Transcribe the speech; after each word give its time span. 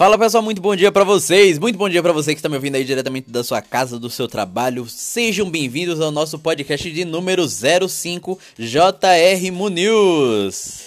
Fala 0.00 0.16
pessoal, 0.16 0.42
muito 0.42 0.62
bom 0.62 0.74
dia 0.74 0.90
para 0.90 1.04
vocês. 1.04 1.58
Muito 1.58 1.76
bom 1.76 1.86
dia 1.86 2.02
para 2.02 2.14
você 2.14 2.32
que 2.32 2.38
está 2.38 2.48
me 2.48 2.54
ouvindo 2.54 2.74
aí 2.74 2.84
diretamente 2.86 3.30
da 3.30 3.44
sua 3.44 3.60
casa, 3.60 3.98
do 3.98 4.08
seu 4.08 4.26
trabalho. 4.26 4.88
Sejam 4.88 5.50
bem-vindos 5.50 6.00
ao 6.00 6.10
nosso 6.10 6.38
podcast 6.38 6.90
de 6.90 7.04
número 7.04 7.46
05 7.46 8.38
JR 8.58 9.50
News. 9.70 10.84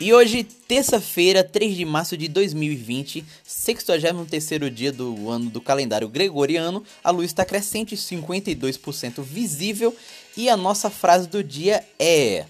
E 0.00 0.14
hoje, 0.14 0.44
terça-feira, 0.44 1.44
3 1.44 1.76
de 1.76 1.84
março 1.84 2.16
de 2.16 2.26
2020, 2.26 3.22
63º 3.46 4.70
dia 4.70 4.90
do 4.90 5.28
ano 5.28 5.50
do 5.50 5.60
calendário 5.60 6.08
gregoriano, 6.08 6.82
a 7.04 7.10
luz 7.10 7.26
está 7.26 7.44
crescente, 7.44 7.96
52% 7.96 9.20
visível, 9.22 9.94
e 10.34 10.48
a 10.48 10.56
nossa 10.56 10.88
frase 10.88 11.28
do 11.28 11.44
dia 11.44 11.84
é: 11.98 12.46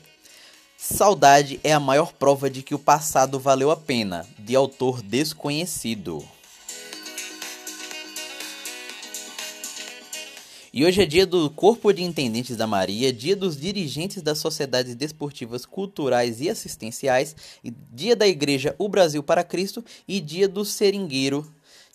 Saudade 0.83 1.61
é 1.63 1.75
a 1.75 1.79
maior 1.79 2.15
prova 2.15 2.49
de 2.49 2.63
que 2.63 2.75
o 2.75 2.79
passado 2.79 3.39
valeu 3.39 3.71
a 3.71 3.77
pena, 3.77 4.27
de 4.39 4.57
autor 4.57 5.03
desconhecido. 5.03 6.27
E 10.73 10.83
hoje 10.83 11.03
é 11.03 11.05
dia 11.05 11.27
do 11.27 11.51
Corpo 11.51 11.93
de 11.93 12.03
Intendentes 12.03 12.57
da 12.57 12.67
Maria, 12.67 13.13
dia 13.13 13.37
dos 13.37 13.61
dirigentes 13.61 14.23
das 14.23 14.39
sociedades 14.39 14.95
desportivas, 14.95 15.67
culturais 15.67 16.41
e 16.41 16.49
assistenciais, 16.49 17.37
dia 17.93 18.17
da 18.17 18.27
Igreja 18.27 18.75
O 18.79 18.89
Brasil 18.89 19.23
para 19.23 19.45
Cristo 19.45 19.85
e 20.09 20.19
dia 20.19 20.49
do 20.49 20.65
seringueiro 20.65 21.47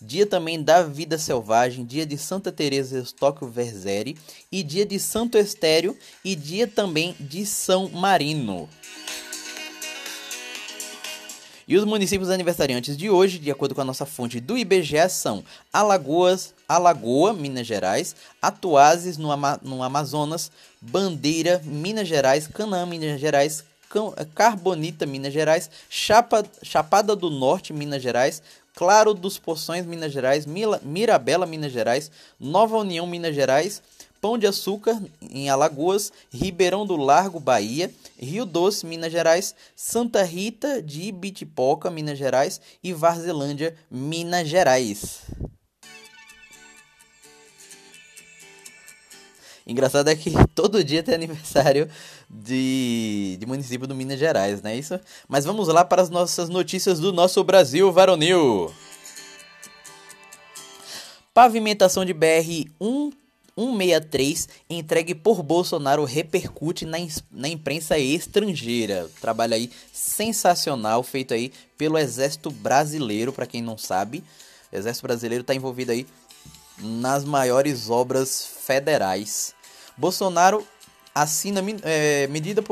dia 0.02 0.26
também 0.26 0.62
da 0.62 0.84
vida 0.84 1.18
selvagem, 1.18 1.86
dia 1.86 2.06
de 2.06 2.18
Santa 2.18 2.52
Teresa 2.52 2.98
Eustóquio 2.98 3.48
Verzeri 3.48 4.18
e 4.52 4.62
dia 4.64 4.86
de 4.86 5.00
Santo 5.00 5.38
Estéreo 5.38 5.98
e 6.24 6.36
dia 6.36 6.68
também 6.68 7.16
de 7.20 7.46
São 7.46 7.90
Marino. 7.90 8.70
E 11.68 11.76
os 11.76 11.84
municípios 11.84 12.30
aniversariantes 12.30 12.96
de 12.96 13.10
hoje, 13.10 13.40
de 13.40 13.50
acordo 13.50 13.74
com 13.74 13.82
a 13.82 13.86
nossa 13.86 14.06
fonte 14.06 14.40
do 14.40 14.56
IBGE, 14.56 15.10
são 15.10 15.44
Alagoas, 15.74 16.54
Alagoa, 16.70 17.34
Minas 17.34 17.66
Gerais, 17.66 18.16
Atuazes, 18.40 19.18
no, 19.18 19.32
Ama 19.32 19.60
no 19.64 19.82
Amazonas, 19.82 20.52
Bandeira, 20.80 21.60
Minas 21.66 22.08
Gerais, 22.08 22.46
Canaã, 22.46 22.86
Minas 22.86 23.20
Gerais, 23.20 23.64
Carbonita, 24.36 25.08
Minas 25.08 25.34
Gerais, 25.34 25.72
Chapa, 25.90 26.46
Chapada 26.62 27.16
do 27.16 27.32
Norte, 27.32 27.74
Minas 27.74 28.04
Gerais, 28.04 28.44
Claro 28.76 29.14
dos 29.14 29.40
Poções, 29.40 29.86
Minas 29.86 30.12
Gerais, 30.12 30.46
Mila, 30.46 30.82
Mirabela, 30.84 31.46
Minas 31.46 31.72
Gerais, 31.72 32.12
Nova 32.38 32.78
União, 32.78 33.08
Minas 33.08 33.34
Gerais, 33.34 33.82
Pão 34.20 34.38
de 34.38 34.48
Açúcar, 34.48 35.02
em 35.22 35.50
Alagoas, 35.50 36.12
Ribeirão 36.30 36.86
do 36.86 36.98
Largo, 36.98 37.40
Bahia, 37.40 37.90
Rio 38.20 38.46
Doce, 38.46 38.86
Minas 38.86 39.12
Gerais, 39.12 39.56
Santa 39.76 40.24
Rita 40.24 40.82
de 40.82 41.04
Ibitipoca, 41.04 41.90
Minas 41.90 42.18
Gerais 42.18 42.60
e 42.84 42.92
Varzelândia, 42.92 43.76
Minas 43.90 44.48
Gerais. 44.48 45.25
Engraçado 49.66 50.10
é 50.10 50.16
que 50.16 50.32
todo 50.54 50.84
dia 50.84 51.02
tem 51.02 51.16
aniversário 51.16 51.90
de, 52.30 53.38
de 53.40 53.46
município 53.46 53.88
do 53.88 53.96
Minas 53.96 54.20
Gerais, 54.20 54.62
não 54.62 54.70
é 54.70 54.76
isso? 54.76 55.00
Mas 55.28 55.44
vamos 55.44 55.68
lá 55.68 55.84
para 55.84 56.02
as 56.02 56.10
nossas 56.10 56.50
notícias 56.50 57.00
do 57.00 57.12
nosso 57.12 57.44
Brasil 57.44 57.92
varonil. 57.92 58.72
Pavimentação 61.34 62.06
de 62.06 62.14
BR 62.14 62.70
163 63.58 64.48
entregue 64.70 65.16
por 65.16 65.42
Bolsonaro 65.42 66.06
repercute 66.06 66.86
na, 66.86 66.98
na 67.32 67.50
imprensa 67.50 67.98
estrangeira. 67.98 69.10
Trabalho 69.20 69.56
aí 69.56 69.72
sensacional 69.92 71.02
feito 71.04 71.34
aí 71.34 71.52
pelo 71.78 71.98
Exército 71.98 72.52
Brasileiro, 72.52 73.34
para 73.34 73.48
quem 73.48 73.62
não 73.62 73.78
sabe. 73.78 74.24
O 74.72 74.76
Exército 74.76 75.08
Brasileiro 75.08 75.42
está 75.42 75.56
envolvido 75.56 75.92
aí 75.92 76.06
nas 76.78 77.24
maiores 77.24 77.90
obras 77.90 78.46
federais. 78.46 79.54
Bolsonaro 79.98 80.66
assina 81.14 81.62
é, 81.84 82.28
medida, 82.28 82.64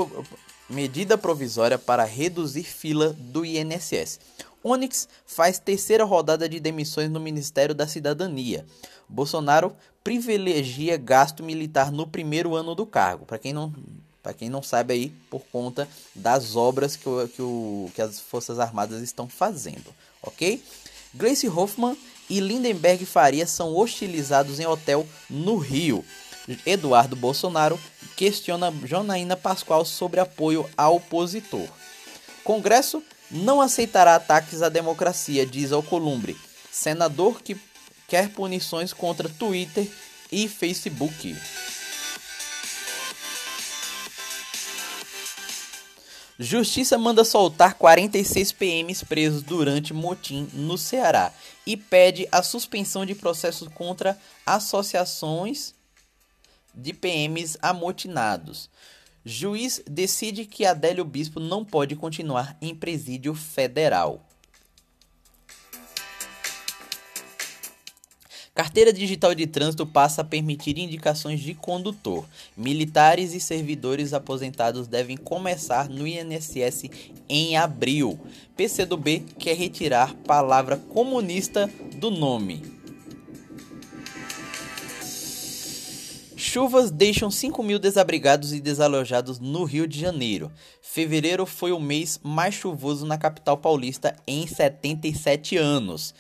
medida 0.70 1.18
provisória 1.18 1.78
para 1.78 2.04
reduzir 2.04 2.64
fila 2.64 3.16
do 3.18 3.46
INSS. 3.46 4.20
Onyx 4.64 5.08
faz 5.26 5.60
terceira 5.60 6.04
rodada 6.04 6.48
de 6.48 6.60
demissões 6.60 7.10
no 7.10 7.20
Ministério 7.20 7.76
da 7.76 7.88
Cidadania. 7.88 8.66
Bolsonaro 9.08 9.76
privilegia 10.04 10.98
gasto 10.98 11.44
militar 11.44 11.92
no 11.92 12.06
primeiro 12.08 12.56
ano 12.56 12.76
do 12.76 12.86
cargo. 12.86 13.26
Para 13.26 13.38
quem 13.38 13.54
não 13.54 13.74
para 14.22 14.34
quem 14.34 14.50
não 14.50 14.64
sabe 14.64 14.94
aí, 14.94 15.10
por 15.30 15.42
conta 15.52 15.86
das 16.16 16.56
obras 16.56 16.96
que, 16.96 17.10
o, 17.10 17.28
que, 17.28 17.42
o, 17.42 17.92
que 17.94 18.02
as 18.02 18.22
Forças 18.22 18.58
Armadas 18.58 19.02
estão 19.02 19.28
fazendo, 19.28 19.94
ok? 20.22 20.64
Grace 21.14 21.46
Hoffman 21.50 21.98
e 22.30 22.40
Lindenberg 22.40 23.06
Faria 23.06 23.46
são 23.46 23.76
hostilizados 23.76 24.60
em 24.60 24.66
hotel 24.66 25.08
no 25.30 25.58
Rio. 25.58 26.04
Eduardo 26.66 27.16
Bolsonaro 27.16 27.80
questiona 28.16 28.74
Jonaína 28.84 29.38
Pascoal 29.38 29.86
sobre 29.86 30.20
apoio 30.20 30.70
ao 30.78 30.98
opositor. 30.98 31.68
Congresso 32.44 33.02
não 33.32 33.62
aceitará 33.62 34.16
ataques 34.16 34.62
à 34.62 34.70
democracia, 34.70 35.46
diz 35.46 35.72
Alcolumbre. 35.72 36.38
Senador 36.72 37.42
que 37.42 37.58
quer 38.08 38.30
punições 38.30 38.92
contra 38.94 39.30
Twitter 39.30 39.88
e 40.32 40.48
Facebook. 40.48 41.36
Justiça 46.40 46.98
manda 46.98 47.24
soltar 47.24 47.76
46 47.76 48.52
PMs 48.54 49.04
presos 49.04 49.44
durante 49.44 49.94
motim 49.94 50.50
no 50.54 50.78
Ceará 50.80 51.32
e 51.66 51.78
pede 51.78 52.28
a 52.32 52.42
suspensão 52.42 53.06
de 53.06 53.14
processos 53.14 53.68
contra 53.68 54.18
associações 54.46 55.76
de 56.74 56.92
PMs 56.92 57.56
amotinados. 57.62 58.68
Juiz 59.24 59.82
decide 59.88 60.46
que 60.46 60.66
Adélio 60.66 61.06
Bispo 61.06 61.40
não 61.40 61.64
pode 61.64 61.96
continuar 61.96 62.58
em 62.60 62.74
presídio 62.74 63.36
federal. 63.36 64.28
Carteira 68.56 68.94
digital 68.94 69.34
de 69.34 69.48
trânsito 69.48 69.84
passa 69.84 70.22
a 70.22 70.24
permitir 70.24 70.78
indicações 70.78 71.40
de 71.40 71.56
condutor. 71.56 72.24
Militares 72.56 73.34
e 73.34 73.40
servidores 73.40 74.14
aposentados 74.14 74.88
devem 74.88 75.18
começar 75.18 75.90
no 75.90 76.08
INSS 76.08 76.84
em 77.28 77.58
abril. 77.58 78.20
PCdoB 78.56 79.26
quer 79.40 79.58
retirar 79.58 80.14
palavra 80.28 80.78
comunista 80.78 81.68
do 81.96 82.12
nome. 82.12 82.62
Chuvas 86.54 86.92
deixam 86.92 87.32
5 87.32 87.64
mil 87.64 87.80
desabrigados 87.80 88.54
e 88.54 88.62
desalojados 88.62 89.40
no 89.40 89.64
Rio 89.64 89.88
de 89.88 90.00
Janeiro. 90.00 90.52
Fevereiro 90.80 91.48
foi 91.48 91.72
o 91.72 91.80
mês 91.80 92.20
mais 92.22 92.54
chuvoso 92.54 93.08
na 93.08 93.18
capital 93.18 93.58
paulista 93.58 94.16
em 94.28 94.46
77 94.46 95.58
anos. 95.58 96.14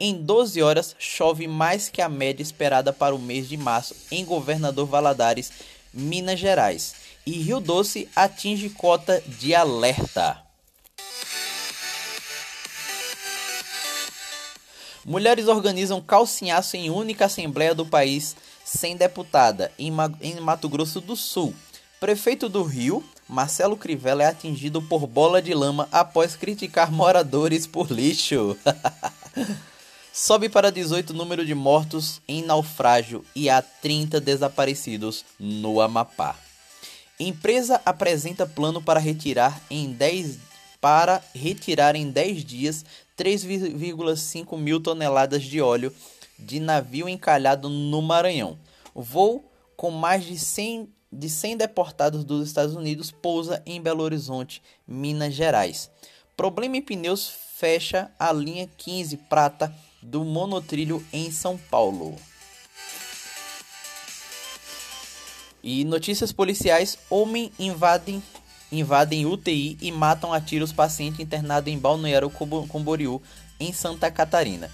Em 0.00 0.14
12 0.14 0.62
horas, 0.62 0.94
chove 0.96 1.48
mais 1.48 1.88
que 1.88 2.00
a 2.00 2.08
média 2.08 2.40
esperada 2.40 2.92
para 2.92 3.12
o 3.12 3.18
mês 3.18 3.48
de 3.48 3.56
março 3.56 3.96
em 4.12 4.24
Governador 4.24 4.86
Valadares, 4.86 5.50
Minas 5.92 6.38
Gerais. 6.38 6.94
E 7.26 7.32
Rio 7.32 7.58
Doce 7.58 8.08
atinge 8.14 8.70
cota 8.70 9.20
de 9.26 9.56
alerta. 9.56 10.40
Mulheres 15.04 15.48
organizam 15.48 16.00
calcinhaço 16.00 16.76
em 16.76 16.90
única 16.90 17.24
assembleia 17.24 17.74
do 17.74 17.84
país 17.84 18.36
sem 18.64 18.96
deputada 18.96 19.72
em, 19.76 19.90
Mato 20.40 20.68
Grosso 20.68 21.00
do 21.00 21.16
Sul. 21.16 21.52
Prefeito 21.98 22.48
do 22.48 22.62
Rio, 22.62 23.02
Marcelo 23.28 23.76
Crivella 23.76 24.22
é 24.22 24.26
atingido 24.26 24.80
por 24.80 25.08
bola 25.08 25.42
de 25.42 25.52
lama 25.54 25.88
após 25.90 26.36
criticar 26.36 26.92
moradores 26.92 27.66
por 27.66 27.90
lixo. 27.90 28.56
Sobe 30.12 30.48
para 30.48 30.72
18 30.72 31.10
o 31.10 31.16
número 31.16 31.44
de 31.44 31.54
mortos 31.54 32.20
em 32.26 32.42
naufrágio 32.42 33.24
e 33.34 33.48
há 33.48 33.62
30 33.62 34.20
desaparecidos 34.20 35.24
no 35.38 35.80
Amapá. 35.80 36.36
Empresa 37.20 37.80
apresenta 37.84 38.46
plano 38.46 38.82
para 38.82 39.00
retirar 39.00 39.60
em 39.70 39.92
10 39.92 40.38
para 40.80 41.22
retirar 41.34 41.96
em 41.96 42.10
10 42.10 42.44
dias 42.44 42.84
3,5 43.18 44.56
mil 44.56 44.80
toneladas 44.80 45.42
de 45.42 45.60
óleo 45.60 45.92
de 46.38 46.60
navio 46.60 47.08
encalhado 47.08 47.68
no 47.68 48.00
Maranhão. 48.00 48.56
Voo 48.94 49.44
com 49.76 49.90
mais 49.90 50.24
de 50.24 50.38
100, 50.38 50.88
de 51.12 51.28
100 51.28 51.56
deportados 51.56 52.24
dos 52.24 52.46
Estados 52.46 52.74
Unidos 52.74 53.10
pousa 53.10 53.62
em 53.66 53.80
Belo 53.80 54.04
Horizonte, 54.04 54.62
Minas 54.86 55.34
Gerais. 55.34 55.90
Problema 56.36 56.76
em 56.76 56.82
pneus 56.82 57.28
fecha 57.56 58.10
a 58.18 58.32
linha 58.32 58.68
15 58.76 59.16
prata 59.28 59.74
do 60.02 60.24
monotrilho 60.24 61.04
em 61.12 61.30
São 61.30 61.56
Paulo. 61.56 62.16
E 65.62 65.84
notícias 65.84 66.32
policiais: 66.32 66.98
homem 67.10 67.52
invade 67.58 68.22
invadem 68.70 69.24
UTI 69.24 69.78
e 69.80 69.90
matam 69.90 70.32
a 70.32 70.40
tiros 70.40 70.72
paciente 70.72 71.22
internado 71.22 71.70
em 71.70 71.78
Balneário 71.78 72.30
Camboriú, 72.30 73.20
em 73.58 73.72
Santa 73.72 74.10
Catarina. 74.10 74.70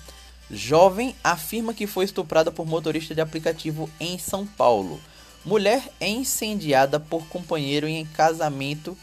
Jovem 0.51 1.15
afirma 1.23 1.73
que 1.73 1.87
foi 1.87 2.05
estuprada 2.05 2.51
por 2.51 2.67
motorista 2.67 3.15
de 3.15 3.21
aplicativo 3.21 3.89
em 3.99 4.19
São 4.19 4.47
Paulo. 4.47 5.01
Mulher 5.45 5.83
é 6.01 6.09
incendiada 6.09 6.99
por 6.99 7.27
companheiro 7.29 7.87
em 7.87 8.05
casamento 8.05 8.97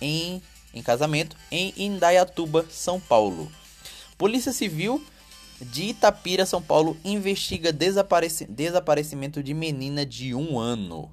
em, 0.00 0.42
em 0.72 0.82
casamento 0.82 1.36
em 1.50 1.72
Indaiatuba, 1.76 2.66
São 2.70 3.00
Paulo. 3.00 3.50
Polícia 4.18 4.52
Civil 4.52 5.04
de 5.64 5.90
Itapira, 5.90 6.46
São 6.46 6.62
Paulo, 6.62 6.96
investiga 7.04 7.72
desapareci 7.72 8.44
desaparecimento 8.44 9.42
de 9.42 9.54
menina 9.54 10.04
de 10.04 10.34
um 10.34 10.58
ano. 10.58 11.10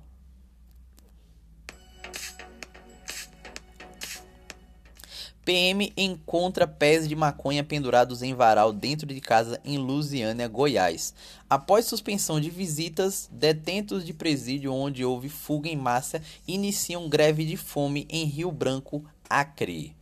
PM 5.43 5.91
encontra 5.97 6.67
pés 6.67 7.07
de 7.07 7.15
maconha 7.15 7.63
pendurados 7.63 8.21
em 8.21 8.33
varal 8.33 8.71
dentro 8.71 9.07
de 9.07 9.19
casa 9.19 9.59
em 9.65 9.77
Lusiânia, 9.77 10.47
Goiás. 10.47 11.15
Após 11.49 11.85
suspensão 11.85 12.39
de 12.39 12.49
visitas, 12.51 13.27
detentos 13.31 14.05
de 14.05 14.13
presídio 14.13 14.71
onde 14.71 15.03
houve 15.03 15.29
fuga 15.29 15.67
em 15.67 15.75
massa 15.75 16.21
iniciam 16.47 17.09
greve 17.09 17.43
de 17.43 17.57
fome 17.57 18.05
em 18.09 18.25
Rio 18.25 18.51
Branco, 18.51 19.03
Acre. 19.27 19.95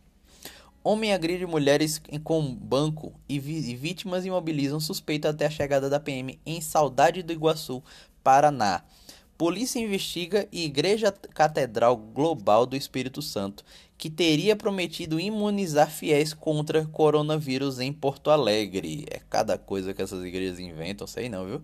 Homem 0.82 1.12
agride 1.12 1.44
mulheres 1.44 2.00
com 2.24 2.54
banco 2.54 3.12
e, 3.28 3.38
vítimas 3.38 4.24
imobilizam 4.24 4.80
suspeito 4.80 5.28
até 5.28 5.46
a 5.46 5.50
chegada 5.50 5.90
da 5.90 6.00
PM 6.00 6.40
em 6.46 6.60
Saudade 6.60 7.22
do 7.22 7.32
Iguaçu, 7.32 7.82
Paraná. 8.24 8.82
Polícia 9.36 9.78
investiga 9.78 10.48
Igreja 10.52 11.12
Catedral 11.12 11.96
Global 11.96 12.66
do 12.66 12.76
Espírito 12.76 13.20
Santo 13.20 13.64
que 14.00 14.08
teria 14.08 14.56
prometido 14.56 15.20
imunizar 15.20 15.90
fiéis 15.90 16.32
contra 16.32 16.86
coronavírus 16.86 17.80
em 17.80 17.92
Porto 17.92 18.30
Alegre. 18.30 19.04
É 19.10 19.20
cada 19.28 19.58
coisa 19.58 19.92
que 19.92 20.00
essas 20.00 20.24
igrejas 20.24 20.58
inventam, 20.58 21.06
sei 21.06 21.28
não, 21.28 21.44
viu? 21.44 21.62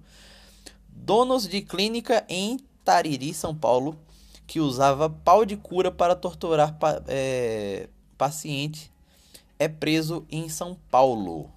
Donos 0.86 1.48
de 1.48 1.62
clínica 1.62 2.22
em 2.28 2.58
Tariri, 2.84 3.32
São 3.32 3.54
Paulo, 3.54 3.98
que 4.46 4.60
usava 4.60 5.08
pau 5.08 5.46
de 5.46 5.56
cura 5.56 5.90
para 5.90 6.14
torturar 6.14 6.78
pa 6.78 7.02
é, 7.08 7.88
paciente, 8.19 8.92
é 9.58 9.69
preso 9.69 10.26
em 10.31 10.49
São 10.49 10.76
Paulo. 10.91 11.50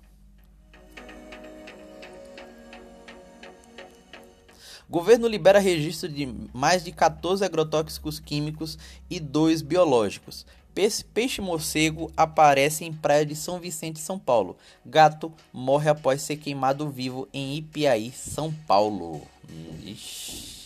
Governo 4.90 5.28
libera 5.28 5.60
registro 5.60 6.10
de 6.10 6.28
mais 6.52 6.84
de 6.84 6.92
14 6.92 7.46
agrotóxicos 7.46 8.20
químicos 8.20 8.78
e 9.08 9.20
2 9.20 9.62
biológicos. 9.62 10.48
Peixe 11.14 11.42
morcego 11.42 12.12
aparece 12.16 12.86
em 12.86 12.94
praia 12.94 13.26
de 13.26 13.36
São 13.36 13.60
Vicente, 13.60 14.00
São 14.00 14.18
Paulo. 14.18 14.58
Gato 14.86 15.32
morre 15.54 15.90
após 15.90 16.22
ser 16.22 16.38
queimado 16.38 16.90
vivo 16.90 17.28
em 17.34 17.56
Ipiaí, 17.56 18.12
São 18.12 18.52
Paulo. 18.66 19.22
Ixi. 19.84 20.59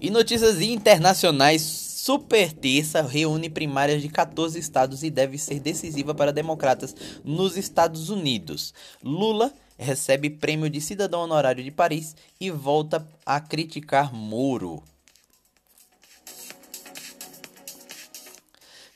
E 0.00 0.08
notícias 0.08 0.62
internacionais. 0.62 1.60
Super 2.00 2.50
terça 2.50 3.02
reúne 3.02 3.50
primárias 3.50 4.00
de 4.00 4.08
14 4.08 4.58
estados 4.58 5.02
e 5.02 5.10
deve 5.10 5.36
ser 5.36 5.60
decisiva 5.60 6.14
para 6.14 6.32
democratas 6.32 6.96
nos 7.22 7.58
Estados 7.58 8.08
Unidos. 8.08 8.72
Lula 9.04 9.52
recebe 9.76 10.30
prêmio 10.30 10.70
de 10.70 10.80
cidadão 10.80 11.20
honorário 11.20 11.62
de 11.62 11.70
Paris 11.70 12.16
e 12.40 12.50
volta 12.50 13.06
a 13.26 13.38
criticar 13.38 14.14
Moro. 14.14 14.82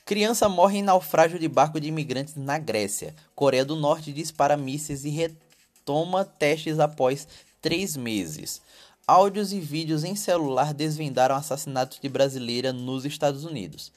Criança 0.03 0.49
morre 0.49 0.79
em 0.79 0.83
naufrágio 0.83 1.37
de 1.37 1.47
barco 1.47 1.79
de 1.79 1.87
imigrantes 1.87 2.35
na 2.35 2.57
Grécia. 2.57 3.15
Coreia 3.35 3.63
do 3.63 3.75
Norte 3.75 4.11
dispara 4.11 4.57
mísseis 4.57 5.05
e 5.05 5.09
retoma 5.09 6.25
testes 6.25 6.79
após 6.79 7.27
três 7.61 7.95
meses. 7.95 8.61
Áudios 9.07 9.53
e 9.53 9.59
vídeos 9.59 10.03
em 10.03 10.15
celular 10.15 10.73
desvendaram 10.73 11.35
assassinatos 11.35 11.99
de 11.99 12.09
brasileira 12.09 12.73
nos 12.73 13.05
Estados 13.05 13.43
Unidos. 13.45 13.91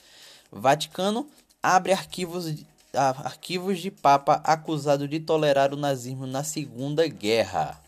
Vaticano 0.52 1.26
abre 1.62 1.92
arquivos 1.92 2.54
arquivos 2.92 3.78
de 3.78 3.90
Papa 3.90 4.40
acusado 4.44 5.08
de 5.08 5.20
tolerar 5.20 5.72
o 5.72 5.78
nazismo 5.78 6.26
na 6.26 6.44
Segunda 6.44 7.06
Guerra. 7.06 7.80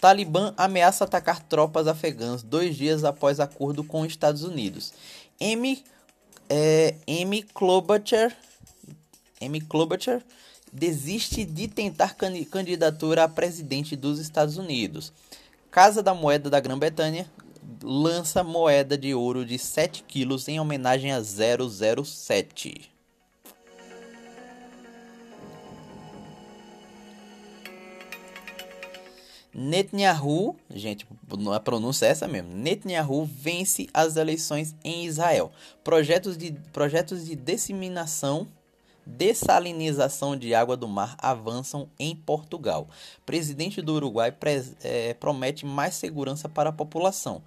Talibã 0.00 0.52
ameaça 0.56 1.04
atacar 1.04 1.42
tropas 1.42 1.86
afegãs 1.86 2.42
dois 2.42 2.74
dias 2.74 3.04
após 3.04 3.38
acordo 3.38 3.84
com 3.84 4.00
os 4.00 4.08
Estados 4.08 4.42
Unidos. 4.42 4.92
M. 5.38 5.84
É, 6.48 6.96
M. 7.06 7.42
Klobuchar, 7.42 8.36
M. 9.40 9.60
Klobuchar 9.60 10.22
desiste 10.72 11.44
de 11.44 11.68
tentar 11.68 12.16
candidatura 12.50 13.24
a 13.24 13.28
presidente 13.28 13.96
dos 13.96 14.18
Estados 14.18 14.56
Unidos. 14.56 15.12
Casa 15.70 16.02
da 16.02 16.14
Moeda 16.14 16.50
da 16.50 16.60
Grã-Bretanha 16.60 17.30
lança 17.82 18.42
moeda 18.42 18.96
de 18.96 19.14
ouro 19.14 19.44
de 19.44 19.58
7 19.58 20.02
quilos 20.02 20.48
em 20.48 20.58
homenagem 20.60 21.12
a 21.12 21.20
007. 21.22 22.90
Netanyahu, 29.52 30.56
gente, 30.72 31.06
a 31.52 31.60
pronúncia 31.60 32.06
é 32.06 32.10
essa 32.10 32.28
mesmo. 32.28 32.54
Netanyahu 32.54 33.24
vence 33.24 33.88
as 33.92 34.16
eleições 34.16 34.74
em 34.84 35.04
Israel. 35.04 35.50
Projetos 35.82 36.38
de, 36.38 36.52
projetos 36.72 37.26
de 37.26 37.34
disseminação, 37.34 38.46
dessalinização 39.16 40.36
de 40.36 40.54
água 40.54 40.76
do 40.76 40.88
mar 40.88 41.16
avançam 41.18 41.88
em 41.98 42.14
Portugal. 42.14 42.88
Presidente 43.26 43.82
do 43.82 43.94
Uruguai 43.94 44.34
é, 44.82 45.14
promete 45.14 45.66
mais 45.66 45.94
segurança 45.94 46.48
para 46.48 46.70
a 46.70 46.72
população. 46.72 47.42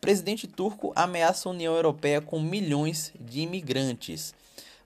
Presidente 0.00 0.46
turco 0.46 0.92
ameaça 0.94 1.48
a 1.48 1.52
União 1.52 1.74
Europeia 1.74 2.20
com 2.20 2.40
milhões 2.40 3.12
de 3.18 3.40
imigrantes. 3.40 4.34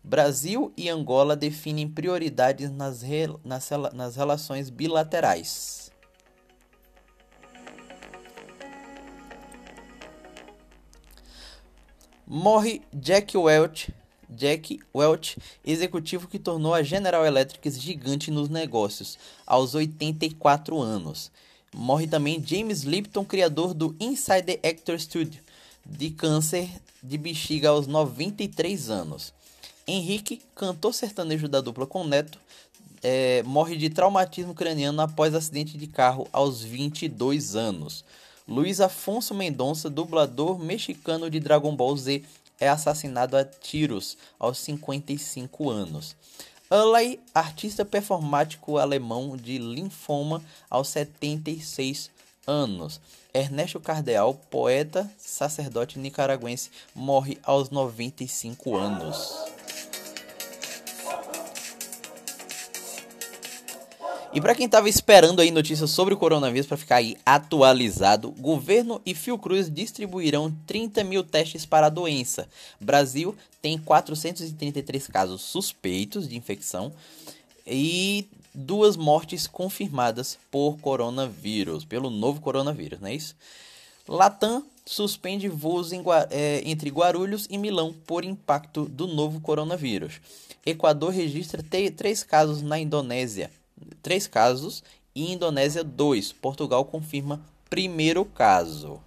Brasil 0.02 0.72
e 0.76 0.88
Angola 0.88 1.36
definem 1.36 1.88
prioridades 1.88 2.70
nas, 2.70 3.02
re... 3.02 3.26
nas, 3.44 3.68
nas 3.92 4.16
relações 4.16 4.70
bilaterais. 4.70 5.90
Morre 12.26 12.80
Jack 12.94 13.36
Welch, 13.36 13.92
Jack 14.30 14.80
Welch, 14.94 15.36
executivo 15.64 16.28
que 16.28 16.38
tornou 16.38 16.74
a 16.74 16.82
General 16.82 17.24
Electric 17.26 17.70
gigante 17.70 18.30
nos 18.30 18.48
negócios, 18.48 19.18
aos 19.46 19.74
84 19.74 20.80
anos. 20.80 21.30
Morre 21.74 22.06
também 22.06 22.42
James 22.44 22.82
Lipton, 22.82 23.24
criador 23.24 23.74
do 23.74 23.94
Inside 24.00 24.42
the 24.42 24.68
Actor 24.68 24.98
Studio, 24.98 25.42
de 25.84 26.10
câncer 26.10 26.68
de 27.02 27.16
bexiga 27.16 27.70
aos 27.70 27.86
93 27.86 28.90
anos. 28.90 29.32
Henrique, 29.86 30.40
cantor 30.54 30.94
sertanejo 30.94 31.48
da 31.48 31.60
dupla 31.60 31.86
com 31.86 32.04
Neto, 32.04 32.38
é, 33.02 33.42
morre 33.44 33.76
de 33.76 33.88
traumatismo 33.88 34.54
craniano 34.54 35.00
após 35.00 35.34
acidente 35.34 35.78
de 35.78 35.86
carro 35.86 36.28
aos 36.32 36.62
22 36.62 37.56
anos. 37.56 38.04
Luiz 38.46 38.80
Afonso 38.80 39.34
Mendonça, 39.34 39.88
dublador 39.88 40.58
mexicano 40.58 41.30
de 41.30 41.38
Dragon 41.38 41.74
Ball 41.74 41.96
Z, 41.96 42.22
é 42.60 42.68
assassinado 42.68 43.36
a 43.36 43.44
tiros 43.44 44.16
aos 44.38 44.58
55 44.58 45.70
anos. 45.70 46.14
Alley, 46.70 47.18
artista 47.34 47.84
performático 47.84 48.78
alemão 48.78 49.36
de 49.36 49.58
linfoma 49.58 50.40
aos 50.68 50.88
76 50.90 52.10
anos. 52.46 53.00
Ernesto 53.34 53.80
Cardeal, 53.80 54.34
poeta, 54.34 55.10
sacerdote 55.18 55.98
nicaragüense, 55.98 56.70
morre 56.94 57.38
aos 57.42 57.70
95 57.70 58.76
anos. 58.76 59.59
E 64.32 64.40
para 64.40 64.54
quem 64.54 64.66
estava 64.66 64.88
esperando 64.88 65.40
aí 65.40 65.50
notícias 65.50 65.90
sobre 65.90 66.14
o 66.14 66.16
coronavírus 66.16 66.68
para 66.68 66.76
ficar 66.76 66.96
aí 66.96 67.16
atualizado, 67.26 68.30
governo 68.30 69.02
e 69.04 69.12
Fiocruz 69.12 69.68
distribuirão 69.68 70.54
30 70.68 71.02
mil 71.02 71.24
testes 71.24 71.66
para 71.66 71.88
a 71.88 71.90
doença. 71.90 72.48
Brasil 72.80 73.34
tem 73.60 73.76
433 73.76 75.08
casos 75.08 75.40
suspeitos 75.40 76.28
de 76.28 76.36
infecção 76.36 76.92
e 77.66 78.28
duas 78.54 78.96
mortes 78.96 79.48
confirmadas 79.48 80.38
por 80.48 80.78
coronavírus, 80.78 81.84
pelo 81.84 82.08
novo 82.08 82.40
coronavírus, 82.40 83.00
não 83.00 83.08
é 83.08 83.14
isso? 83.16 83.34
Latam 84.06 84.64
suspende 84.86 85.48
voos 85.48 85.90
é, 86.30 86.62
entre 86.64 86.88
Guarulhos 86.88 87.48
e 87.50 87.58
Milão 87.58 87.92
por 88.06 88.24
impacto 88.24 88.84
do 88.84 89.08
novo 89.08 89.40
coronavírus. 89.40 90.20
Equador 90.64 91.10
registra 91.10 91.64
três 91.96 92.22
casos 92.22 92.62
na 92.62 92.78
Indonésia 92.78 93.50
três 94.02 94.26
casos 94.26 94.82
e 95.14 95.32
Indonésia 95.32 95.84
2. 95.84 96.32
Portugal 96.32 96.84
confirma 96.84 97.44
primeiro 97.68 98.24
caso. 98.24 99.00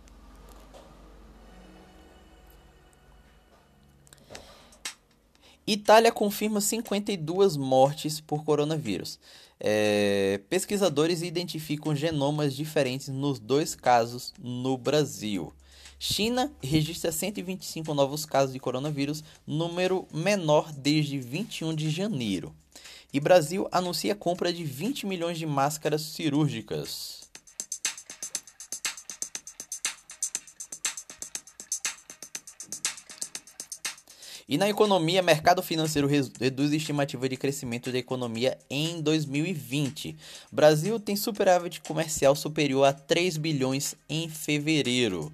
Itália 5.65 6.11
confirma 6.11 6.59
52 6.59 7.55
mortes 7.55 8.19
por 8.19 8.43
coronavírus. 8.43 9.17
É, 9.59 10.41
pesquisadores 10.49 11.21
identificam 11.21 11.95
genomas 11.95 12.53
diferentes 12.53 13.07
nos 13.07 13.39
dois 13.39 13.73
casos 13.73 14.33
no 14.37 14.77
Brasil. 14.77 15.53
China 15.97 16.51
registra 16.61 17.13
125 17.13 17.93
novos 17.93 18.25
casos 18.25 18.51
de 18.51 18.59
coronavírus, 18.59 19.23
número 19.47 20.05
menor 20.13 20.69
desde 20.73 21.17
21 21.17 21.73
de 21.73 21.89
janeiro. 21.89 22.53
E 23.13 23.19
Brasil 23.19 23.67
anuncia 23.71 24.15
compra 24.15 24.51
de 24.51 24.63
20 24.63 25.05
milhões 25.05 25.37
de 25.37 25.45
máscaras 25.45 26.01
cirúrgicas. 26.01 27.21
E 34.49 34.57
na 34.57 34.67
economia, 34.67 35.21
mercado 35.21 35.61
financeiro 35.61 36.07
reduz 36.07 36.73
estimativa 36.73 37.29
de 37.29 37.37
crescimento 37.37 37.91
da 37.91 37.97
economia 37.97 38.57
em 38.69 38.99
2020. 38.99 40.17
Brasil 40.51 40.99
tem 40.99 41.15
superávit 41.15 41.81
comercial 41.81 42.35
superior 42.35 42.85
a 42.85 42.93
3 42.93 43.37
bilhões 43.37 43.95
em 44.09 44.27
fevereiro. 44.27 45.31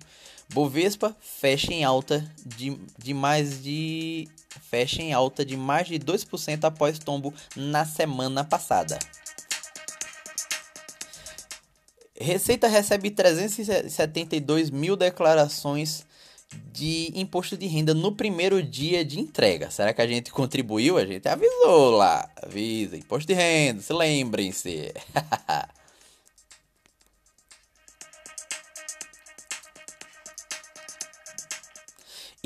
Bovespa 0.52 1.16
fecha 1.20 1.72
em 1.72 1.84
alta 1.84 2.26
de, 2.44 2.76
de 2.98 3.14
mais 3.14 3.62
de 3.62 4.28
fecha 4.70 5.02
em 5.02 5.14
alta 5.14 5.46
de 5.46 5.56
mais 5.56 5.88
de 5.88 6.00
2% 6.00 6.64
após 6.64 6.98
tombo 6.98 7.34
na 7.56 7.86
semana 7.86 8.44
passada. 8.44 8.98
Receita 12.20 12.68
recebe 12.68 13.12
372 13.12 14.70
mil 14.70 14.96
declarações 14.98 16.06
de 16.74 17.12
imposto 17.16 17.56
de 17.56 17.68
renda 17.68 17.94
no 17.94 18.12
primeiro 18.12 18.62
dia 18.62 19.06
de 19.06 19.20
entrega. 19.20 19.70
Será 19.70 19.94
que 19.94 20.02
a 20.02 20.08
gente 20.08 20.32
contribuiu? 20.32 20.98
A 20.98 21.06
gente 21.06 21.28
avisou 21.30 21.92
lá. 21.92 22.28
Avisa, 22.42 22.98
imposto 22.98 23.28
de 23.28 23.34
renda, 23.34 23.82
se 23.82 23.94
lembrem-se. 23.94 24.94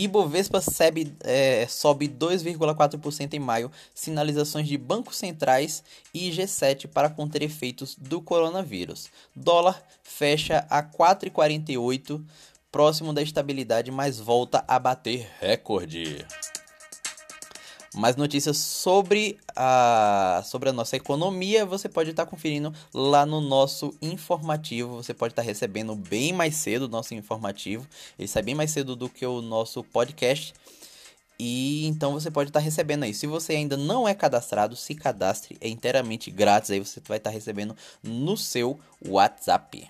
Ibovespa 0.04 0.60
sobe, 0.60 1.16
é, 1.24 1.66
sobe 1.68 2.10
2,4% 2.10 3.34
em 3.34 3.40
maio, 3.40 3.72
sinalizações 3.96 4.68
de 4.68 4.78
bancos 4.78 5.16
centrais 5.16 5.82
e 6.14 6.30
G7 6.30 6.88
para 6.88 7.10
conter 7.10 7.42
efeitos 7.42 7.96
do 7.96 8.22
coronavírus. 8.22 9.10
Dólar 9.34 9.82
fecha 10.04 10.66
a 10.70 10.84
4,48, 10.84 12.22
próximo 12.70 13.14
da 13.14 13.22
estabilidade, 13.22 13.92
mas 13.92 14.20
volta 14.20 14.64
a 14.68 14.78
bater 14.78 15.30
recorde. 15.40 16.26
Mais 17.96 18.16
notícias 18.16 18.58
sobre 18.58 19.38
a, 19.56 20.42
sobre 20.46 20.70
a 20.70 20.74
nossa 20.74 20.96
economia 20.96 21.64
você 21.64 21.88
pode 21.88 22.10
estar 22.10 22.26
conferindo 22.26 22.74
lá 22.92 23.24
no 23.24 23.40
nosso 23.40 23.94
informativo. 24.02 24.96
Você 24.96 25.14
pode 25.14 25.34
estar 25.34 25.44
recebendo 25.44 25.96
bem 25.96 26.34
mais 26.34 26.56
cedo 26.56 26.84
o 26.84 26.88
nosso 26.88 27.14
informativo. 27.14 27.88
Ele 28.18 28.28
sai 28.28 28.42
bem 28.42 28.56
mais 28.56 28.72
cedo 28.72 28.96
do 28.96 29.08
que 29.08 29.24
o 29.26 29.42
nosso 29.42 29.84
podcast. 29.84 30.56
E 31.38 31.86
então 31.86 32.14
você 32.14 32.32
pode 32.32 32.50
estar 32.50 32.60
recebendo 32.60 33.04
aí. 33.04 33.14
Se 33.14 33.28
você 33.28 33.54
ainda 33.54 33.78
não 33.78 34.08
é 34.08 34.16
cadastrado, 34.16 34.76
se 34.76 34.96
cadastre, 34.96 35.56
é 35.62 35.68
inteiramente 35.68 36.32
grátis. 36.32 36.72
Aí 36.72 36.80
você 36.80 37.00
vai 37.08 37.18
estar 37.18 37.30
recebendo 37.30 37.76
no 38.02 38.36
seu 38.36 38.80
WhatsApp. 39.06 39.88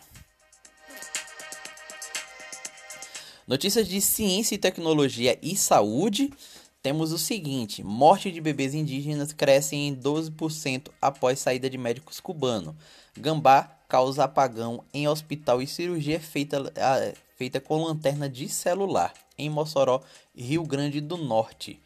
Notícias 3.48 3.88
de 3.88 4.00
ciência 4.02 4.56
e 4.56 4.58
tecnologia 4.58 5.38
e 5.42 5.56
saúde 5.56 6.32
temos 6.84 7.14
o 7.14 7.18
seguinte: 7.18 7.82
morte 7.82 8.30
de 8.30 8.42
bebês 8.42 8.74
indígenas 8.74 9.32
cresce 9.32 9.76
em 9.76 9.96
12% 9.96 10.90
após 11.02 11.40
saída 11.40 11.70
de 11.70 11.78
médicos 11.78 12.20
cubanos. 12.20 12.76
Gambá 13.18 13.72
causa 13.88 14.26
apagão 14.26 14.84
em 14.94 15.08
hospital 15.08 15.62
e 15.62 15.68
cirurgia 15.68 16.20
feita, 16.20 16.62
feita 17.38 17.62
com 17.62 17.86
lanterna 17.86 18.28
de 18.28 18.50
celular 18.50 19.14
em 19.38 19.50
Mossoró, 19.50 20.02
Rio 20.36 20.64
Grande 20.64 21.00
do 21.00 21.16
Norte. 21.16 21.80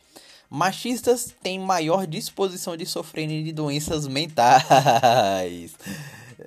Machistas 0.50 1.34
têm 1.44 1.60
maior 1.60 2.08
disposição 2.08 2.76
de 2.76 2.86
sofrerem 2.86 3.44
de 3.44 3.52
doenças 3.52 4.08
mentais. 4.08 5.76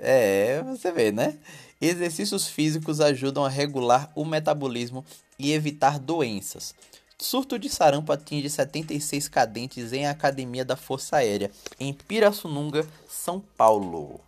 É, 0.03 0.63
você 0.63 0.91
vê, 0.93 1.13
né? 1.13 1.37
Exercícios 1.79 2.47
físicos 2.47 3.01
ajudam 3.01 3.45
a 3.45 3.49
regular 3.49 4.11
o 4.15 4.25
metabolismo 4.25 5.05
e 5.39 5.53
evitar 5.53 5.99
doenças. 5.99 6.75
Surto 7.21 7.59
de 7.59 7.69
sarampo 7.69 8.13
atinge 8.13 8.49
76 8.49 9.29
cadentes 9.29 9.93
em 9.93 10.07
Academia 10.07 10.65
da 10.65 10.75
Força 10.75 11.19
Aérea, 11.19 11.51
em 11.79 11.93
Pirassununga, 11.93 12.89
São 13.07 13.41
Paulo. 13.59 14.19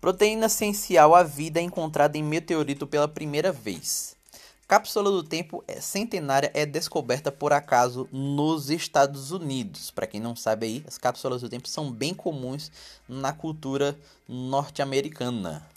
Proteína 0.00 0.46
essencial 0.46 1.12
à 1.12 1.24
vida 1.24 1.60
encontrada 1.60 2.16
em 2.16 2.22
meteorito 2.22 2.86
pela 2.86 3.08
primeira 3.08 3.50
vez. 3.50 4.14
Cápsula 4.68 5.10
do 5.10 5.24
tempo 5.24 5.64
é 5.66 5.80
centenária 5.80 6.52
é 6.54 6.64
descoberta 6.64 7.32
por 7.32 7.52
acaso 7.52 8.08
nos 8.12 8.70
Estados 8.70 9.32
Unidos. 9.32 9.90
Para 9.90 10.06
quem 10.06 10.20
não 10.20 10.36
sabe 10.36 10.66
aí, 10.66 10.84
as 10.86 10.96
cápsulas 10.96 11.42
do 11.42 11.48
tempo 11.48 11.68
são 11.68 11.90
bem 11.90 12.14
comuns 12.14 12.70
na 13.08 13.32
cultura 13.32 13.98
norte-americana. 14.28 15.73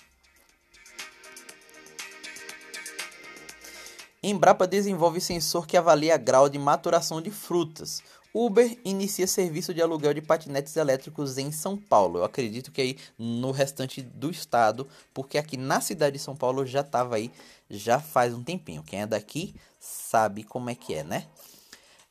Embrapa 4.21 4.65
desenvolve 4.65 5.21
sensor 5.21 5.67
que 5.67 5.77
avalia 5.77 6.17
grau 6.17 6.49
de 6.49 6.57
maturação 6.57 7.21
de 7.21 7.29
frutas. 7.29 8.01
Uber 8.33 8.77
inicia 8.83 9.25
serviço 9.25 9.73
de 9.73 9.81
aluguel 9.81 10.13
de 10.13 10.21
patinetes 10.21 10.75
elétricos 10.75 11.37
em 11.37 11.51
São 11.51 11.77
Paulo. 11.77 12.19
Eu 12.19 12.23
acredito 12.23 12.71
que 12.71 12.81
aí 12.81 12.97
no 13.17 13.51
restante 13.51 14.01
do 14.01 14.29
estado, 14.29 14.87
porque 15.13 15.37
aqui 15.37 15.57
na 15.57 15.81
cidade 15.81 16.17
de 16.17 16.23
São 16.23 16.35
Paulo 16.35 16.65
já 16.65 16.81
estava 16.81 17.15
aí 17.15 17.31
já 17.69 17.99
faz 17.99 18.33
um 18.33 18.43
tempinho. 18.43 18.83
Quem 18.83 19.01
é 19.01 19.07
daqui 19.07 19.55
sabe 19.79 20.43
como 20.43 20.69
é 20.69 20.75
que 20.75 20.93
é, 20.93 21.03
né? 21.03 21.25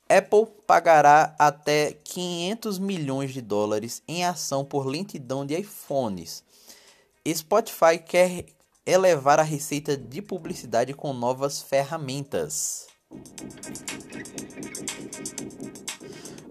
Apple 0.09 0.47
pagará 0.67 1.35
até 1.39 1.93
500 2.05 2.79
milhões 2.79 3.33
de 3.33 3.41
dólares 3.41 4.03
em 4.07 4.25
ação 4.25 4.65
por 4.65 4.87
lentidão 4.87 5.45
de 5.45 5.59
iPhones. 5.59 6.45
Spotify 7.35 7.99
quer 7.99 8.45
elevar 8.87 9.41
a 9.41 9.43
receita 9.43 9.97
de 9.97 10.23
publicidade 10.23 10.95
com 10.95 11.13
novas 11.13 11.61
ferramentas. 11.61 12.87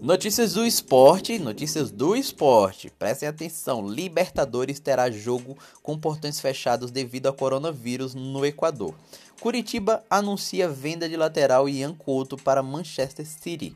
Notícias 0.02 0.52
do 0.52 0.66
esporte, 0.66 1.38
notícias 1.38 1.90
do 1.90 2.14
esporte. 2.14 2.90
Prestem 2.90 3.28
atenção, 3.28 3.88
Libertadores 3.88 4.78
terá 4.78 5.10
jogo 5.10 5.56
com 5.82 5.98
portões 5.98 6.38
fechados 6.38 6.90
devido 6.90 7.26
ao 7.26 7.32
coronavírus 7.32 8.14
no 8.14 8.44
Equador. 8.44 8.94
Curitiba 9.40 10.04
anuncia 10.10 10.68
venda 10.68 11.08
de 11.08 11.16
lateral 11.16 11.68
Ian 11.68 11.94
Couto 11.94 12.36
para 12.36 12.62
Manchester 12.62 13.26
City. 13.26 13.74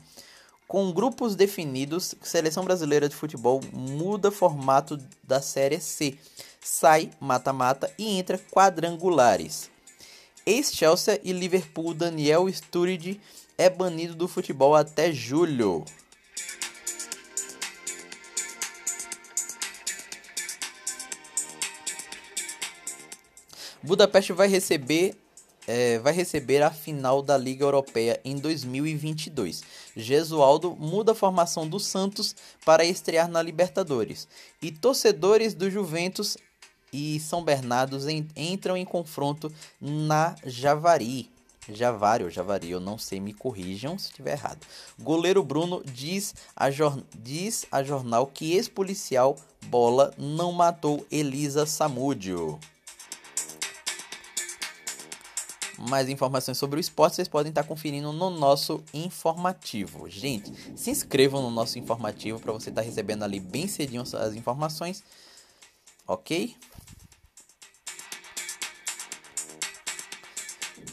Com 0.69 0.93
grupos 0.93 1.35
definidos, 1.35 2.15
Seleção 2.23 2.65
Brasileira 2.65 3.09
de 3.09 3.17
Futebol 3.17 3.61
muda 3.73 4.31
formato 4.31 4.99
da 5.25 5.41
Série 5.41 5.81
C 5.81 6.17
sai 6.61 7.11
mata-mata 7.19 7.93
e 7.99 8.19
entra 8.19 8.39
quadrangulares. 8.39 9.71
Ex-Chelsea 10.45 11.21
e 11.23 11.33
Liverpool 11.33 11.95
Daniel 11.95 12.49
Sturridge 12.49 13.21
é 13.57 13.69
banido 13.69 14.15
do 14.15 14.27
futebol 14.27 14.75
até 14.75 15.13
julho. 15.13 15.85
Budapeste 23.83 24.33
vai 24.33 24.49
receber 24.49 25.17
é, 25.67 25.99
vai 26.01 26.13
receber 26.13 26.63
a 26.63 26.71
final 26.71 27.23
da 27.23 27.37
Liga 27.39 27.65
Europeia 27.65 28.21
em 28.25 28.37
2022. 28.37 29.63
Gesualdo 29.95 30.75
muda 30.77 31.13
a 31.13 31.15
formação 31.15 31.69
do 31.69 31.79
Santos 31.79 32.35
para 32.65 32.85
estrear 32.85 33.29
na 33.29 33.41
Libertadores. 33.41 34.27
E 34.61 34.73
torcedores 34.73 35.55
do 35.55 35.71
Juventus 35.71 36.37
e 36.93 37.19
São 37.21 37.43
Bernardo 37.43 37.99
entram 38.37 38.77
em 38.77 38.85
confronto 38.85 39.53
na 39.81 40.35
Javari. 40.45 41.31
Javari 41.69 42.25
ou 42.25 42.31
Javari, 42.31 42.71
eu 42.71 42.81
não 42.81 42.99
sei, 42.99 43.21
me 43.21 43.33
corrijam 43.33 43.99
se 43.99 44.07
estiver 44.07 44.33
errado. 44.33 44.67
Goleiro 44.99 45.43
Bruno 45.45 45.83
diz 45.85 46.35
a, 46.57 46.69
diz 47.19 47.67
a 47.71 47.83
jornal 47.83 48.27
que 48.27 48.53
ex-policial 48.55 49.37
Bola 49.67 50.13
não 50.19 50.53
matou 50.53 51.07
Elisa 51.11 51.67
Samúdio. 51.67 52.59
mais 55.89 56.11
informações 56.11 56.59
sobre 56.59 56.79
o 56.79 56.81
esporte, 56.81 57.17
vocês 57.17 57.29
podem 57.29 57.49
estar 57.49 57.65
conferindo 57.65 58.13
no 58.13 58.29
nosso 58.29 58.83
informativo. 58.93 60.09
Gente, 60.11 60.53
se 60.77 60.91
inscrevam 60.91 61.41
no 61.41 61.51
nosso 61.51 61.79
informativo 61.79 62.39
para 62.39 62.53
você 62.53 62.69
estar 62.69 62.83
recebendo 62.83 63.23
ali 63.23 63.41
bem 63.41 63.67
cedinho 63.67 64.03
as 64.03 64.35
informações, 64.35 65.03
ok? 66.07 66.55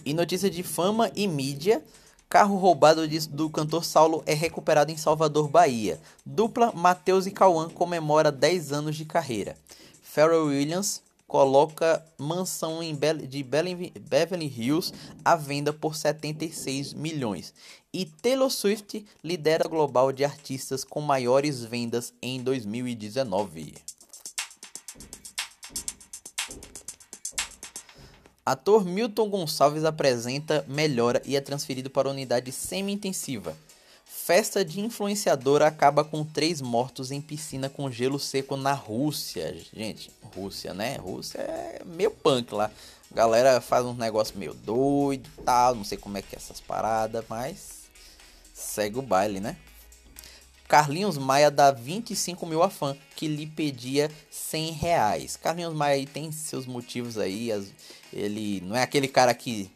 E 0.08 0.14
notícia 0.14 0.50
de 0.50 0.64
fama 0.64 1.12
e 1.18 1.28
mídia. 1.28 1.84
Carro 2.30 2.56
roubado 2.56 3.06
do 3.30 3.50
cantor 3.50 3.84
Saulo 3.84 4.24
é 4.26 4.34
recuperado 4.34 4.90
em 4.90 4.96
Salvador, 4.96 5.50
Bahia. 5.50 6.00
Dupla 6.26 6.72
Matheus 6.72 7.26
e 7.26 7.32
Cauã 7.32 7.68
comemora 7.68 8.32
10 8.32 8.72
anos 8.72 8.96
de 8.96 9.04
carreira. 9.04 9.58
Pharrell 10.02 10.46
Williams 10.46 11.02
coloca 11.28 12.02
mansão 12.18 12.80
de 13.28 13.44
Beverly 13.44 14.46
Hills 14.46 14.94
à 15.26 15.36
venda 15.36 15.74
por 15.74 15.94
76 15.94 16.94
milhões. 16.94 17.54
E 17.92 18.06
Taylor 18.06 18.50
Swift 18.50 19.06
lidera 19.22 19.68
global 19.68 20.14
de 20.14 20.24
artistas 20.24 20.86
com 20.86 21.02
maiores 21.02 21.66
vendas 21.66 22.14
em 22.22 22.42
2019. 22.42 23.74
Ator 28.48 28.86
Milton 28.86 29.30
Gonçalves 29.30 29.84
apresenta 29.84 30.64
melhora 30.70 31.22
e 31.26 31.36
é 31.36 31.42
transferido 31.42 31.90
para 31.90 32.10
unidade 32.10 32.50
semi-intensiva. 32.54 33.54
Festa 34.06 34.64
de 34.64 34.80
influenciador 34.80 35.62
acaba 35.62 36.02
com 36.02 36.24
três 36.24 36.62
mortos 36.62 37.12
em 37.12 37.20
piscina 37.20 37.68
com 37.68 37.92
gelo 37.92 38.18
seco 38.18 38.56
na 38.56 38.72
Rússia. 38.72 39.54
Gente, 39.74 40.10
Rússia, 40.34 40.74
né? 40.74 40.96
Rússia 40.96 41.40
é 41.40 41.82
meio 41.86 42.10
punk 42.10 42.54
lá. 42.54 42.72
Galera 43.12 43.60
faz 43.60 43.86
uns 43.86 43.98
negócios 43.98 44.38
meio 44.38 44.54
doido 44.54 45.30
e 45.38 45.42
tal. 45.42 45.76
Não 45.76 45.84
sei 45.84 45.98
como 45.98 46.18
é 46.18 46.22
que 46.22 46.34
é 46.34 46.38
essas 46.38 46.62
paradas, 46.62 47.26
mas 47.28 47.90
segue 48.54 48.98
o 48.98 49.02
baile, 49.02 49.42
né? 49.42 49.58
Carlinhos 50.68 51.18
Maia 51.18 51.50
dá 51.50 51.72
25 51.72 52.46
mil 52.46 52.62
a 52.62 52.70
fã 52.70 52.96
que 53.16 53.28
lhe 53.28 53.46
pedia 53.46 54.12
100 54.30 54.72
reais. 54.72 55.38
Carlinhos 55.38 55.74
Maia 55.74 56.06
tem 56.06 56.30
seus 56.32 56.66
motivos 56.66 57.18
aí. 57.18 57.52
As, 57.52 57.68
ele 58.14 58.62
não 58.62 58.76
é 58.76 58.84
aquele 58.84 59.08
cara 59.08 59.34
que, 59.34 59.70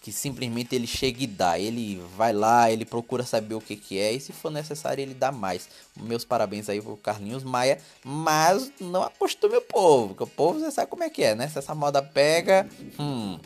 que 0.00 0.12
simplesmente 0.12 0.74
ele 0.74 0.86
chega 0.86 1.22
e 1.22 1.26
dá. 1.26 1.58
Ele 1.58 2.02
vai 2.16 2.32
lá, 2.32 2.70
ele 2.70 2.84
procura 2.84 3.24
saber 3.24 3.54
o 3.54 3.60
que, 3.60 3.76
que 3.76 3.98
é. 3.98 4.12
E 4.12 4.20
se 4.20 4.32
for 4.32 4.50
necessário, 4.50 5.02
ele 5.02 5.14
dá 5.14 5.32
mais. 5.32 5.68
Meus 5.96 6.24
parabéns 6.24 6.68
aí 6.68 6.80
pro 6.80 6.96
Carlinhos 6.96 7.44
Maia. 7.44 7.80
Mas 8.04 8.72
não 8.80 9.02
acostume 9.02 9.56
o 9.56 9.62
povo. 9.62 10.08
Porque 10.08 10.24
o 10.24 10.26
povo 10.26 10.60
você 10.60 10.70
sabe 10.70 10.90
como 10.90 11.04
é 11.04 11.10
que 11.10 11.22
é, 11.22 11.34
né? 11.34 11.48
Se 11.48 11.58
essa 11.58 11.74
moda 11.74 12.02
pega. 12.02 12.68
Hum. 12.98 13.38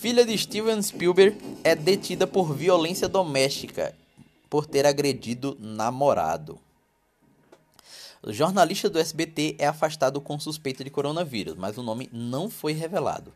Filha 0.00 0.24
de 0.24 0.36
Steven 0.36 0.82
Spielberg 0.82 1.36
é 1.62 1.74
detida 1.74 2.26
por 2.26 2.54
violência 2.54 3.08
doméstica 3.08 3.94
por 4.50 4.66
ter 4.66 4.86
agredido 4.86 5.56
namorado. 5.58 6.58
O 8.26 8.32
jornalista 8.32 8.88
do 8.88 8.98
SBT 8.98 9.56
é 9.58 9.66
afastado 9.66 10.18
com 10.18 10.40
suspeita 10.40 10.82
de 10.82 10.88
coronavírus, 10.88 11.56
mas 11.58 11.76
o 11.76 11.82
nome 11.82 12.08
não 12.10 12.48
foi 12.48 12.72
revelado. 12.72 13.34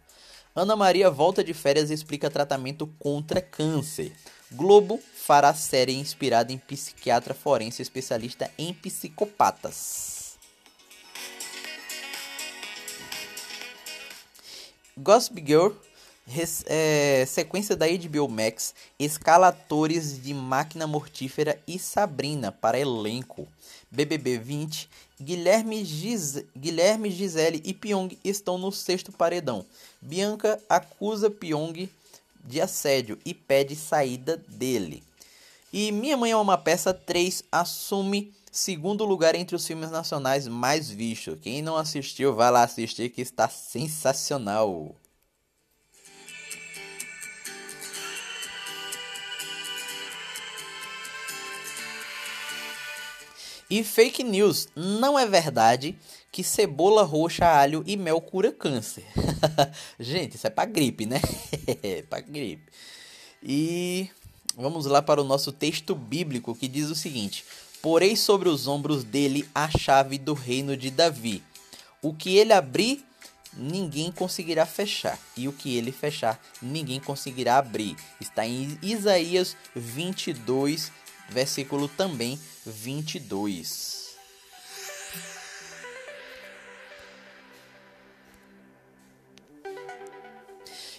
Ana 0.56 0.74
Maria 0.74 1.10
volta 1.10 1.44
de 1.44 1.52
férias 1.52 1.90
e 1.90 1.94
explica 1.94 2.30
tratamento 2.30 2.86
contra 2.98 3.42
câncer. 3.42 4.16
Globo 4.50 4.98
fará 5.14 5.52
série 5.52 5.92
inspirada 5.92 6.54
em 6.54 6.56
psiquiatra 6.56 7.34
forense 7.34 7.82
especialista 7.82 8.50
em 8.56 8.72
psicopatas. 8.72 10.38
Gossip 14.96 15.44
Girl 15.46 15.72
é, 16.66 17.24
sequência 17.26 17.74
da 17.74 17.86
HBO 17.86 18.28
Max, 18.28 18.74
escalatores 18.98 20.22
de 20.22 20.34
Máquina 20.34 20.86
Mortífera 20.86 21.58
e 21.66 21.78
Sabrina 21.78 22.52
para 22.52 22.78
elenco. 22.78 23.48
BBB 23.90 24.38
20, 24.38 24.88
Guilherme, 25.20 25.84
Giz, 25.84 26.44
Guilherme 26.56 27.10
Gisele 27.10 27.62
e 27.64 27.72
Pyong 27.72 28.16
estão 28.22 28.58
no 28.58 28.70
sexto 28.70 29.10
paredão. 29.10 29.64
Bianca 30.00 30.60
acusa 30.68 31.30
Pyong 31.30 31.88
de 32.44 32.60
assédio 32.60 33.18
e 33.24 33.32
pede 33.32 33.74
saída 33.74 34.36
dele. 34.48 35.02
E 35.72 35.90
Minha 35.90 36.16
Mãe 36.16 36.30
é 36.32 36.36
uma 36.36 36.58
Peça 36.58 36.92
3 36.92 37.44
assume 37.50 38.32
segundo 38.50 39.04
lugar 39.04 39.34
entre 39.34 39.56
os 39.56 39.66
filmes 39.66 39.90
nacionais 39.90 40.46
mais 40.46 40.90
vistos. 40.90 41.38
Quem 41.40 41.62
não 41.62 41.76
assistiu, 41.76 42.34
vai 42.34 42.50
lá 42.50 42.62
assistir 42.62 43.10
que 43.10 43.20
está 43.20 43.48
sensacional. 43.48 44.94
E 53.70 53.84
fake 53.84 54.24
news, 54.24 54.66
não 54.74 55.18
é 55.18 55.26
verdade 55.26 55.94
que 56.32 56.42
cebola 56.42 57.02
roxa, 57.02 57.46
alho 57.46 57.84
e 57.86 57.98
mel 57.98 58.18
cura 58.18 58.50
câncer. 58.50 59.04
Gente, 60.00 60.36
isso 60.36 60.46
é 60.46 60.50
para 60.50 60.64
gripe, 60.64 61.04
né? 61.04 61.20
é 61.82 62.00
para 62.00 62.20
gripe. 62.20 62.72
E 63.42 64.08
vamos 64.56 64.86
lá 64.86 65.02
para 65.02 65.20
o 65.20 65.24
nosso 65.24 65.52
texto 65.52 65.94
bíblico 65.94 66.54
que 66.54 66.66
diz 66.66 66.88
o 66.88 66.94
seguinte: 66.94 67.44
Porei 67.82 68.16
sobre 68.16 68.48
os 68.48 68.66
ombros 68.66 69.04
dele 69.04 69.46
a 69.54 69.68
chave 69.68 70.16
do 70.16 70.32
reino 70.32 70.74
de 70.74 70.90
Davi. 70.90 71.42
O 72.00 72.14
que 72.14 72.38
ele 72.38 72.54
abrir, 72.54 73.04
ninguém 73.52 74.10
conseguirá 74.10 74.64
fechar, 74.64 75.18
e 75.36 75.46
o 75.46 75.52
que 75.52 75.76
ele 75.76 75.92
fechar, 75.92 76.40
ninguém 76.62 77.00
conseguirá 77.00 77.58
abrir. 77.58 77.96
Está 78.18 78.46
em 78.46 78.78
Isaías 78.80 79.56
22, 79.76 80.90
versículo 81.28 81.86
também 81.86 82.38
22. 82.68 84.08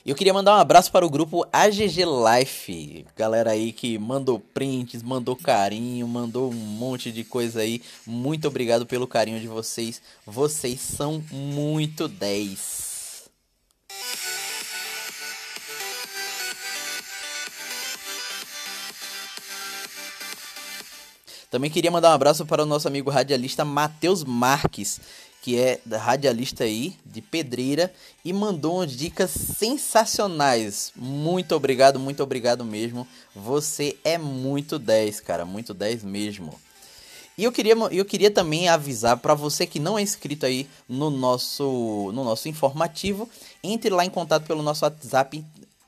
E 0.05 0.10
eu 0.10 0.15
queria 0.15 0.34
mandar 0.34 0.55
um 0.55 0.60
abraço 0.60 0.91
para 0.91 1.05
o 1.05 1.10
grupo 1.10 1.45
AGG 1.53 2.03
Life. 2.03 3.05
Galera 3.15 3.51
aí 3.51 3.71
que 3.71 3.97
mandou 3.99 4.39
prints, 4.39 5.03
mandou 5.03 5.36
carinho, 5.36 6.08
mandou 6.08 6.49
um 6.49 6.55
monte 6.55 7.12
de 7.12 7.23
coisa 7.23 7.62
aí. 7.62 7.82
Muito 8.08 8.47
obrigado 8.47 8.86
pelo 8.86 9.05
carinho 9.05 9.39
de 9.39 9.47
vocês. 9.47 10.01
Vocês 10.25 10.79
são 10.79 11.23
muito 11.32 12.08
10. 12.08 12.88
Também 21.49 21.71
queria 21.71 21.89
mandar 21.89 22.12
um 22.12 22.13
abraço 22.13 22.45
para 22.45 22.62
o 22.62 22.65
nosso 22.65 22.88
amigo 22.88 23.09
radialista 23.09 23.65
Matheus 23.65 24.23
Marques, 24.23 25.01
que 25.41 25.57
é 25.57 25.79
radialista 25.97 26.63
aí 26.63 26.95
de 27.03 27.21
Pedreira 27.21 27.91
e 28.23 28.31
mandou 28.31 28.75
umas 28.75 28.91
dicas 28.91 29.31
sensacionais. 29.31 30.91
Muito 30.95 31.55
obrigado, 31.55 31.99
muito 31.99 32.21
obrigado 32.21 32.63
mesmo. 32.63 33.07
Você 33.35 33.97
é 34.03 34.17
muito 34.17 34.77
10, 34.77 35.21
cara, 35.21 35.43
muito 35.43 35.73
10 35.73 36.03
mesmo. 36.03 36.53
E 37.35 37.45
eu 37.45 37.51
queria, 37.51 37.73
eu 37.73 38.03
queria 38.03 38.29
também 38.29 38.67
avisar 38.67 39.17
para 39.17 39.33
você 39.33 39.65
que 39.65 39.79
não 39.79 39.97
é 39.97 40.01
inscrito 40.01 40.45
aí 40.45 40.67
no 40.88 41.09
nosso, 41.09 42.12
no 42.13 42.23
nosso 42.23 42.49
informativo, 42.49 43.29
entre 43.63 43.89
lá 43.89 44.05
em 44.05 44.09
contato 44.09 44.45
pelo 44.45 44.62
nosso 44.62 44.83
WhatsApp 44.83 45.43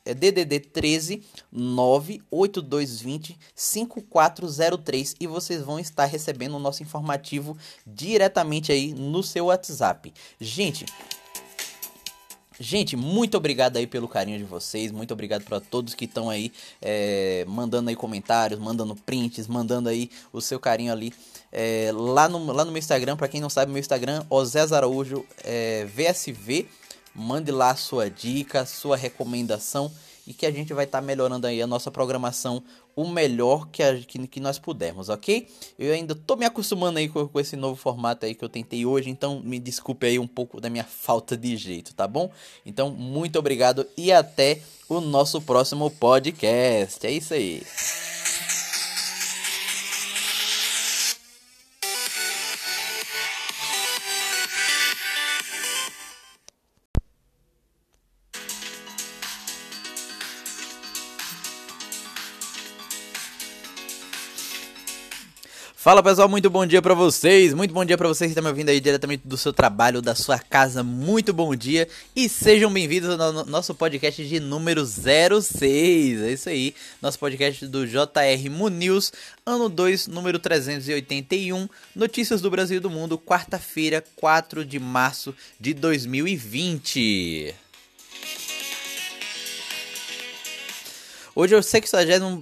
é 0.05 0.13
DDD 0.13 0.59
13 0.59 1.23
98220 1.51 3.37
5403 3.55 5.15
e 5.19 5.27
vocês 5.27 5.61
vão 5.61 5.79
estar 5.79 6.05
recebendo 6.05 6.55
o 6.55 6.59
nosso 6.59 6.83
informativo 6.83 7.57
diretamente 7.85 8.71
aí 8.71 8.93
no 8.93 9.23
seu 9.23 9.45
WhatsApp. 9.45 10.13
Gente, 10.39 10.85
Gente, 12.63 12.95
muito 12.95 13.35
obrigado 13.35 13.77
aí 13.77 13.87
pelo 13.87 14.07
carinho 14.07 14.37
de 14.37 14.43
vocês, 14.43 14.91
muito 14.91 15.11
obrigado 15.11 15.43
para 15.43 15.59
todos 15.59 15.95
que 15.95 16.05
estão 16.05 16.29
aí 16.29 16.51
é, 16.79 17.43
mandando 17.47 17.89
aí 17.89 17.95
comentários, 17.95 18.59
mandando 18.59 18.95
prints, 18.95 19.47
mandando 19.47 19.89
aí 19.89 20.11
o 20.31 20.39
seu 20.39 20.59
carinho 20.59 20.91
ali 20.91 21.11
é, 21.51 21.89
lá, 21.91 22.29
no, 22.29 22.53
lá 22.53 22.63
no 22.63 22.71
meu 22.71 22.77
Instagram, 22.77 23.17
para 23.17 23.27
quem 23.27 23.41
não 23.41 23.49
sabe, 23.49 23.71
meu 23.71 23.79
Instagram, 23.79 24.23
Osés 24.29 24.71
Araújo 24.71 25.25
é, 25.43 25.85
VSV 25.85 26.67
Mande 27.13 27.51
lá 27.51 27.75
sua 27.75 28.09
dica, 28.09 28.65
sua 28.65 28.95
recomendação 28.95 29.91
e 30.25 30.33
que 30.33 30.45
a 30.45 30.51
gente 30.51 30.73
vai 30.73 30.85
estar 30.85 31.01
tá 31.01 31.05
melhorando 31.05 31.47
aí 31.47 31.61
a 31.61 31.67
nossa 31.67 31.91
programação 31.91 32.63
o 32.95 33.07
melhor 33.07 33.69
que, 33.69 33.81
a, 33.81 33.97
que, 33.97 34.27
que, 34.27 34.39
nós 34.39 34.59
pudermos, 34.59 35.09
ok? 35.09 35.47
Eu 35.79 35.93
ainda 35.93 36.13
tô 36.13 36.35
me 36.35 36.45
acostumando 36.45 36.99
aí 36.99 37.07
com, 37.07 37.27
com, 37.27 37.39
esse 37.39 37.55
novo 37.55 37.75
formato 37.75 38.25
aí 38.25 38.35
que 38.35 38.43
eu 38.43 38.49
tentei 38.49 38.85
hoje, 38.85 39.09
então 39.09 39.41
me 39.41 39.59
desculpe 39.59 40.05
aí 40.05 40.19
um 40.19 40.27
pouco 40.27 40.59
da 40.59 40.69
minha 40.69 40.83
falta 40.83 41.37
de 41.37 41.55
jeito, 41.55 41.93
tá 41.93 42.07
bom? 42.07 42.29
Então, 42.65 42.91
muito 42.91 43.39
obrigado 43.39 43.87
e 43.97 44.11
até 44.11 44.61
o 44.89 44.99
nosso 44.99 45.41
próximo 45.41 45.89
podcast. 45.89 47.05
É 47.05 47.11
isso 47.11 47.33
aí. 47.33 47.63
Fala 65.81 66.03
pessoal, 66.03 66.29
muito 66.29 66.47
bom 66.47 66.63
dia 66.63 66.79
para 66.79 66.93
vocês. 66.93 67.55
Muito 67.55 67.73
bom 67.73 67.83
dia 67.83 67.97
para 67.97 68.07
vocês 68.07 68.27
que 68.27 68.33
estão 68.33 68.43
me 68.43 68.49
ouvindo 68.49 68.69
aí 68.69 68.79
diretamente 68.79 69.23
do 69.25 69.35
seu 69.35 69.51
trabalho, 69.51 69.99
da 69.99 70.13
sua 70.13 70.37
casa. 70.37 70.83
Muito 70.83 71.33
bom 71.33 71.55
dia 71.55 71.87
e 72.15 72.29
sejam 72.29 72.71
bem-vindos 72.71 73.19
ao 73.19 73.43
nosso 73.47 73.73
podcast 73.73 74.23
de 74.23 74.39
número 74.39 74.85
06. 74.85 76.21
É 76.21 76.31
isso 76.33 76.49
aí, 76.49 76.75
nosso 77.01 77.17
podcast 77.17 77.65
do 77.65 77.87
JR 77.87 78.47
Munius, 78.51 79.11
ano 79.43 79.67
2, 79.67 80.05
número 80.05 80.37
381. 80.37 81.67
Notícias 81.95 82.41
do 82.41 82.51
Brasil 82.51 82.77
e 82.77 82.79
do 82.79 82.91
mundo, 82.91 83.17
quarta-feira, 83.17 84.03
4 84.17 84.63
de 84.63 84.79
março 84.79 85.33
de 85.59 85.73
2020. 85.73 87.55
Hoje 91.33 91.55
é 91.55 91.57
o 91.57 91.63
60 91.63 92.39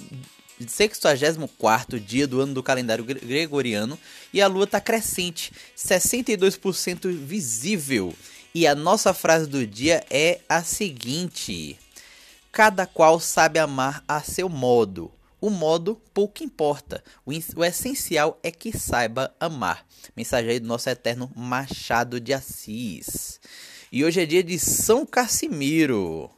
64 0.67 1.99
dia 1.99 2.27
do 2.27 2.41
ano 2.41 2.53
do 2.53 2.63
calendário 2.63 3.03
gregoriano 3.03 3.97
e 4.33 4.41
a 4.41 4.47
lua 4.47 4.65
está 4.65 4.81
crescente, 4.81 5.51
62% 5.77 7.11
visível. 7.11 8.13
E 8.53 8.65
a 8.65 8.73
nossa 8.73 9.13
frase 9.13 9.47
do 9.47 9.65
dia 9.65 10.03
é 10.09 10.39
a 10.49 10.63
seguinte: 10.63 11.77
Cada 12.51 12.85
qual 12.85 13.19
sabe 13.19 13.59
amar 13.59 14.03
a 14.07 14.21
seu 14.21 14.49
modo. 14.49 15.11
O 15.39 15.49
modo 15.49 16.01
pouco 16.13 16.43
importa. 16.43 17.03
O, 17.25 17.31
o 17.31 17.63
essencial 17.63 18.37
é 18.43 18.51
que 18.51 18.77
saiba 18.77 19.33
amar. 19.39 19.85
Mensagem 20.15 20.51
aí 20.51 20.59
do 20.59 20.67
nosso 20.67 20.89
eterno 20.89 21.31
Machado 21.35 22.19
de 22.19 22.33
Assis. 22.33 23.39
E 23.91 24.03
hoje 24.03 24.21
é 24.21 24.25
dia 24.25 24.43
de 24.43 24.59
São 24.59 25.05
Casimiro. 25.05 26.29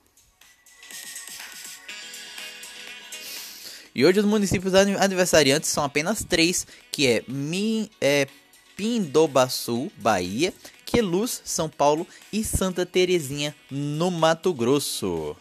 E 3.94 4.06
hoje 4.06 4.20
os 4.20 4.26
municípios 4.26 4.74
aniversariantes 4.74 5.70
são 5.70 5.84
apenas 5.84 6.24
três, 6.24 6.66
que 6.92 7.08
é, 7.08 7.24
Min, 7.28 7.90
é 8.00 8.28
Pindobaçu, 8.76 9.92
Bahia, 9.98 10.54
Queluz, 10.86 11.42
São 11.44 11.70
Paulo 11.70 12.08
e 12.32 12.44
Santa 12.44 12.86
Terezinha, 12.86 13.56
no 13.70 14.10
Mato 14.10 14.54
Grosso. 14.54 15.36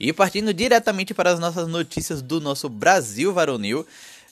E 0.00 0.12
partindo 0.12 0.52
diretamente 0.52 1.14
para 1.14 1.30
as 1.30 1.38
nossas 1.38 1.68
notícias 1.68 2.20
do 2.20 2.40
nosso 2.40 2.68
Brasil 2.68 3.32
varonil, 3.32 3.86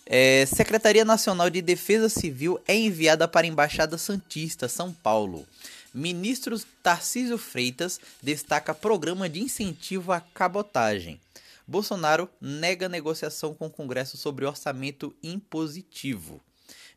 é, 0.04 0.44
Secretaria 0.46 1.04
Nacional 1.04 1.48
de 1.48 1.62
Defesa 1.62 2.08
Civil 2.08 2.58
é 2.66 2.74
enviada 2.74 3.28
para 3.28 3.46
a 3.46 3.48
Embaixada 3.48 3.96
Santista, 3.96 4.68
São 4.68 4.92
Paulo. 4.92 5.46
Ministro 5.92 6.56
Tarcísio 6.82 7.36
Freitas 7.36 8.00
destaca 8.22 8.72
programa 8.72 9.28
de 9.28 9.40
incentivo 9.40 10.12
à 10.12 10.20
cabotagem. 10.20 11.20
Bolsonaro 11.66 12.28
nega 12.40 12.88
negociação 12.88 13.54
com 13.54 13.66
o 13.66 13.70
Congresso 13.70 14.16
sobre 14.16 14.44
orçamento 14.44 15.12
impositivo. 15.20 16.40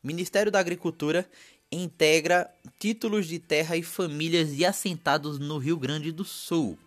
Ministério 0.04 0.52
da 0.52 0.60
Agricultura 0.60 1.28
integra 1.72 2.54
títulos 2.78 3.26
de 3.26 3.40
terra 3.40 3.76
e 3.76 3.82
famílias 3.82 4.56
de 4.56 4.64
assentados 4.64 5.40
no 5.40 5.58
Rio 5.58 5.78
Grande 5.78 6.12
do 6.12 6.24
Sul. 6.24 6.78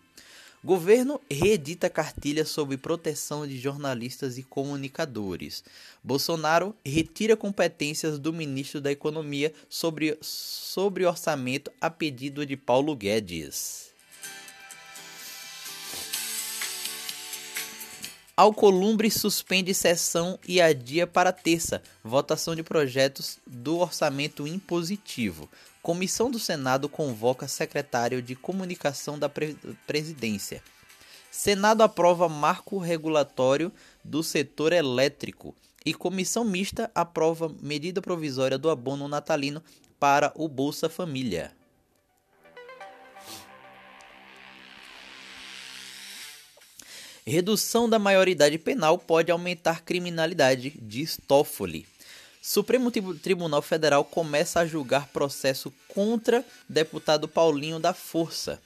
Governo 0.67 1.21
reedita 1.31 1.89
cartilha 1.89 2.43
sobre 2.43 2.75
proteção 2.75 3.47
de 3.47 3.57
jornalistas 3.57 4.37
e 4.37 4.43
comunicadores. 4.43 5.63
Bolsonaro 6.03 6.75
retira 6.85 7.37
competências 7.37 8.19
do 8.19 8.33
ministro 8.33 8.81
da 8.81 8.91
Economia 8.91 9.53
sobre, 9.69 10.17
sobre 10.19 11.05
orçamento 11.05 11.71
a 11.79 11.89
pedido 11.89 12.45
de 12.45 12.57
Paulo 12.57 12.97
Guedes. 12.97 13.86
Alcolumbre 18.39 19.09
suspende 19.09 19.73
sessão 19.73 20.37
e 20.47 20.61
adia 20.61 21.07
para 21.07 21.31
terça 21.31 21.81
votação 22.03 22.55
de 22.55 22.61
projetos 22.61 23.39
do 23.47 23.79
orçamento 23.79 24.45
impositivo. 24.45 25.49
Comissão 25.81 26.29
do 26.29 26.37
Senado 26.37 26.87
convoca 26.87 27.47
secretário 27.47 28.21
de 28.21 28.35
Comunicação 28.35 29.17
da 29.17 29.27
Presidência. 29.87 30.61
Senado 31.31 31.81
aprova 31.81 32.29
marco 32.29 32.77
regulatório 32.77 33.71
do 34.03 34.21
setor 34.21 34.71
elétrico. 34.71 35.55
E 35.83 35.91
comissão 35.91 36.43
mista 36.45 36.91
aprova 36.93 37.51
medida 37.59 38.03
provisória 38.03 38.59
do 38.59 38.69
abono 38.69 39.07
natalino 39.07 39.63
para 39.99 40.31
o 40.35 40.47
Bolsa 40.47 40.87
Família. 40.87 41.56
Redução 47.29 47.89
da 47.89 47.99
maioridade 47.99 48.57
penal 48.57 48.97
pode 48.97 49.29
aumentar 49.29 49.83
criminalidade, 49.83 50.73
diz 50.81 51.19
Toffoli. 51.27 51.85
Supremo 52.41 52.89
Tribunal 52.89 53.61
Federal 53.61 54.05
começa 54.05 54.61
a 54.61 54.65
julgar 54.65 55.07
processo 55.07 55.69
contra 55.89 56.45
deputado 56.69 57.27
Paulinho 57.27 57.81
da 57.81 57.93
Força. 57.93 58.61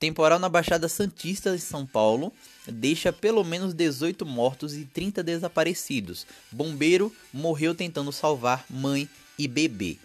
Temporal 0.00 0.38
na 0.38 0.48
Baixada 0.48 0.88
Santista 0.88 1.54
de 1.54 1.60
São 1.60 1.84
Paulo 1.84 2.32
deixa 2.66 3.12
pelo 3.12 3.44
menos 3.44 3.74
18 3.74 4.24
mortos 4.24 4.74
e 4.74 4.86
30 4.86 5.22
desaparecidos. 5.22 6.26
Bombeiro 6.50 7.14
morreu 7.34 7.74
tentando 7.74 8.10
salvar 8.10 8.64
mãe 8.70 9.06
e 9.38 9.46
bebê. 9.46 9.98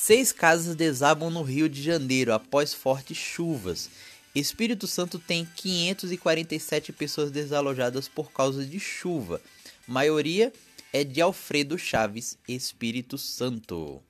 Seis 0.00 0.30
casas 0.30 0.76
desabam 0.76 1.28
no 1.28 1.42
Rio 1.42 1.68
de 1.68 1.82
Janeiro 1.82 2.32
após 2.32 2.72
fortes 2.72 3.18
chuvas. 3.18 3.90
Espírito 4.32 4.86
Santo 4.86 5.18
tem 5.18 5.44
547 5.56 6.92
pessoas 6.92 7.32
desalojadas 7.32 8.06
por 8.06 8.30
causa 8.30 8.64
de 8.64 8.78
chuva. 8.78 9.40
Maioria 9.88 10.52
é 10.92 11.02
de 11.02 11.20
Alfredo 11.20 11.76
Chaves, 11.76 12.38
Espírito 12.46 13.18
Santo. 13.18 14.00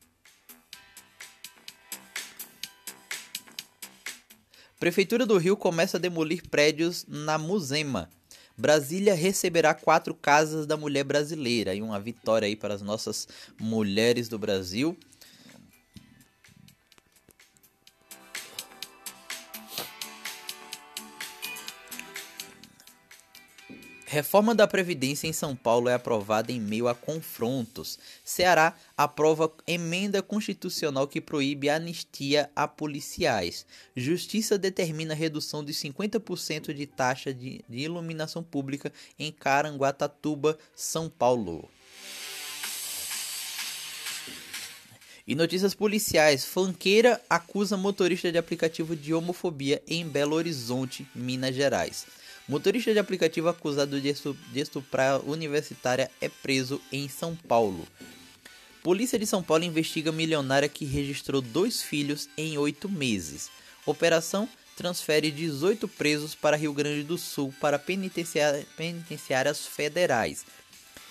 Prefeitura 4.79 5.24
do 5.24 5.38
Rio 5.38 5.57
começa 5.57 5.96
a 5.96 6.01
demolir 6.01 6.46
prédios 6.51 7.07
na 7.09 7.38
Musema. 7.38 8.11
Brasília 8.57 9.14
receberá 9.14 9.72
quatro 9.72 10.14
casas 10.14 10.66
da 10.66 10.77
mulher 10.77 11.05
brasileira 11.05 11.74
e 11.74 11.81
uma 11.81 11.98
vitória 11.98 12.46
aí 12.46 12.55
para 12.55 12.74
as 12.74 12.83
nossas 12.83 13.27
mulheres 13.59 14.29
do 14.29 14.38
Brasil. 14.38 14.96
Reforma 24.18 24.52
da 24.52 24.66
Previdência 24.66 25.28
em 25.28 25.33
São 25.33 25.54
Paulo 25.54 25.88
é 25.88 25.94
aprovada 25.94 26.50
em 26.50 26.59
meio 26.59 26.88
a 26.88 26.94
confrontos. 26.94 27.96
Ceará 28.24 28.74
aprova 28.96 29.48
emenda 29.64 30.20
constitucional 30.20 31.07
que 31.07 31.20
proíbe 31.20 31.70
anistia 31.70 32.50
a 32.57 32.66
policiais. 32.66 33.64
Justiça 33.94 34.59
determina 34.59 35.14
redução 35.14 35.64
de 35.64 35.72
50% 35.72 36.74
de 36.74 36.85
taxa 36.85 37.33
de, 37.33 37.61
de 37.68 37.78
iluminação 37.78 38.42
pública 38.42 38.92
em 39.16 39.31
Caranguatatuba, 39.31 40.59
São 40.74 41.09
Paulo. 41.09 41.68
E 45.28 45.37
notícias 45.37 45.76
policiais: 45.76 46.44
Fanqueira 46.44 47.22
acusa 47.31 47.76
motorista 47.76 48.33
de 48.33 48.38
aplicativo 48.38 48.96
de 48.96 49.14
homofobia 49.14 49.81
em 49.87 50.04
Belo 50.04 50.35
Horizonte, 50.35 51.07
Minas 51.14 51.54
Gerais. 51.54 52.18
Motorista 52.48 52.94
de 52.94 52.98
aplicativo 52.98 53.50
acusado 53.50 54.00
de 54.00 54.08
estuprar 54.54 55.20
universitária 55.28 56.11
é 56.18 56.30
preso 56.30 56.80
em 56.90 57.06
São 57.06 57.37
Paulo. 57.37 57.87
Polícia 58.82 59.18
de 59.18 59.26
São 59.26 59.42
Paulo 59.42 59.64
investiga 59.64 60.11
milionária 60.11 60.66
que 60.66 60.87
registrou 60.87 61.42
dois 61.42 61.82
filhos 61.82 62.26
em 62.38 62.56
oito 62.56 62.88
meses. 62.88 63.50
Operação 63.84 64.48
transfere 64.78 65.30
18 65.30 65.87
presos 65.88 66.34
para 66.34 66.56
Rio 66.56 66.72
Grande 66.72 67.02
do 67.02 67.18
Sul 67.18 67.52
para 67.61 67.78
penitenciárias 67.78 69.66
federais. 69.66 70.46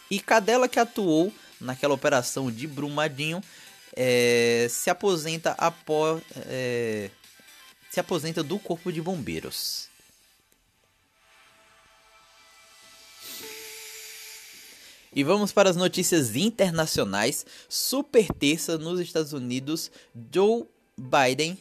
E 0.10 0.20
Cadela 0.20 0.68
que 0.68 0.80
atuou 0.80 1.32
naquela 1.62 1.94
operação 1.94 2.50
de 2.50 2.66
Brumadinho 2.66 3.44
é, 3.96 4.66
se 4.72 4.90
aposenta 4.90 5.52
após 5.52 6.24
é, 6.48 7.12
se 7.92 8.00
aposenta 8.00 8.42
do 8.42 8.58
corpo 8.58 8.92
de 8.92 9.02
bombeiros. 9.02 9.87
E 15.18 15.24
vamos 15.24 15.52
para 15.52 15.68
as 15.68 15.76
notícias 15.76 16.36
internacionais. 16.36 17.44
Super 17.68 18.28
terça 18.28 18.78
nos 18.78 19.00
Estados 19.00 19.34
Unidos, 19.34 19.90
Joe 20.32 20.68
Biden. 20.96 21.58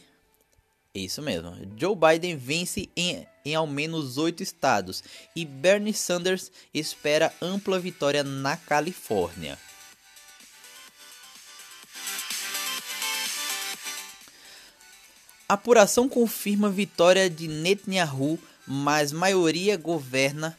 Isso 0.93 1.23
mesmo. 1.23 1.57
Joe 1.75 1.95
Biden 1.95 2.37
vence 2.37 2.87
em, 2.95 3.25
em 3.43 3.55
ao 3.55 3.65
menos 3.65 4.19
oito 4.19 4.43
estados 4.43 5.03
e 5.35 5.43
Bernie 5.43 5.91
Sanders 5.91 6.51
espera 6.71 7.33
ampla 7.41 7.79
vitória 7.79 8.23
na 8.23 8.55
Califórnia. 8.57 9.57
Apuração 15.49 16.07
confirma 16.07 16.69
vitória 16.69 17.27
de 17.27 17.47
Netanyahu, 17.47 18.37
mas 18.67 19.11
maioria 19.11 19.75
governa, 19.77 20.55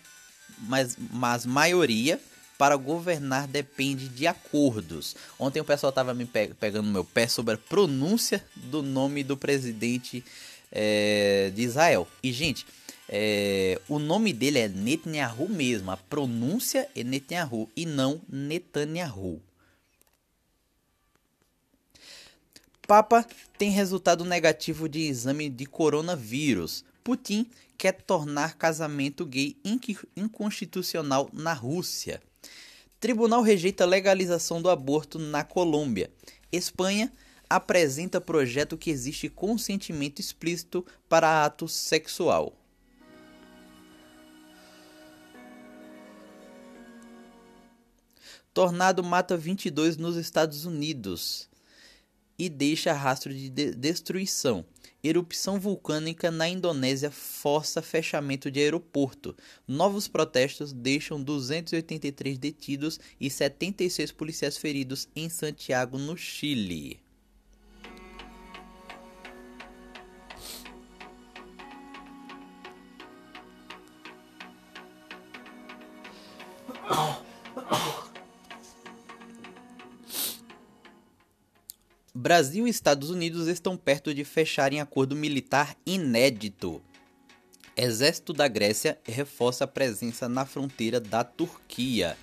mas, 0.58 0.96
mas 1.12 1.46
maioria 1.46 2.20
para 2.58 2.74
governar 2.76 3.46
depende 3.46 4.08
de 4.08 4.26
acordos. 4.26 5.14
Ontem 5.38 5.60
o 5.60 5.64
pessoal 5.64 5.90
estava 5.90 6.12
me 6.12 6.26
pe 6.26 6.48
pegando 6.54 6.90
meu 6.90 7.04
pé 7.04 7.28
sobre 7.28 7.54
a 7.54 7.58
pronúncia 7.58 8.44
do 8.56 8.82
nome 8.82 9.22
do 9.22 9.36
presidente 9.36 10.24
é, 10.72 11.52
de 11.54 11.62
Israel. 11.62 12.08
E, 12.20 12.32
gente, 12.32 12.66
é, 13.08 13.80
o 13.88 14.00
nome 14.00 14.32
dele 14.32 14.58
é 14.58 14.68
Netanyahu 14.68 15.48
mesmo. 15.48 15.92
A 15.92 15.96
pronúncia 15.96 16.90
é 16.96 17.04
Netanyahu 17.04 17.70
e 17.76 17.86
não 17.86 18.20
Netanyahu. 18.28 19.40
Papa 22.88 23.24
tem 23.56 23.70
resultado 23.70 24.24
negativo 24.24 24.88
de 24.88 25.00
exame 25.00 25.48
de 25.48 25.66
coronavírus. 25.66 26.84
Putin 27.04 27.46
quer 27.76 27.92
tornar 27.92 28.56
casamento 28.56 29.24
gay 29.24 29.56
inconstitucional 30.16 31.30
na 31.32 31.52
Rússia. 31.52 32.20
Tribunal 33.00 33.42
rejeita 33.42 33.84
legalização 33.84 34.60
do 34.60 34.68
aborto 34.68 35.20
na 35.20 35.44
Colômbia. 35.44 36.10
Espanha 36.50 37.12
apresenta 37.48 38.20
projeto 38.20 38.76
que 38.76 38.90
existe 38.90 39.28
consentimento 39.28 40.18
explícito 40.18 40.84
para 41.08 41.44
ato 41.44 41.68
sexual. 41.68 42.52
Tornado 48.52 49.04
mata 49.04 49.36
22 49.36 49.96
nos 49.96 50.16
Estados 50.16 50.64
Unidos 50.64 51.48
e 52.36 52.48
deixa 52.48 52.92
rastro 52.92 53.32
de, 53.32 53.48
de 53.48 53.72
destruição. 53.76 54.64
Erupção 55.02 55.60
vulcânica 55.60 56.28
na 56.28 56.48
Indonésia 56.48 57.08
força 57.10 57.80
fechamento 57.80 58.50
de 58.50 58.58
aeroporto. 58.58 59.36
Novos 59.66 60.08
protestos 60.08 60.72
deixam 60.72 61.22
283 61.22 62.36
detidos 62.36 62.98
e 63.20 63.30
76 63.30 64.10
policiais 64.10 64.58
feridos 64.58 65.08
em 65.14 65.28
Santiago, 65.28 65.98
no 65.98 66.16
Chile. 66.16 67.00
Brasil 82.28 82.66
e 82.66 82.70
Estados 82.70 83.08
Unidos 83.08 83.48
estão 83.48 83.74
perto 83.74 84.12
de 84.12 84.22
fecharem 84.22 84.82
acordo 84.82 85.16
militar 85.16 85.74
inédito. 85.86 86.82
Exército 87.74 88.34
da 88.34 88.46
Grécia 88.46 89.00
reforça 89.02 89.64
a 89.64 89.66
presença 89.66 90.28
na 90.28 90.44
fronteira 90.44 91.00
da 91.00 91.24
Turquia. 91.24 92.18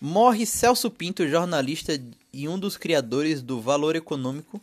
Morre 0.00 0.46
Celso 0.46 0.90
Pinto, 0.90 1.28
jornalista 1.28 1.92
e 2.32 2.48
um 2.48 2.58
dos 2.58 2.78
criadores 2.78 3.42
do 3.42 3.60
Valor 3.60 3.96
Econômico, 3.96 4.62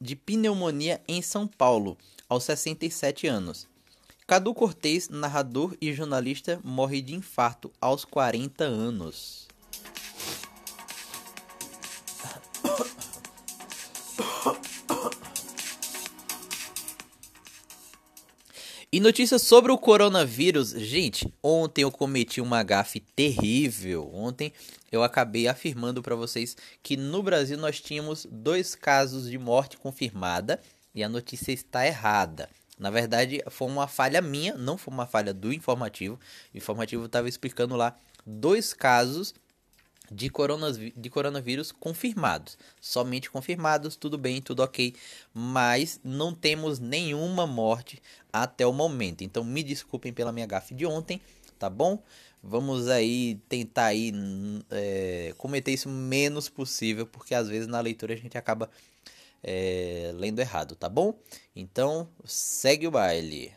de 0.00 0.16
pneumonia 0.16 1.02
em 1.06 1.20
São 1.20 1.46
Paulo, 1.46 1.98
aos 2.30 2.44
67 2.44 3.26
anos. 3.26 3.68
Cadu 4.30 4.54
Cortez, 4.54 5.08
narrador 5.08 5.76
e 5.80 5.92
jornalista, 5.92 6.60
morre 6.62 7.02
de 7.02 7.16
infarto 7.16 7.68
aos 7.80 8.04
40 8.04 8.62
anos. 8.62 9.48
E 18.92 19.00
notícias 19.00 19.42
sobre 19.42 19.72
o 19.72 19.76
coronavírus. 19.76 20.70
Gente, 20.70 21.34
ontem 21.42 21.82
eu 21.82 21.90
cometi 21.90 22.40
uma 22.40 22.62
gafe 22.62 23.00
terrível. 23.00 24.08
Ontem 24.14 24.52
eu 24.92 25.02
acabei 25.02 25.48
afirmando 25.48 26.00
para 26.04 26.14
vocês 26.14 26.56
que 26.84 26.96
no 26.96 27.20
Brasil 27.20 27.58
nós 27.58 27.80
tínhamos 27.80 28.28
dois 28.30 28.76
casos 28.76 29.28
de 29.28 29.38
morte 29.38 29.76
confirmada 29.76 30.60
e 30.94 31.02
a 31.02 31.08
notícia 31.08 31.50
está 31.50 31.84
errada. 31.84 32.48
Na 32.80 32.88
verdade, 32.88 33.42
foi 33.50 33.68
uma 33.68 33.86
falha 33.86 34.22
minha, 34.22 34.54
não 34.54 34.78
foi 34.78 34.92
uma 34.92 35.06
falha 35.06 35.34
do 35.34 35.52
informativo. 35.52 36.18
O 36.54 36.56
informativo 36.56 37.04
estava 37.04 37.28
explicando 37.28 37.76
lá 37.76 37.94
dois 38.24 38.72
casos 38.72 39.34
de, 40.10 40.32
de 40.96 41.10
coronavírus 41.10 41.70
confirmados. 41.70 42.56
Somente 42.80 43.30
confirmados, 43.30 43.96
tudo 43.96 44.16
bem, 44.16 44.40
tudo 44.40 44.62
ok. 44.62 44.94
Mas 45.34 46.00
não 46.02 46.34
temos 46.34 46.78
nenhuma 46.78 47.46
morte 47.46 48.02
até 48.32 48.66
o 48.66 48.72
momento. 48.72 49.22
Então 49.22 49.44
me 49.44 49.62
desculpem 49.62 50.10
pela 50.10 50.32
minha 50.32 50.46
gafe 50.46 50.74
de 50.74 50.86
ontem, 50.86 51.20
tá 51.58 51.68
bom? 51.68 52.02
Vamos 52.42 52.88
aí 52.88 53.38
tentar 53.50 53.86
aí, 53.86 54.10
é, 54.70 55.34
cometer 55.36 55.72
isso 55.72 55.90
menos 55.90 56.48
possível, 56.48 57.06
porque 57.06 57.34
às 57.34 57.46
vezes 57.46 57.68
na 57.68 57.78
leitura 57.80 58.14
a 58.14 58.16
gente 58.16 58.38
acaba 58.38 58.70
é, 59.42 60.12
lendo 60.14 60.38
errado, 60.38 60.74
tá 60.74 60.88
bom? 60.88 61.18
Então, 61.54 62.08
segue 62.24 62.86
o 62.86 62.90
baile. 62.90 63.52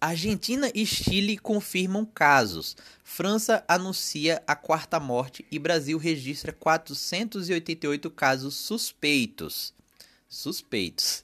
Argentina 0.00 0.70
e 0.74 0.86
Chile 0.86 1.36
confirmam 1.36 2.06
casos. 2.06 2.74
França 3.04 3.62
anuncia 3.68 4.42
a 4.46 4.56
quarta 4.56 4.98
morte 4.98 5.44
e 5.50 5.58
Brasil 5.58 5.98
registra 5.98 6.52
488 6.52 8.10
casos 8.10 8.54
suspeitos. 8.54 9.74
Suspeitos. 10.26 11.22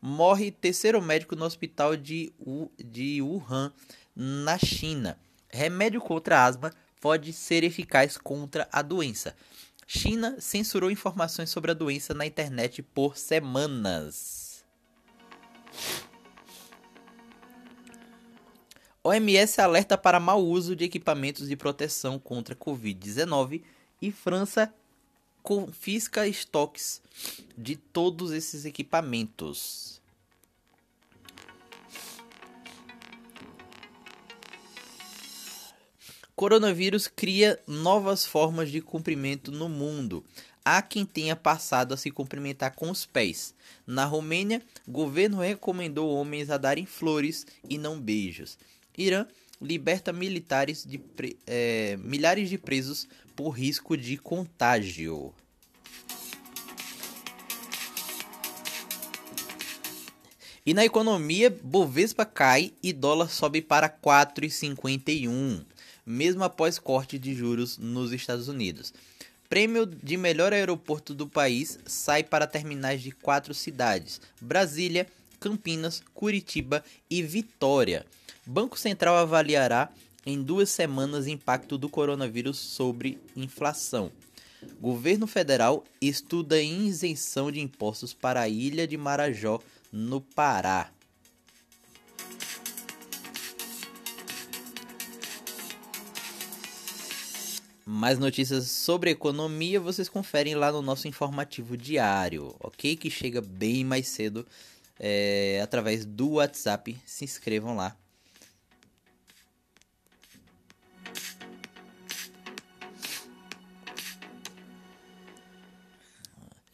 Morre 0.00 0.50
terceiro 0.50 1.00
médico 1.00 1.34
no 1.34 1.46
hospital 1.46 1.96
de, 1.96 2.30
de 2.78 3.22
Wuhan, 3.22 3.72
na 4.14 4.58
China. 4.58 5.18
Remédio 5.48 6.00
contra 6.00 6.44
asma 6.44 6.70
pode 7.00 7.32
ser 7.32 7.64
eficaz 7.64 8.18
contra 8.18 8.68
a 8.70 8.82
doença. 8.82 9.34
China 9.90 10.36
censurou 10.38 10.90
informações 10.90 11.48
sobre 11.48 11.70
a 11.70 11.74
doença 11.74 12.12
na 12.12 12.26
internet 12.26 12.82
por 12.82 13.16
semanas. 13.16 14.62
OMS 19.02 19.58
alerta 19.62 19.96
para 19.96 20.20
mau 20.20 20.44
uso 20.44 20.76
de 20.76 20.84
equipamentos 20.84 21.48
de 21.48 21.56
proteção 21.56 22.18
contra 22.18 22.54
Covid-19 22.54 23.62
e 24.02 24.12
França 24.12 24.70
confisca 25.42 26.28
estoques 26.28 27.00
de 27.56 27.74
todos 27.74 28.30
esses 28.30 28.66
equipamentos. 28.66 29.97
Coronavírus 36.38 37.08
cria 37.08 37.58
novas 37.66 38.24
formas 38.24 38.70
de 38.70 38.80
cumprimento 38.80 39.50
no 39.50 39.68
mundo. 39.68 40.24
Há 40.64 40.80
quem 40.80 41.04
tenha 41.04 41.34
passado 41.34 41.92
a 41.92 41.96
se 41.96 42.12
cumprimentar 42.12 42.76
com 42.76 42.92
os 42.92 43.04
pés. 43.04 43.52
Na 43.84 44.04
Romênia, 44.04 44.62
governo 44.86 45.40
recomendou 45.40 46.08
homens 46.08 46.48
a 46.48 46.56
darem 46.56 46.86
flores 46.86 47.44
e 47.68 47.76
não 47.76 48.00
beijos. 48.00 48.56
Irã 48.96 49.26
liberta 49.60 50.12
militares 50.12 50.84
de 50.84 51.00
é, 51.44 51.96
milhares 51.96 52.48
de 52.48 52.56
presos 52.56 53.08
por 53.34 53.50
risco 53.50 53.96
de 53.96 54.16
contágio. 54.16 55.34
E 60.64 60.72
na 60.72 60.84
economia, 60.84 61.50
Bovespa 61.50 62.24
cai 62.24 62.72
e 62.80 62.92
dólar 62.92 63.28
sobe 63.28 63.60
para 63.60 63.90
4,51 63.90 65.64
mesmo 66.08 66.42
após 66.42 66.78
corte 66.78 67.18
de 67.18 67.34
juros 67.34 67.76
nos 67.76 68.12
Estados 68.12 68.48
Unidos. 68.48 68.94
Prêmio 69.48 69.84
de 69.86 70.16
melhor 70.16 70.52
aeroporto 70.52 71.14
do 71.14 71.26
país 71.26 71.78
sai 71.86 72.24
para 72.24 72.46
terminais 72.46 73.02
de 73.02 73.10
quatro 73.10 73.52
cidades: 73.52 74.20
Brasília, 74.40 75.06
Campinas, 75.38 76.02
Curitiba 76.14 76.82
e 77.10 77.22
Vitória. 77.22 78.06
Banco 78.44 78.78
Central 78.78 79.16
avaliará 79.16 79.90
em 80.24 80.42
duas 80.42 80.70
semanas 80.70 81.26
impacto 81.26 81.76
do 81.76 81.88
coronavírus 81.88 82.58
sobre 82.58 83.18
inflação. 83.36 84.10
Governo 84.80 85.26
federal 85.26 85.84
estuda 86.00 86.60
isenção 86.60 87.52
de 87.52 87.60
impostos 87.60 88.12
para 88.12 88.40
a 88.40 88.48
ilha 88.48 88.86
de 88.86 88.96
Marajó, 88.96 89.60
no 89.92 90.20
Pará. 90.20 90.90
Mais 97.90 98.18
notícias 98.18 98.66
sobre 98.66 99.08
economia 99.08 99.80
vocês 99.80 100.10
conferem 100.10 100.54
lá 100.54 100.70
no 100.70 100.82
nosso 100.82 101.08
informativo 101.08 101.74
diário, 101.74 102.54
ok? 102.60 102.94
Que 102.94 103.10
chega 103.10 103.40
bem 103.40 103.82
mais 103.82 104.08
cedo 104.08 104.46
é, 105.00 105.58
através 105.62 106.04
do 106.04 106.32
WhatsApp. 106.32 107.00
Se 107.06 107.24
inscrevam 107.24 107.74
lá. 107.74 107.96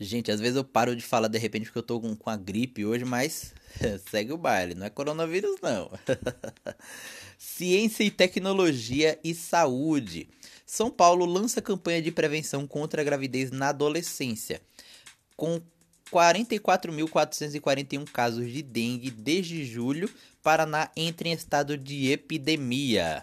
Gente, 0.01 0.33
às 0.33 0.41
vezes 0.41 0.57
eu 0.57 0.65
paro 0.65 0.97
de 0.97 1.03
falar 1.05 1.29
de 1.29 1.39
repente 1.39 1.67
porque 1.67 1.79
eu 1.79 1.85
tô 1.85 2.01
com, 2.01 2.17
com 2.17 2.29
a 2.29 2.37
gripe 2.37 2.85
hoje, 2.85 3.05
mas 3.05 3.55
segue 4.11 4.33
o 4.33 4.37
baile, 4.37 4.75
não 4.75 4.87
é 4.87 4.91
coronavírus 4.91 5.61
não. 5.63 5.93
Ciência 7.39 8.03
e 8.03 8.11
tecnologia 8.11 9.17
e 9.23 9.33
saúde. 9.33 10.29
São 10.75 10.91
Paulo 10.91 11.25
lança 11.25 11.63
campanha 11.63 12.03
de 12.03 12.11
prevenção 12.11 12.67
contra 12.67 13.01
a 13.01 13.05
gravidez 13.05 13.53
na 13.53 13.69
adolescência. 13.69 14.61
Com 15.37 15.63
44.441 16.11 18.05
casos 18.11 18.51
de 18.51 18.61
dengue 18.61 19.09
desde 19.09 19.65
julho, 19.65 20.11
Paraná 20.43 20.91
entra 20.97 21.29
em 21.29 21.33
estado 21.33 21.79
de 21.79 22.11
epidemia. 22.11 23.23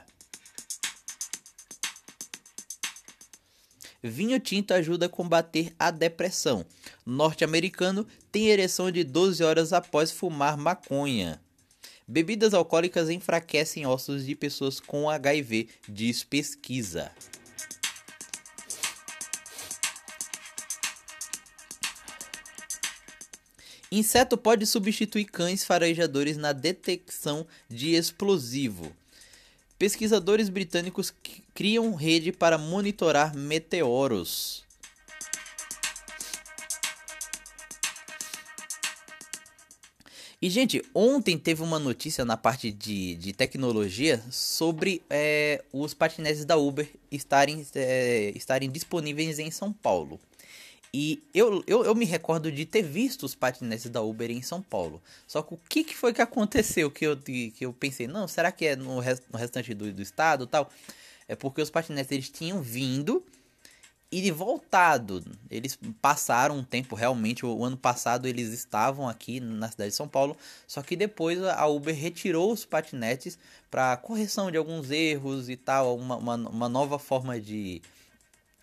Vinho 4.01 4.39
tinto 4.39 4.73
ajuda 4.73 5.07
a 5.07 5.09
combater 5.09 5.73
a 5.77 5.91
depressão. 5.91 6.65
Norte-americano 7.05 8.07
tem 8.31 8.47
ereção 8.47 8.89
de 8.89 9.03
12 9.03 9.43
horas 9.43 9.73
após 9.73 10.09
fumar 10.09 10.55
maconha. 10.55 11.37
Bebidas 12.07 12.53
alcoólicas 12.53 13.09
enfraquecem 13.09 13.85
ossos 13.85 14.25
de 14.25 14.35
pessoas 14.35 14.79
com 14.79 15.09
HIV, 15.09 15.67
diz 15.89 16.23
pesquisa. 16.23 17.11
Inseto 23.93 24.37
pode 24.37 24.65
substituir 24.65 25.25
cães 25.25 25.65
farejadores 25.65 26.37
na 26.37 26.53
detecção 26.53 27.45
de 27.69 27.93
explosivo. 27.93 28.89
Pesquisadores 29.77 30.47
britânicos 30.47 31.13
criam 31.53 31.93
rede 31.93 32.31
para 32.31 32.57
monitorar 32.57 33.35
meteoros. 33.35 34.63
E, 40.41 40.49
gente, 40.49 40.81
ontem 40.95 41.37
teve 41.37 41.61
uma 41.61 41.77
notícia 41.77 42.23
na 42.23 42.37
parte 42.37 42.71
de, 42.71 43.15
de 43.15 43.33
tecnologia 43.33 44.23
sobre 44.31 45.03
é, 45.09 45.63
os 45.73 45.93
patinetes 45.93 46.45
da 46.45 46.55
Uber 46.55 46.89
estarem, 47.11 47.67
é, 47.75 48.31
estarem 48.35 48.71
disponíveis 48.71 49.37
em 49.37 49.51
São 49.51 49.73
Paulo. 49.73 50.17
E 50.93 51.23
eu, 51.33 51.63
eu, 51.65 51.85
eu 51.85 51.95
me 51.95 52.03
recordo 52.03 52.51
de 52.51 52.65
ter 52.65 52.81
visto 52.81 53.23
os 53.23 53.33
patinetes 53.33 53.89
da 53.89 54.01
Uber 54.01 54.29
em 54.29 54.41
São 54.41 54.61
Paulo. 54.61 55.01
Só 55.25 55.41
que 55.41 55.53
o 55.53 55.59
que, 55.69 55.83
que 55.85 55.95
foi 55.95 56.13
que 56.13 56.21
aconteceu 56.21 56.91
que 56.91 57.05
eu, 57.05 57.17
que 57.17 57.55
eu 57.61 57.71
pensei, 57.71 58.07
não, 58.07 58.27
será 58.27 58.51
que 58.51 58.65
é 58.65 58.75
no, 58.75 58.99
rest, 58.99 59.23
no 59.31 59.39
restante 59.39 59.73
do, 59.73 59.91
do 59.93 60.01
estado 60.01 60.45
tal? 60.45 60.69
É 61.27 61.35
porque 61.35 61.61
os 61.61 61.69
patinetes 61.69 62.11
eles 62.11 62.29
tinham 62.29 62.61
vindo 62.61 63.23
e 64.11 64.29
voltado. 64.29 65.23
Eles 65.49 65.79
passaram 66.01 66.57
um 66.57 66.63
tempo 66.63 66.95
realmente. 66.95 67.45
O, 67.45 67.63
ano 67.63 67.77
passado 67.77 68.27
eles 68.27 68.49
estavam 68.51 69.07
aqui 69.07 69.39
na 69.39 69.71
cidade 69.71 69.91
de 69.91 69.95
São 69.95 70.09
Paulo. 70.09 70.35
Só 70.67 70.81
que 70.81 70.97
depois 70.97 71.41
a 71.41 71.65
Uber 71.67 71.95
retirou 71.95 72.51
os 72.51 72.65
patinetes 72.65 73.39
para 73.69 73.95
correção 73.95 74.51
de 74.51 74.57
alguns 74.57 74.91
erros 74.91 75.49
e 75.49 75.55
tal. 75.55 75.97
Uma, 75.97 76.17
uma, 76.17 76.35
uma 76.35 76.67
nova 76.67 76.99
forma 76.99 77.39
de 77.39 77.81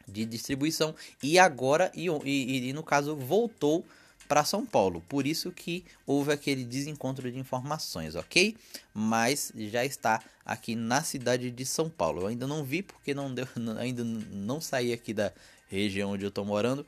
de 0.09 0.25
distribuição 0.25 0.95
e 1.23 1.39
agora 1.39 1.91
e, 1.95 2.09
e, 2.25 2.69
e 2.69 2.73
no 2.73 2.83
caso 2.83 3.15
voltou 3.15 3.85
para 4.29 4.45
São 4.45 4.65
Paulo. 4.65 5.03
Por 5.09 5.27
isso 5.27 5.51
que 5.51 5.85
houve 6.07 6.33
aquele 6.33 6.65
desencontro 6.65 7.33
de 7.33 7.39
informações, 7.39 8.15
ok? 8.15 8.55
Mas 8.93 9.53
já 9.57 9.85
está 9.85 10.23
aqui 10.45 10.77
na 10.77 11.03
cidade 11.03 11.51
de 11.51 11.65
São 11.65 11.89
Paulo. 11.89 12.23
Eu 12.23 12.27
ainda 12.27 12.47
não 12.47 12.63
vi 12.63 12.83
porque 12.83 13.15
não 13.15 13.33
deu, 13.33 13.49
ainda 13.81 14.05
não 14.05 14.61
saí 14.61 14.93
aqui 14.93 15.15
da 15.15 15.33
região 15.69 16.11
onde 16.11 16.25
eu 16.25 16.29
estou 16.29 16.45
morando, 16.45 16.85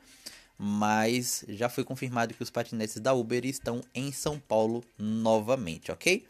mas 0.58 1.44
já 1.48 1.68
foi 1.68 1.84
confirmado 1.84 2.34
que 2.34 2.42
os 2.42 2.50
patinetes 2.50 2.98
da 2.98 3.14
Uber 3.14 3.46
estão 3.46 3.80
em 3.94 4.12
São 4.12 4.38
Paulo 4.38 4.84
novamente, 4.98 5.90
ok? 5.90 6.26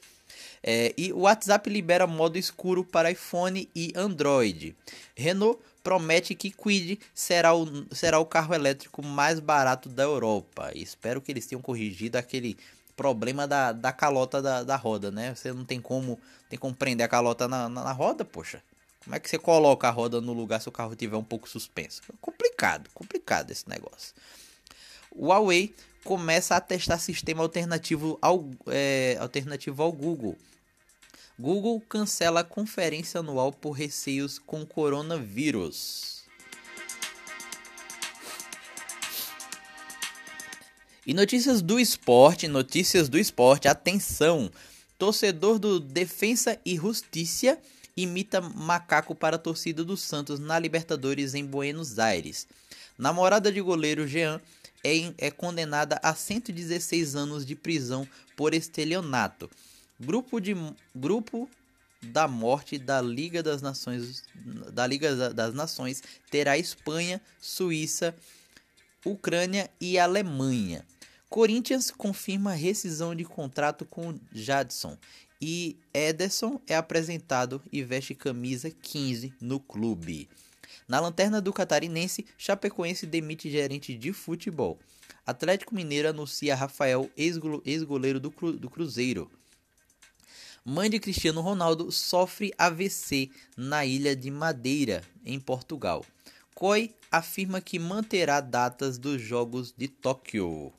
É, 0.63 0.95
e 0.97 1.13
o 1.13 1.21
WhatsApp 1.21 1.69
libera 1.69 2.07
modo 2.07 2.39
escuro 2.39 2.85
para 2.85 3.11
iPhone 3.11 3.69
e 3.75 3.93
Android. 3.97 4.77
Renault 5.17 5.61
promete 5.83 6.35
que 6.35 6.51
Quid 6.51 6.99
será 7.15 7.55
o, 7.55 7.67
será 7.95 8.19
o 8.19 8.27
carro 8.27 8.55
elétrico 8.55 9.05
mais 9.05 9.41
barato 9.41 9.89
da 9.89 10.03
Europa. 10.03 10.71
Espero 10.75 11.21
que 11.21 11.33
eles 11.33 11.47
tenham 11.47 11.63
corrigido 11.63 12.17
aquele 12.17 12.57
problema 12.97 13.47
da, 13.47 13.73
da 13.73 13.93
calota 13.93 14.43
da, 14.43 14.63
da 14.63 14.77
roda, 14.77 15.11
né? 15.11 15.35
Você 15.35 15.53
não 15.53 15.65
tem 15.65 15.81
como, 15.81 16.19
tem 16.49 16.59
como 16.59 16.75
prender 16.75 17.05
a 17.05 17.09
calota 17.09 17.49
na, 17.49 17.69
na, 17.69 17.85
na 17.85 17.93
roda, 17.93 18.25
poxa. 18.25 18.63
Como 19.03 19.17
é 19.17 19.19
que 19.19 19.31
você 19.31 19.39
coloca 19.39 19.89
a 19.89 19.91
roda 19.91 20.21
no 20.21 20.35
lugar 20.35 20.61
se 20.61 20.69
o 20.69 20.73
carro 20.73 20.95
tiver 20.95 21.17
um 21.17 21.25
pouco 21.25 21.49
suspenso? 21.49 22.03
complicado, 22.21 22.91
complicado 22.93 23.51
esse 23.51 23.69
negócio. 23.69 24.15
O 25.11 25.29
Huawei 25.29 25.75
começa 26.05 26.57
a 26.57 26.61
testar 26.61 26.99
sistema 26.99 27.43
alternativo 27.43 28.19
ao, 28.21 28.45
é, 28.67 29.17
alternativo 29.19 29.83
ao 29.83 29.91
Google. 29.91 30.37
Google 31.41 31.81
cancela 31.89 32.41
a 32.41 32.45
conferência 32.45 33.21
anual 33.21 33.51
por 33.51 33.71
receios 33.71 34.39
com 34.39 34.67
coronavírus. 34.67 36.25
E 41.07 41.15
notícias 41.15 41.63
do 41.63 41.81
esporte, 41.81 42.47
notícias 42.47 43.09
do 43.09 43.19
esporte, 43.19 43.69
atenção! 43.69 44.51
Torcedor 44.99 45.59
do 45.59 45.81
Defensa 45.81 46.61
e 46.63 46.77
Justiça 46.77 47.59
imita 47.97 48.43
macaco 48.43 49.15
para 49.15 49.37
a 49.37 49.39
torcida 49.39 49.83
do 49.83 49.97
Santos 49.97 50.39
na 50.39 50.59
Libertadores 50.59 51.33
em 51.33 51.47
Buenos 51.47 51.99
Aires. 51.99 52.47
Namorada 52.99 53.51
de 53.51 53.63
goleiro 53.63 54.07
Jean 54.07 54.39
é, 54.85 55.15
é 55.17 55.31
condenada 55.31 55.99
a 56.03 56.15
116 56.15 57.17
anos 57.17 57.47
de 57.47 57.57
prisão 57.57 58.07
por 58.37 58.53
estelionato. 58.53 59.49
Grupo, 60.01 60.41
de, 60.41 60.55
grupo 60.95 61.49
da 62.03 62.27
morte 62.27 62.79
da 62.79 63.01
Liga 63.03 63.43
das 63.43 63.61
Nações 63.61 64.25
da 64.73 64.87
Liga 64.87 65.35
das 65.35 65.53
Nações 65.53 66.03
terá 66.31 66.57
Espanha, 66.57 67.21
Suíça, 67.39 68.15
Ucrânia 69.05 69.71
e 69.81 69.99
Alemanha. 69.99 70.85
Corinthians 71.29 71.91
confirma 71.91 72.53
rescisão 72.53 73.15
de 73.15 73.25
contrato 73.25 73.85
com 73.85 74.19
Jadson 74.33 74.97
e 75.41 75.77
Ederson 75.95 76.61
é 76.67 76.77
apresentado 76.77 77.63
e 77.73 77.83
veste 77.83 78.15
camisa 78.15 78.71
15 78.71 79.33
no 79.41 79.61
clube. 79.61 80.29
Na 80.89 80.99
lanterna 80.99 81.41
do 81.41 81.53
catarinense, 81.53 82.27
Chapecoense 82.37 83.07
demite 83.07 83.51
gerente 83.51 83.95
de 83.95 84.13
futebol. 84.13 84.79
Atlético 85.25 85.75
Mineiro 85.75 86.09
anuncia 86.09 86.55
Rafael, 86.55 87.09
ex-goleiro 87.17 88.19
do, 88.19 88.31
Cru 88.31 88.53
do 88.53 88.69
Cruzeiro. 88.69 89.31
Mãe 90.73 90.89
de 90.89 91.01
Cristiano 91.01 91.41
Ronaldo 91.41 91.91
sofre 91.91 92.55
AVC 92.57 93.29
na 93.57 93.85
ilha 93.85 94.15
de 94.15 94.31
Madeira, 94.31 95.03
em 95.27 95.41
Portugal. 95.41 96.07
COI 96.55 96.95
afirma 97.11 97.61
que 97.61 97.77
manterá 97.77 98.41
datas 98.41 98.97
dos 98.97 99.21
Jogos 99.21 99.75
de 99.77 99.89
Tóquio. 99.89 100.73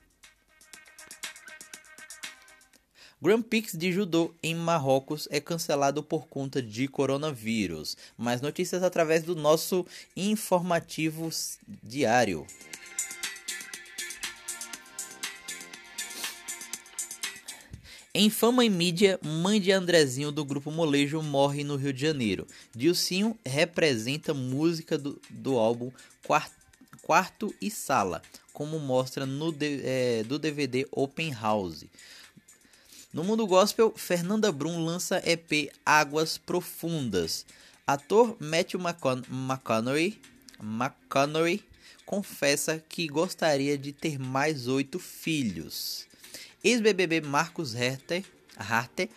Grand 3.22 3.42
Prix 3.42 3.74
de 3.74 3.92
judô 3.92 4.34
em 4.42 4.56
Marrocos 4.56 5.28
é 5.30 5.42
cancelado 5.42 6.02
por 6.02 6.26
conta 6.26 6.62
de 6.62 6.88
coronavírus. 6.88 7.98
Mais 8.18 8.40
notícias 8.40 8.84
através 8.84 9.24
do 9.24 9.36
nosso 9.36 9.86
informativo 10.16 11.30
diário. 11.84 12.48
Em 18.14 18.30
fama 18.30 18.66
e 18.66 18.70
mídia, 18.70 19.18
mãe 19.24 19.62
de 19.62 19.72
Andrezinho 19.72 20.34
do 20.34 20.44
grupo 20.44 20.70
Molejo 20.70 21.22
morre 21.24 21.64
no 21.64 21.78
Rio 21.78 21.94
de 21.94 22.02
Janeiro. 22.02 22.46
Dilcinho 22.76 23.40
representa 23.46 24.34
música 24.34 24.98
do, 24.98 25.18
do 25.30 25.58
álbum 25.58 25.90
Quarto, 26.28 26.54
Quarto 27.02 27.56
e 27.62 27.72
Sala, 27.72 28.22
como 28.52 28.78
mostra 28.80 29.26
no 29.26 29.56
é, 29.62 30.24
do 30.24 30.38
DVD 30.38 30.86
Open 30.92 31.32
House. 31.32 31.86
No 33.14 33.24
mundo 33.24 33.48
gospel, 33.48 33.94
Fernanda 33.96 34.52
Brum 34.52 34.84
lança 34.84 35.24
EP 35.26 35.72
Águas 35.86 36.38
Profundas. 36.38 37.46
Ator 37.88 38.36
Matthew 38.42 38.82
McConaughey, 38.82 40.20
McConaughey 40.62 41.64
confessa 42.06 42.78
que 42.90 43.08
gostaria 43.08 43.78
de 43.78 43.94
ter 43.94 44.20
mais 44.20 44.68
oito 44.68 45.00
filhos. 45.00 46.11
Ex-BBB 46.64 47.22
Marcos 47.22 47.74
Harter 48.56 49.10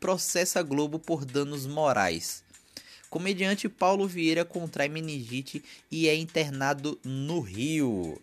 processa 0.00 0.62
Globo 0.62 0.98
por 0.98 1.24
danos 1.24 1.64
morais. 1.64 2.42
Comediante 3.08 3.68
Paulo 3.68 4.08
Vieira 4.08 4.44
contrai 4.44 4.88
meningite 4.88 5.62
e 5.90 6.08
é 6.08 6.14
internado 6.16 6.98
no 7.04 7.38
Rio. 7.40 8.20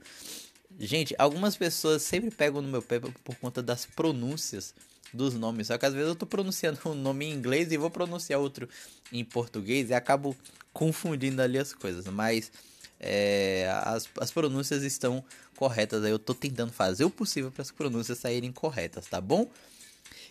Gente, 0.77 1.15
algumas 1.17 1.55
pessoas 1.55 2.01
sempre 2.01 2.31
pegam 2.31 2.61
no 2.61 2.67
meu 2.67 2.81
pé 2.81 2.99
por 2.99 3.35
conta 3.35 3.61
das 3.63 3.85
pronúncias 3.85 4.75
dos 5.13 5.35
nomes. 5.35 5.67
Só 5.67 5.77
que 5.77 5.85
às 5.85 5.93
vezes 5.93 6.09
eu 6.09 6.15
tô 6.15 6.25
pronunciando 6.25 6.79
um 6.85 6.95
nome 6.95 7.25
em 7.25 7.31
inglês 7.31 7.71
e 7.71 7.77
vou 7.77 7.89
pronunciar 7.89 8.41
outro 8.41 8.67
em 9.11 9.23
português 9.23 9.89
e 9.89 9.93
acabo 9.93 10.35
confundindo 10.73 11.41
ali 11.41 11.57
as 11.57 11.73
coisas. 11.73 12.05
Mas 12.07 12.51
é, 12.99 13.69
as, 13.83 14.09
as 14.19 14.31
pronúncias 14.31 14.83
estão 14.83 15.23
corretas. 15.63 16.03
Aí 16.03 16.11
eu 16.11 16.19
tô 16.19 16.33
tentando 16.33 16.73
fazer 16.73 17.05
o 17.05 17.09
possível 17.09 17.49
para 17.49 17.61
as 17.61 17.71
pronúncias 17.71 18.17
saírem 18.17 18.51
corretas, 18.51 19.07
tá 19.07 19.21
bom? 19.21 19.49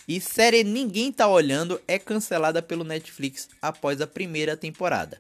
E 0.07 0.21
série 0.21 0.63
Ninguém 0.63 1.11
Tá 1.11 1.27
Olhando 1.27 1.81
é 1.89 1.99
cancelada 1.99 2.61
pelo 2.61 2.85
Netflix 2.85 3.49
após 3.63 4.03
a 4.03 4.07
primeira 4.07 4.59
temporada. 4.59 5.19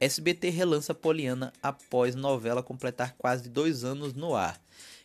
SBT 0.00 0.50
relança 0.50 0.92
Poliana 0.92 1.52
após 1.62 2.16
novela 2.16 2.60
completar 2.60 3.14
quase 3.16 3.48
dois 3.48 3.84
anos 3.84 4.14
no 4.14 4.34
ar. 4.34 4.60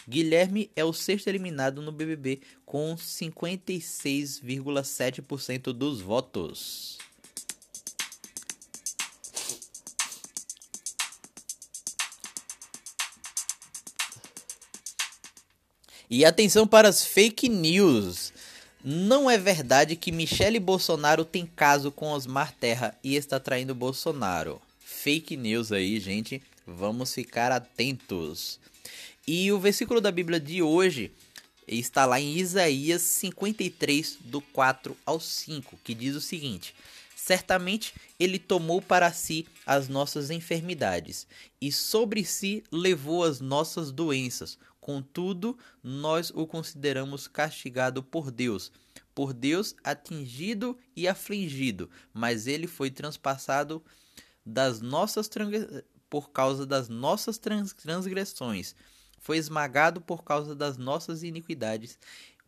Guilherme 0.09 0.71
é 0.75 0.83
o 0.83 0.91
sexto 0.91 1.27
eliminado 1.27 1.83
no 1.83 1.91
BBB 1.91 2.41
com 2.65 2.95
56,7% 2.95 5.71
dos 5.71 6.01
votos. 6.01 6.96
E 16.09 16.23
atenção 16.23 16.65
para 16.65 16.87
as 16.87 17.05
fake 17.05 17.49
news. 17.49 18.31
Não 18.81 19.29
é 19.29 19.37
verdade 19.37 19.97
que 19.97 20.09
Michele 20.09 20.57
Bolsonaro 20.57 21.25
tem 21.25 21.45
caso 21.45 21.91
com 21.91 22.13
Osmar 22.13 22.53
Terra 22.57 22.97
e 23.03 23.17
está 23.17 23.41
traindo 23.41 23.75
Bolsonaro. 23.75 24.61
Fake 24.79 25.35
news 25.35 25.69
aí, 25.73 25.99
gente. 25.99 26.41
Vamos 26.65 27.13
ficar 27.13 27.51
atentos. 27.51 28.57
E 29.27 29.51
o 29.51 29.59
versículo 29.59 29.99
da 29.99 30.09
Bíblia 30.09 30.39
de 30.39 30.61
hoje 30.61 31.11
está 31.67 32.05
lá 32.05 32.21
em 32.21 32.37
Isaías 32.37 33.01
53, 33.01 34.19
do 34.21 34.39
4 34.39 34.95
ao 35.05 35.19
5, 35.19 35.77
que 35.83 35.93
diz 35.93 36.15
o 36.15 36.21
seguinte: 36.21 36.73
Certamente 37.17 37.93
ele 38.17 38.39
tomou 38.39 38.81
para 38.81 39.11
si 39.11 39.45
as 39.67 39.89
nossas 39.89 40.29
enfermidades 40.31 41.27
e 41.59 41.73
sobre 41.73 42.23
si 42.23 42.63
levou 42.71 43.25
as 43.25 43.41
nossas 43.41 43.91
doenças. 43.91 44.57
Contudo, 44.79 45.57
nós 45.83 46.31
o 46.33 46.47
consideramos 46.47 47.27
castigado 47.27 48.01
por 48.01 48.31
Deus, 48.31 48.71
por 49.13 49.33
Deus 49.33 49.75
atingido 49.83 50.77
e 50.95 51.05
afligido, 51.05 51.89
mas 52.13 52.47
ele 52.47 52.65
foi 52.65 52.89
transpassado 52.89 53.83
das 54.45 54.79
nossas 54.79 55.29
por 56.09 56.31
causa 56.31 56.65
das 56.65 56.87
nossas 56.87 57.37
transgressões 57.37 58.73
foi 59.19 59.37
esmagado 59.37 59.99
por 59.99 60.23
causa 60.23 60.55
das 60.55 60.77
nossas 60.77 61.23
iniquidades. 61.23 61.97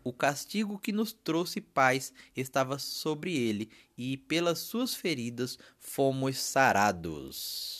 O 0.03 0.13
castigo 0.13 0.79
que 0.79 0.91
nos 0.91 1.11
trouxe 1.13 1.61
paz 1.61 2.13
estava 2.35 2.79
sobre 2.79 3.35
ele, 3.35 3.69
e 3.97 4.17
pelas 4.17 4.59
suas 4.59 4.95
feridas 4.95 5.57
fomos 5.77 6.37
sarados. 6.37 7.78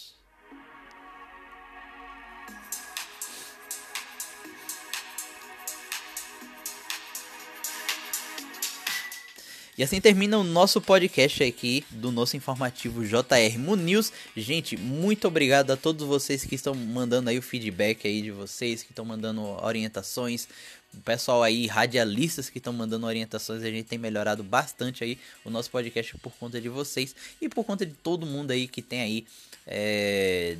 E 9.79 9.83
assim 9.83 10.01
termina 10.01 10.37
o 10.37 10.43
nosso 10.43 10.81
podcast 10.81 11.41
aqui 11.41 11.85
do 11.89 12.11
nosso 12.11 12.35
informativo 12.35 13.01
JR 13.05 13.57
Mu 13.57 13.77
News. 13.77 14.11
Gente, 14.35 14.75
muito 14.75 15.25
obrigado 15.25 15.71
a 15.71 15.77
todos 15.77 16.05
vocês 16.05 16.43
que 16.43 16.53
estão 16.53 16.75
mandando 16.75 17.29
aí 17.29 17.37
o 17.37 17.41
feedback 17.41 18.05
aí 18.05 18.21
de 18.21 18.29
vocês, 18.29 18.83
que 18.83 18.91
estão 18.91 19.05
mandando 19.05 19.41
orientações. 19.41 20.49
O 20.93 20.97
pessoal 20.97 21.41
aí, 21.41 21.65
radialistas 21.65 22.49
que 22.49 22.57
estão 22.57 22.73
mandando 22.73 23.07
orientações, 23.07 23.63
a 23.63 23.71
gente 23.71 23.85
tem 23.85 23.97
melhorado 23.97 24.43
bastante 24.43 25.01
aí 25.01 25.17
o 25.45 25.49
nosso 25.49 25.71
podcast 25.71 26.17
por 26.17 26.33
conta 26.33 26.59
de 26.59 26.67
vocês 26.67 27.15
e 27.39 27.47
por 27.47 27.63
conta 27.63 27.85
de 27.85 27.93
todo 27.93 28.25
mundo 28.25 28.51
aí 28.51 28.67
que 28.67 28.81
tem 28.81 28.99
aí 28.99 29.25
é, 29.65 30.57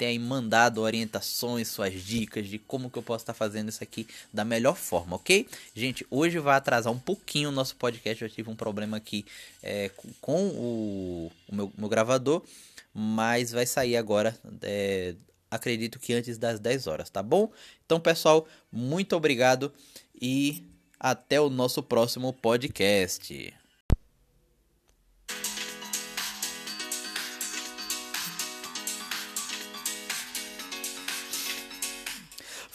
tem 0.00 0.18
mandado 0.18 0.80
orientações, 0.80 1.68
suas 1.68 1.92
dicas 1.92 2.48
de 2.48 2.58
como 2.58 2.88
que 2.88 2.96
eu 2.96 3.02
posso 3.02 3.22
estar 3.22 3.34
fazendo 3.34 3.68
isso 3.68 3.84
aqui 3.84 4.08
da 4.32 4.46
melhor 4.46 4.74
forma, 4.74 5.16
ok? 5.16 5.46
Gente, 5.74 6.06
hoje 6.10 6.38
vai 6.38 6.56
atrasar 6.56 6.90
um 6.90 6.98
pouquinho 6.98 7.50
o 7.50 7.52
nosso 7.52 7.76
podcast, 7.76 8.24
eu 8.24 8.30
tive 8.30 8.48
um 8.48 8.56
problema 8.56 8.96
aqui 8.96 9.26
é, 9.62 9.90
com 10.18 10.48
o, 10.48 11.30
o 11.46 11.54
meu, 11.54 11.70
meu, 11.76 11.86
gravador, 11.86 12.42
mas 12.94 13.52
vai 13.52 13.66
sair 13.66 13.94
agora, 13.98 14.34
é, 14.62 15.14
acredito 15.50 15.98
que 15.98 16.14
antes 16.14 16.38
das 16.38 16.58
10 16.58 16.86
horas, 16.86 17.10
tá 17.10 17.22
bom? 17.22 17.52
Então, 17.84 18.00
pessoal, 18.00 18.48
muito 18.72 19.14
obrigado 19.14 19.70
e 20.18 20.64
até 20.98 21.38
o 21.38 21.50
nosso 21.50 21.82
próximo 21.82 22.32
podcast. 22.32 23.59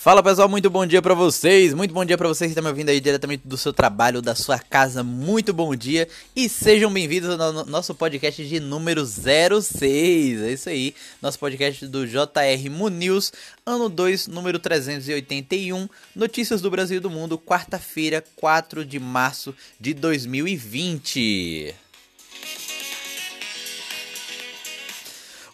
Fala 0.06 0.22
pessoal, 0.22 0.48
muito 0.48 0.70
bom 0.70 0.86
dia 0.86 1.02
para 1.02 1.16
vocês, 1.16 1.74
muito 1.74 1.92
bom 1.92 2.06
dia 2.06 2.16
para 2.16 2.28
vocês 2.28 2.50
que 2.50 2.52
estão 2.52 2.64
me 2.64 2.70
ouvindo 2.70 2.90
aí 2.90 3.00
diretamente 3.00 3.42
do 3.44 3.58
seu 3.58 3.74
trabalho, 3.74 4.22
da 4.22 4.36
sua 4.36 4.60
casa, 4.60 5.04
muito 5.04 5.52
bom 5.52 5.76
dia 5.76 6.08
e 6.36 6.48
sejam 6.48 6.94
bem-vindos 6.94 7.40
ao 7.40 7.66
nosso 7.66 7.96
podcast 7.96 8.46
de 8.46 8.60
número 8.60 9.04
06, 9.04 10.44
é 10.44 10.52
isso 10.52 10.70
aí, 10.70 10.94
nosso 11.20 11.40
podcast 11.40 11.88
do 11.88 12.06
JR 12.06 12.70
Mu 12.70 12.90
News, 12.90 13.34
ano 13.66 13.90
2, 13.90 14.28
número 14.28 14.60
381, 14.60 15.90
notícias 16.16 16.62
do 16.62 16.70
Brasil 16.70 16.98
e 16.98 17.00
do 17.00 17.10
mundo, 17.10 17.40
quarta-feira, 17.40 18.24
4 18.36 18.86
de 18.86 19.00
março 19.00 19.56
de 19.80 19.96
2020. 19.96 21.74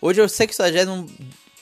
Hoje 0.01 0.19
é 0.19 0.23
o 0.25 0.27
60 0.27 1.05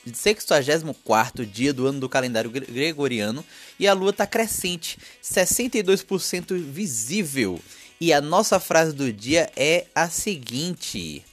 64 0.05 1.45
dia 1.45 1.73
do 1.73 1.87
ano 1.87 1.99
do 1.99 2.09
calendário 2.09 2.49
gregoriano 2.49 3.43
e 3.79 3.87
a 3.87 3.93
lua 3.93 4.11
está 4.11 4.25
crescente, 4.25 4.97
62% 5.23 6.57
visível. 6.57 7.59
E 8.01 8.13
a 8.13 8.21
nossa 8.21 8.59
frase 8.59 8.93
do 8.93 9.11
dia 9.11 9.51
é 9.55 9.85
a 9.93 10.09
seguinte: 10.09 11.23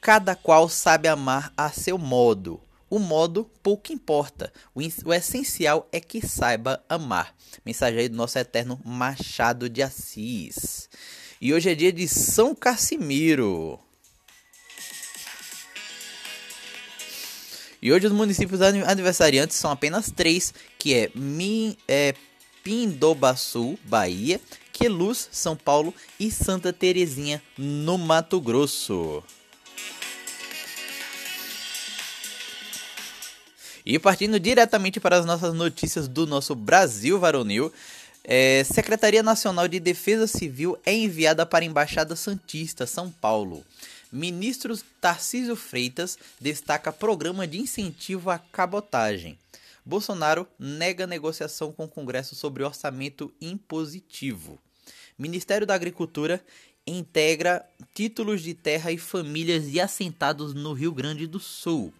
Cada 0.00 0.34
qual 0.34 0.68
sabe 0.68 1.06
amar 1.06 1.52
a 1.56 1.70
seu 1.70 1.96
modo. 1.96 2.60
O 2.90 2.98
modo 2.98 3.48
pouco 3.62 3.92
importa. 3.92 4.52
O, 4.74 4.82
essencial 5.14 5.88
é 5.92 6.00
que 6.00 6.26
saiba 6.26 6.82
amar. 6.88 7.34
Mensagem 7.64 8.00
aí 8.00 8.08
do 8.08 8.16
nosso 8.16 8.36
eterno 8.36 8.80
Machado 8.84 9.68
de 9.68 9.80
Assis. 9.80 10.90
E 11.40 11.54
hoje 11.54 11.70
é 11.70 11.74
dia 11.74 11.92
de 11.92 12.06
São 12.08 12.54
Cassimiro. 12.54 13.78
E 17.82 17.92
hoje 17.92 18.06
os 18.06 18.12
municípios 18.12 18.60
aniversariantes 18.62 19.56
são 19.56 19.68
apenas 19.68 20.08
três, 20.08 20.54
que 20.78 20.94
é, 20.94 21.10
Min, 21.16 21.76
é 21.88 22.14
Pindobaçu, 22.62 23.76
Bahia, 23.82 24.40
Queluz, 24.72 25.28
São 25.32 25.56
Paulo 25.56 25.92
e 26.18 26.30
Santa 26.30 26.72
Terezinha, 26.72 27.42
no 27.58 27.98
Mato 27.98 28.40
Grosso. 28.40 29.20
E 33.84 33.98
partindo 33.98 34.38
diretamente 34.38 35.00
para 35.00 35.18
as 35.18 35.26
nossas 35.26 35.52
notícias 35.52 36.06
do 36.06 36.24
nosso 36.24 36.54
Brasil 36.54 37.18
varonil, 37.18 37.72
é, 38.22 38.62
Secretaria 38.62 39.24
Nacional 39.24 39.66
de 39.66 39.80
Defesa 39.80 40.28
Civil 40.28 40.78
é 40.86 40.94
enviada 40.94 41.44
para 41.44 41.64
a 41.64 41.66
Embaixada 41.66 42.14
Santista, 42.14 42.86
São 42.86 43.10
Paulo. 43.10 43.64
Ministro 44.12 44.76
Tarcísio 45.00 45.56
Freitas 45.56 46.18
destaca 46.38 46.92
programa 46.92 47.46
de 47.46 47.58
incentivo 47.58 48.28
à 48.28 48.38
cabotagem. 48.38 49.38
Bolsonaro 49.86 50.46
nega 50.58 51.06
negociação 51.06 51.72
com 51.72 51.84
o 51.84 51.88
Congresso 51.88 52.34
sobre 52.34 52.62
orçamento 52.62 53.32
impositivo. 53.40 54.58
Ministério 55.18 55.66
da 55.66 55.74
Agricultura 55.74 56.44
integra 56.86 57.64
títulos 57.94 58.42
de 58.42 58.52
terra 58.52 58.92
e 58.92 58.98
famílias 58.98 59.70
de 59.70 59.80
assentados 59.80 60.52
no 60.52 60.74
Rio 60.74 60.92
Grande 60.92 61.26
do 61.26 61.40
Sul. 61.40 61.90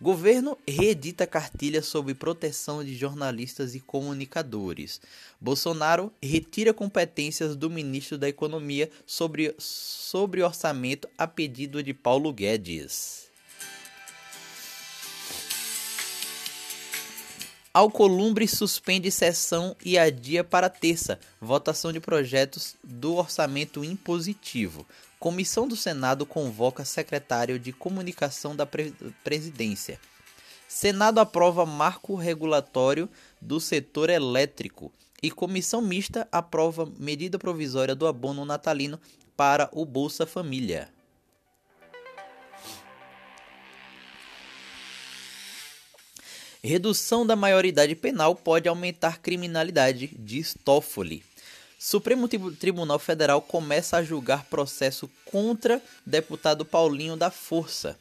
Governo 0.00 0.56
reedita 0.66 1.26
cartilha 1.26 1.82
sobre 1.82 2.14
proteção 2.14 2.84
de 2.84 2.94
jornalistas 2.94 3.74
e 3.74 3.80
comunicadores. 3.80 5.00
Bolsonaro 5.40 6.12
retira 6.22 6.72
competências 6.72 7.56
do 7.56 7.68
ministro 7.68 8.16
da 8.16 8.28
Economia 8.28 8.88
sobre, 9.04 9.56
sobre 9.58 10.40
orçamento 10.40 11.08
a 11.18 11.26
pedido 11.26 11.82
de 11.82 11.92
Paulo 11.92 12.32
Guedes. 12.32 13.27
Alcolumbre 17.78 18.48
suspende 18.48 19.08
sessão 19.08 19.76
e 19.84 19.96
adia 19.96 20.42
para 20.42 20.68
terça 20.68 21.16
votação 21.40 21.92
de 21.92 22.00
projetos 22.00 22.74
do 22.82 23.14
orçamento 23.14 23.84
impositivo. 23.84 24.84
Comissão 25.20 25.68
do 25.68 25.76
Senado 25.76 26.26
convoca 26.26 26.84
secretário 26.84 27.56
de 27.56 27.72
Comunicação 27.72 28.56
da 28.56 28.66
Presidência. 29.22 30.00
Senado 30.66 31.20
aprova 31.20 31.64
marco 31.64 32.16
regulatório 32.16 33.08
do 33.40 33.60
setor 33.60 34.10
elétrico. 34.10 34.90
E 35.22 35.30
comissão 35.30 35.80
mista 35.80 36.26
aprova 36.32 36.92
medida 36.98 37.38
provisória 37.38 37.94
do 37.94 38.08
abono 38.08 38.44
natalino 38.44 38.98
para 39.36 39.68
o 39.70 39.84
Bolsa 39.84 40.26
Família. 40.26 40.88
Redução 46.62 47.24
da 47.24 47.36
maioridade 47.36 47.94
penal 47.94 48.34
pode 48.34 48.68
aumentar 48.68 49.20
criminalidade, 49.20 50.10
diz 50.18 50.56
Toffoli. 50.64 51.22
Supremo 51.78 52.26
Tribunal 52.26 52.98
Federal 52.98 53.40
começa 53.40 53.96
a 53.96 54.02
julgar 54.02 54.44
processo 54.46 55.08
contra 55.24 55.80
deputado 56.04 56.64
Paulinho 56.64 57.16
da 57.16 57.30
Força. 57.30 57.96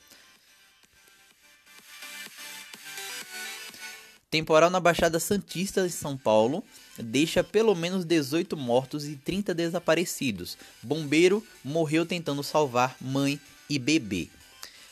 Temporal 4.31 4.71
na 4.71 4.79
Baixada 4.79 5.19
Santista 5.19 5.87
de 5.87 5.93
São 5.93 6.17
Paulo 6.17 6.63
deixa 6.97 7.43
pelo 7.43 7.75
menos 7.75 8.03
18 8.03 8.57
mortos 8.57 9.05
e 9.05 9.15
30 9.15 9.53
desaparecidos. 9.53 10.57
Bombeiro 10.81 11.45
morreu 11.63 12.05
tentando 12.05 12.41
salvar 12.41 12.95
mãe 12.99 13.39
e 13.69 13.77
bebê. 13.77 14.27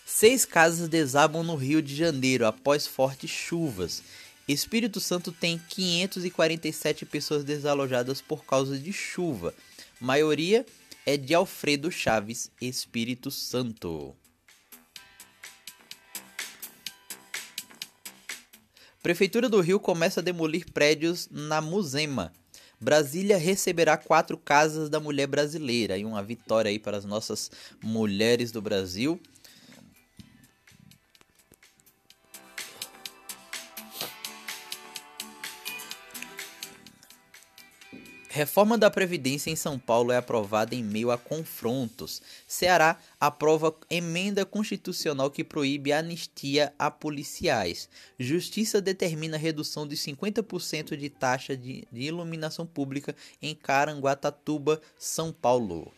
Seis 0.07 0.45
casas 0.45 0.87
desabam 0.87 1.43
no 1.43 1.55
Rio 1.55 1.81
de 1.81 1.95
Janeiro 1.95 2.45
após 2.45 2.85
fortes 2.85 3.31
chuvas. 3.31 4.03
Espírito 4.47 4.99
Santo 4.99 5.31
tem 5.31 5.59
547 5.67 7.07
pessoas 7.07 7.43
desalojadas 7.43 8.21
por 8.21 8.45
causa 8.45 8.77
de 8.77 8.93
chuva. 8.93 9.51
Maioria 9.99 10.63
é 11.07 11.17
de 11.17 11.33
Alfredo 11.33 11.91
Chaves, 11.91 12.51
Espírito 12.61 13.31
Santo. 13.31 14.15
Prefeitura 19.01 19.49
do 19.49 19.59
Rio 19.59 19.79
começa 19.79 20.19
a 20.19 20.23
demolir 20.23 20.71
prédios 20.71 21.27
na 21.31 21.61
Musema. 21.61 22.31
Brasília 22.79 23.37
receberá 23.37 23.97
quatro 23.97 24.37
casas 24.37 24.87
da 24.87 24.99
mulher 24.99 25.25
brasileira. 25.25 25.97
E 25.97 26.05
uma 26.05 26.21
vitória 26.21 26.69
aí 26.69 26.77
para 26.77 26.95
as 26.95 27.05
nossas 27.05 27.49
mulheres 27.81 28.51
do 28.51 28.61
Brasil. 28.61 29.19
Reforma 38.35 38.77
da 38.77 38.91
Previdência 38.91 39.49
em 39.49 39.55
São 39.55 39.79
Paulo 39.79 40.11
é 40.11 40.17
aprovada 40.17 40.75
em 40.75 40.83
meio 40.83 41.09
a 41.09 41.17
confrontos. 41.17 42.21
Ceará 42.45 42.99
aprova 43.17 43.73
emenda 43.89 44.45
constitucional 44.45 45.31
que 45.31 45.41
proíbe 45.41 45.93
anistia 45.93 46.73
a 46.77 46.91
policiais. 46.91 47.87
Justiça 48.19 48.81
determina 48.81 49.37
redução 49.37 49.87
de 49.87 49.95
50% 49.95 50.97
de 50.97 51.09
taxa 51.09 51.55
de, 51.55 51.87
de 51.89 52.01
iluminação 52.01 52.65
pública 52.65 53.15
em 53.41 53.55
Caranguatatuba, 53.55 54.81
São 54.99 55.31
Paulo. 55.31 55.89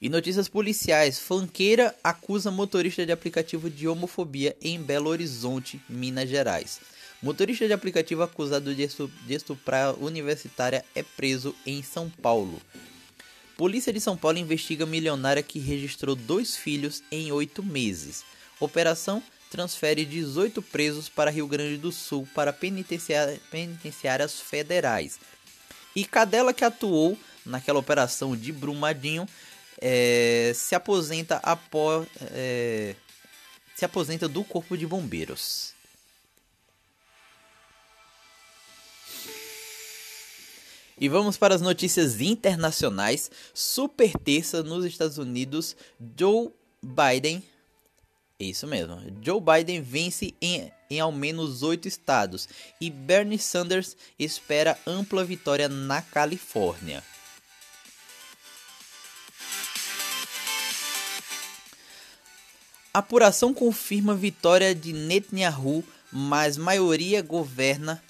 E 0.00 0.08
notícias 0.08 0.48
policiais: 0.48 1.18
Flanqueira 1.18 1.92
acusa 2.04 2.52
motorista 2.52 3.04
de 3.04 3.10
aplicativo 3.10 3.68
de 3.68 3.88
homofobia 3.88 4.56
em 4.62 4.80
Belo 4.80 5.10
Horizonte, 5.10 5.82
Minas 5.88 6.28
Gerais. 6.28 6.80
Motorista 7.26 7.66
de 7.66 7.72
aplicativo 7.72 8.22
acusado 8.22 8.72
de 8.72 8.88
estuprar 9.34 10.00
universitária 10.00 10.84
é 10.94 11.02
preso 11.02 11.56
em 11.66 11.82
São 11.82 12.08
Paulo. 12.08 12.62
Polícia 13.56 13.92
de 13.92 14.00
São 14.00 14.16
Paulo 14.16 14.38
investiga 14.38 14.86
milionária 14.86 15.42
que 15.42 15.58
registrou 15.58 16.14
dois 16.14 16.54
filhos 16.54 17.02
em 17.10 17.32
oito 17.32 17.64
meses. 17.64 18.24
Operação 18.60 19.20
transfere 19.50 20.04
18 20.04 20.62
presos 20.62 21.08
para 21.08 21.32
Rio 21.32 21.48
Grande 21.48 21.76
do 21.78 21.90
Sul 21.90 22.28
para 22.32 22.52
penitenciárias 22.52 24.38
federais. 24.38 25.18
E 25.96 26.04
Cadela 26.04 26.54
que 26.54 26.64
atuou 26.64 27.18
naquela 27.44 27.80
operação 27.80 28.36
de 28.36 28.52
Brumadinho 28.52 29.26
é, 29.80 30.52
se 30.54 30.76
aposenta 30.76 31.40
após 31.42 32.06
é, 32.30 32.94
se 33.74 33.84
aposenta 33.84 34.28
do 34.28 34.44
corpo 34.44 34.78
de 34.78 34.86
bombeiros. 34.86 35.74
E 40.98 41.10
vamos 41.10 41.36
para 41.36 41.54
as 41.54 41.60
notícias 41.60 42.22
internacionais. 42.22 43.30
Super 43.52 44.12
terça 44.16 44.62
nos 44.62 44.82
Estados 44.84 45.18
Unidos, 45.18 45.76
Joe 46.18 46.50
Biden. 46.82 47.44
Isso 48.40 48.66
mesmo. 48.66 48.98
Joe 49.22 49.40
Biden 49.40 49.82
vence 49.82 50.34
em, 50.40 50.72
em 50.88 50.98
ao 50.98 51.12
menos 51.12 51.62
oito 51.62 51.86
estados 51.86 52.48
e 52.80 52.88
Bernie 52.88 53.38
Sanders 53.38 53.94
espera 54.18 54.78
ampla 54.86 55.22
vitória 55.22 55.68
na 55.68 56.00
Califórnia. 56.00 57.04
Apuração 62.92 63.52
confirma 63.52 64.14
vitória 64.14 64.74
de 64.74 64.94
Netanyahu, 64.94 65.84
mas 66.10 66.56
maioria 66.56 67.20
governa, 67.20 68.02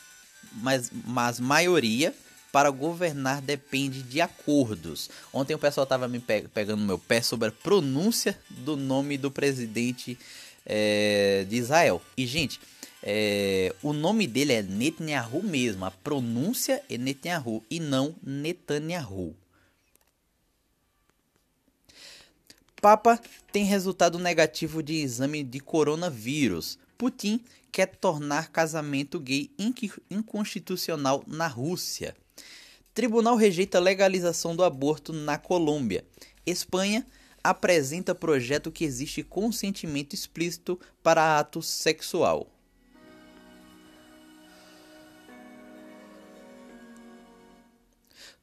mas, 0.53 0.93
mas 1.05 1.41
maioria 1.41 2.15
para 2.57 2.71
governar 2.71 3.43
depende 3.43 4.03
de 4.03 4.19
acordos. 4.19 5.11
Ontem 5.31 5.53
o 5.53 5.59
pessoal 5.59 5.83
estava 5.83 6.09
me 6.09 6.19
pe 6.19 6.49
pegando 6.49 6.87
meu 6.87 6.99
pé 6.99 7.21
sobre 7.21 7.49
a 7.49 7.53
pronúncia 7.53 8.41
do 8.49 8.79
nome 8.79 9.19
do 9.19 9.31
presidente 9.31 10.19
é, 10.65 11.45
de 11.47 11.55
Israel. 11.55 12.01
E, 12.17 12.27
gente, 12.27 12.59
é, 13.03 13.75
o 13.83 13.93
nome 13.93 14.27
dele 14.27 14.55
é 14.55 14.63
Netanyahu 14.63 15.43
mesmo. 15.43 15.85
A 15.85 15.91
pronúncia 15.91 16.83
é 16.89 16.97
Netanyahu 16.97 17.63
e 17.69 17.79
não 17.79 18.17
Netanyahu. 18.23 19.37
Papa 22.81 23.21
tem 23.53 23.65
resultado 23.67 24.19
negativo 24.19 24.83
de 24.83 24.95
exame 24.95 25.45
de 25.45 25.61
coronavírus. 25.61 26.79
Putin 26.97 27.45
quer 27.71 27.89
tornar 27.97 28.51
casamento 28.51 29.21
gay 29.21 29.51
inconstitucional 30.11 31.23
na 31.27 31.49
Rússia. 31.49 32.17
Tribunal 32.97 33.37
rejeita 33.37 33.79
legalização 33.79 34.57
do 34.57 34.65
aborto 34.65 35.13
na 35.13 35.37
Colômbia. 35.37 36.03
Espanha 36.47 37.07
apresenta 37.45 38.15
projeto 38.15 38.73
que 38.73 38.87
existe 38.87 39.23
consentimento 39.23 40.15
explícito 40.15 40.81
para 41.03 41.39
ato 41.39 41.61
sexual. 41.61 42.47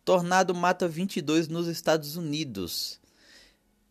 Tornado 0.06 0.54
mata 0.54 0.88
22 0.88 1.47
nos 1.47 1.66
Estados 1.66 2.16
Unidos 2.16 3.01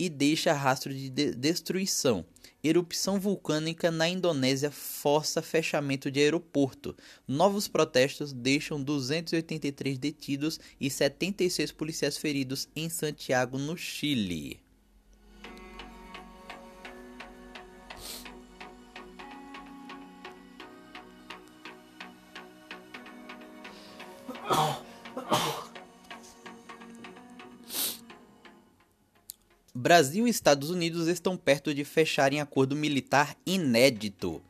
e 0.03 0.09
deixa 0.09 0.53
rastro 0.53 0.93
de, 0.93 1.09
de 1.09 1.33
destruição. 1.33 2.27
Erupção 2.61 3.21
vulcânica 3.21 3.89
na 3.89 4.09
Indonésia 4.09 4.69
força 4.69 5.41
fechamento 5.41 6.11
de 6.11 6.19
aeroporto. 6.19 6.97
Novos 7.27 7.69
protestos 7.69 8.33
deixam 8.33 8.83
283 8.83 9.99
detidos 9.99 10.59
e 10.81 10.91
76 10.91 11.71
policiais 11.71 12.19
feridos 12.19 12.69
em 12.75 12.89
Santiago, 12.89 13.59
no 13.59 13.77
Chile. 13.77 14.59
Brasil 29.93 30.27
e 30.27 30.31
Estados 30.31 30.71
Unidos 30.71 31.07
estão 31.07 31.37
perto 31.37 31.75
de 31.75 31.85
fecharem 31.85 32.41
acordo 32.41 32.75
militar 32.75 33.37
inédito. 33.45 34.43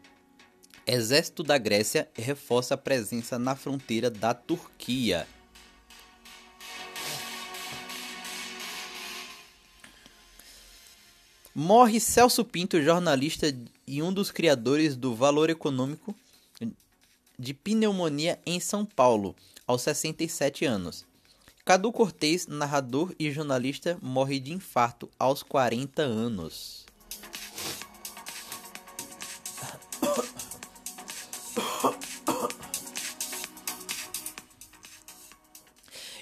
Exército 0.86 1.42
da 1.42 1.58
Grécia 1.58 2.08
reforça 2.14 2.74
a 2.74 2.78
presença 2.78 3.40
na 3.40 3.56
fronteira 3.56 4.08
da 4.08 4.34
Turquia. 4.34 5.26
Morre 11.52 11.98
Celso 11.98 12.44
Pinto, 12.44 12.80
jornalista 12.80 13.52
e 13.84 14.00
um 14.00 14.12
dos 14.12 14.30
criadores 14.30 14.94
do 14.94 15.12
Valor 15.12 15.50
Econômico 15.50 16.14
de 17.36 17.52
pneumonia 17.52 18.38
em 18.46 18.60
São 18.60 18.84
Paulo, 18.86 19.34
aos 19.66 19.82
67 19.82 20.64
anos. 20.64 21.04
Cadu 21.64 21.92
Cortez, 21.92 22.48
narrador 22.48 23.14
e 23.16 23.30
jornalista, 23.30 23.96
morre 24.02 24.40
de 24.40 24.52
infarto 24.52 25.08
aos 25.16 25.44
40 25.44 26.02
anos. 26.02 26.84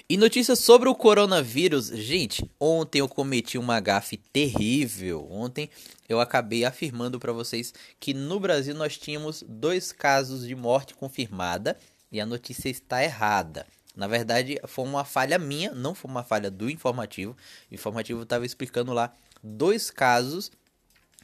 E 0.07 0.15
notícias 0.15 0.59
sobre 0.59 0.87
o 0.87 0.93
coronavírus. 0.93 1.87
Gente, 1.87 2.47
ontem 2.59 2.99
eu 2.99 3.09
cometi 3.09 3.57
uma 3.57 3.79
gafe 3.79 4.17
terrível. 4.17 5.27
Ontem 5.31 5.71
eu 6.07 6.19
acabei 6.19 6.65
afirmando 6.65 7.19
para 7.19 7.33
vocês 7.33 7.73
que 7.99 8.13
no 8.13 8.39
Brasil 8.39 8.75
nós 8.75 8.95
tínhamos 8.95 9.43
dois 9.47 9.91
casos 9.91 10.45
de 10.45 10.53
morte 10.53 10.93
confirmada 10.93 11.75
e 12.11 12.21
a 12.21 12.27
notícia 12.27 12.69
está 12.69 13.03
errada. 13.03 13.65
Na 13.95 14.07
verdade, 14.07 14.59
foi 14.67 14.85
uma 14.85 15.03
falha 15.03 15.37
minha, 15.37 15.71
não 15.71 15.93
foi 15.93 16.09
uma 16.09 16.23
falha 16.23 16.49
do 16.49 16.69
informativo. 16.69 17.35
O 17.69 17.73
informativo 17.73 18.23
estava 18.23 18.45
explicando 18.45 18.93
lá 18.93 19.13
dois 19.43 19.91
casos 19.91 20.51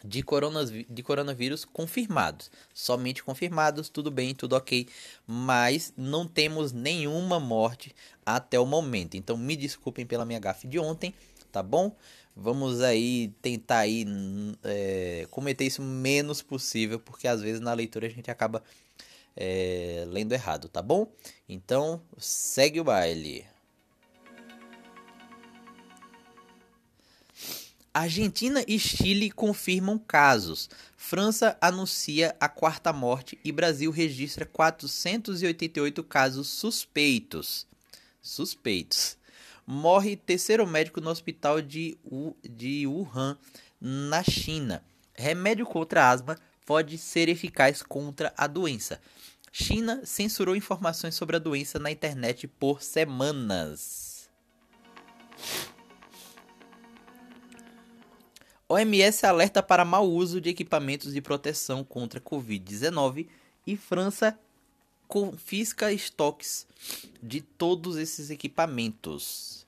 de, 0.04 0.24
de 0.90 1.04
coronavírus 1.04 1.66
confirmados. 1.66 2.52
Somente 2.74 3.24
confirmados, 3.24 3.90
tudo 3.90 4.12
bem, 4.12 4.36
tudo 4.36 4.56
ok. 4.56 4.88
Mas 5.26 5.94
não 5.98 6.28
temos 6.28 6.72
nenhuma 6.72 7.40
morte 7.40 7.96
até 8.26 8.60
o 8.60 8.66
momento. 8.66 9.16
Então 9.16 9.38
me 9.38 9.56
desculpem 9.56 10.06
pela 10.06 10.26
minha 10.26 10.40
gafe 10.40 10.68
de 10.68 10.80
ontem, 10.80 11.14
tá 11.52 11.64
bom? 11.64 11.96
Vamos 12.36 12.82
aí 12.82 13.34
tentar 13.42 13.80
aí, 13.80 14.06
é, 14.64 15.26
cometer 15.32 15.66
isso 15.66 15.82
menos 15.82 16.42
possível, 16.44 17.00
porque 17.00 17.28
às 17.28 17.42
vezes 17.42 17.60
na 17.60 17.74
leitura 17.74 18.06
a 18.06 18.10
gente 18.10 18.30
acaba 18.30 18.62
é, 19.38 20.04
lendo 20.08 20.34
errado, 20.34 20.68
tá 20.68 20.82
bom? 20.82 21.08
Então 21.48 22.02
segue 22.18 22.80
o 22.82 22.84
baile. 22.84 23.46
Argentina 27.94 28.64
e 28.68 28.78
Chile 28.78 29.32
confirmam 29.32 29.98
casos. 29.98 30.70
França 30.96 31.58
anuncia 31.60 32.36
a 32.40 32.48
quarta 32.48 32.92
morte 32.94 33.40
e 33.44 33.52
Brasil 33.52 33.90
registra 33.90 34.46
488 34.46 36.04
casos 36.04 36.48
suspeitos. 36.48 37.66
Suspeitos. 38.22 39.18
Morre 39.66 40.16
terceiro 40.16 40.66
médico 40.68 41.02
no 41.02 41.10
hospital 41.10 41.62
de, 41.62 41.98
de 42.44 42.86
Wuhan, 42.86 43.38
na 43.82 44.24
China. 44.24 44.84
Remédio 45.16 45.66
contra 45.66 46.10
asma 46.10 46.38
pode 46.68 46.98
ser 46.98 47.30
eficaz 47.30 47.82
contra 47.82 48.32
a 48.38 48.46
doença. 48.46 49.02
China 49.52 50.02
censurou 50.06 50.56
informações 50.56 51.16
sobre 51.16 51.36
a 51.36 51.40
doença 51.40 51.80
na 51.80 51.92
internet 51.92 52.48
por 52.48 52.82
semanas. 52.82 54.30
OMS 58.70 59.26
alerta 59.26 59.64
para 59.64 59.86
mau 59.86 60.10
uso 60.10 60.42
de 60.42 60.50
equipamentos 60.50 61.14
de 61.14 61.22
proteção 61.22 61.84
contra 61.84 62.20
Covid-19 62.20 63.28
e 63.66 63.78
França 63.78 64.38
confisca 65.08 65.92
estoques 65.92 66.68
de 67.22 67.42
todos 67.42 67.96
esses 67.96 68.30
equipamentos. 68.30 69.67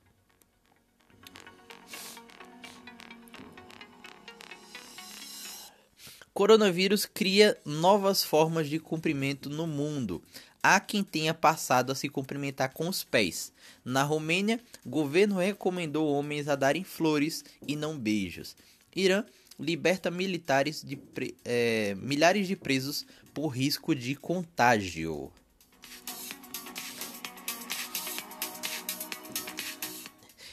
Coronavírus 6.32 7.04
cria 7.06 7.56
novas 7.64 8.22
formas 8.22 8.68
de 8.68 8.78
cumprimento 8.78 9.50
no 9.50 9.66
mundo. 9.66 10.22
Há 10.62 10.78
quem 10.78 11.02
tenha 11.02 11.34
passado 11.34 11.90
a 11.90 11.94
se 11.94 12.08
cumprimentar 12.08 12.72
com 12.72 12.88
os 12.88 13.02
pés. 13.02 13.52
Na 13.84 14.02
Romênia, 14.02 14.60
governo 14.86 15.38
recomendou 15.38 16.08
homens 16.08 16.48
a 16.48 16.54
darem 16.54 16.84
flores 16.84 17.44
e 17.66 17.74
não 17.74 17.98
beijos. 17.98 18.56
Irã 18.94 19.24
liberta 19.58 20.10
militares 20.10 20.82
de 20.82 20.98
é, 21.44 21.94
milhares 21.96 22.46
de 22.46 22.56
presos 22.56 23.06
por 23.34 23.48
risco 23.48 23.94
de 23.94 24.14
contágio. 24.14 25.32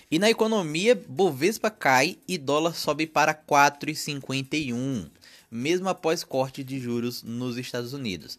E 0.09 0.17
na 0.17 0.29
economia, 0.29 0.95
Bovespa 0.95 1.69
cai 1.69 2.17
e 2.25 2.37
dólar 2.37 2.73
sobe 2.75 3.05
para 3.05 3.33
4,51, 3.33 5.09
mesmo 5.49 5.89
após 5.89 6.23
corte 6.23 6.63
de 6.63 6.79
juros 6.79 7.23
nos 7.23 7.57
Estados 7.57 7.93
Unidos. 7.93 8.37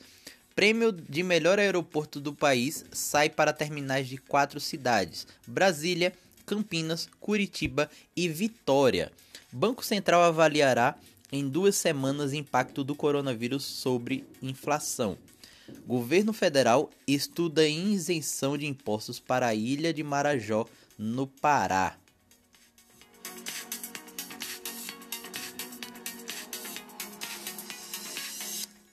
Prêmio 0.55 0.91
de 0.91 1.23
melhor 1.23 1.59
aeroporto 1.59 2.21
do 2.21 2.33
país 2.33 2.85
sai 2.91 3.31
para 3.31 3.53
terminais 3.53 4.09
de 4.09 4.19
quatro 4.19 4.59
cidades: 4.59 5.27
Brasília, 5.47 6.13
Campinas, 6.45 7.09
Curitiba 7.21 7.89
e 8.17 8.29
Vitória. 8.29 9.13
Banco 9.53 9.85
Central 9.85 10.23
avaliará 10.23 10.97
em 11.31 11.49
duas 11.49 11.77
semanas 11.77 12.33
impacto 12.33 12.83
do 12.83 12.95
coronavírus 12.95 13.65
sobre 13.65 14.25
inflação. 14.43 15.17
Governo 15.87 16.33
federal 16.33 16.91
estuda 17.07 17.67
isenção 17.67 18.57
de 18.57 18.67
impostos 18.67 19.21
para 19.21 19.47
a 19.47 19.55
ilha 19.55 19.93
de 19.93 20.03
Marajó, 20.03 20.67
no 20.99 21.27
Pará. 21.27 21.97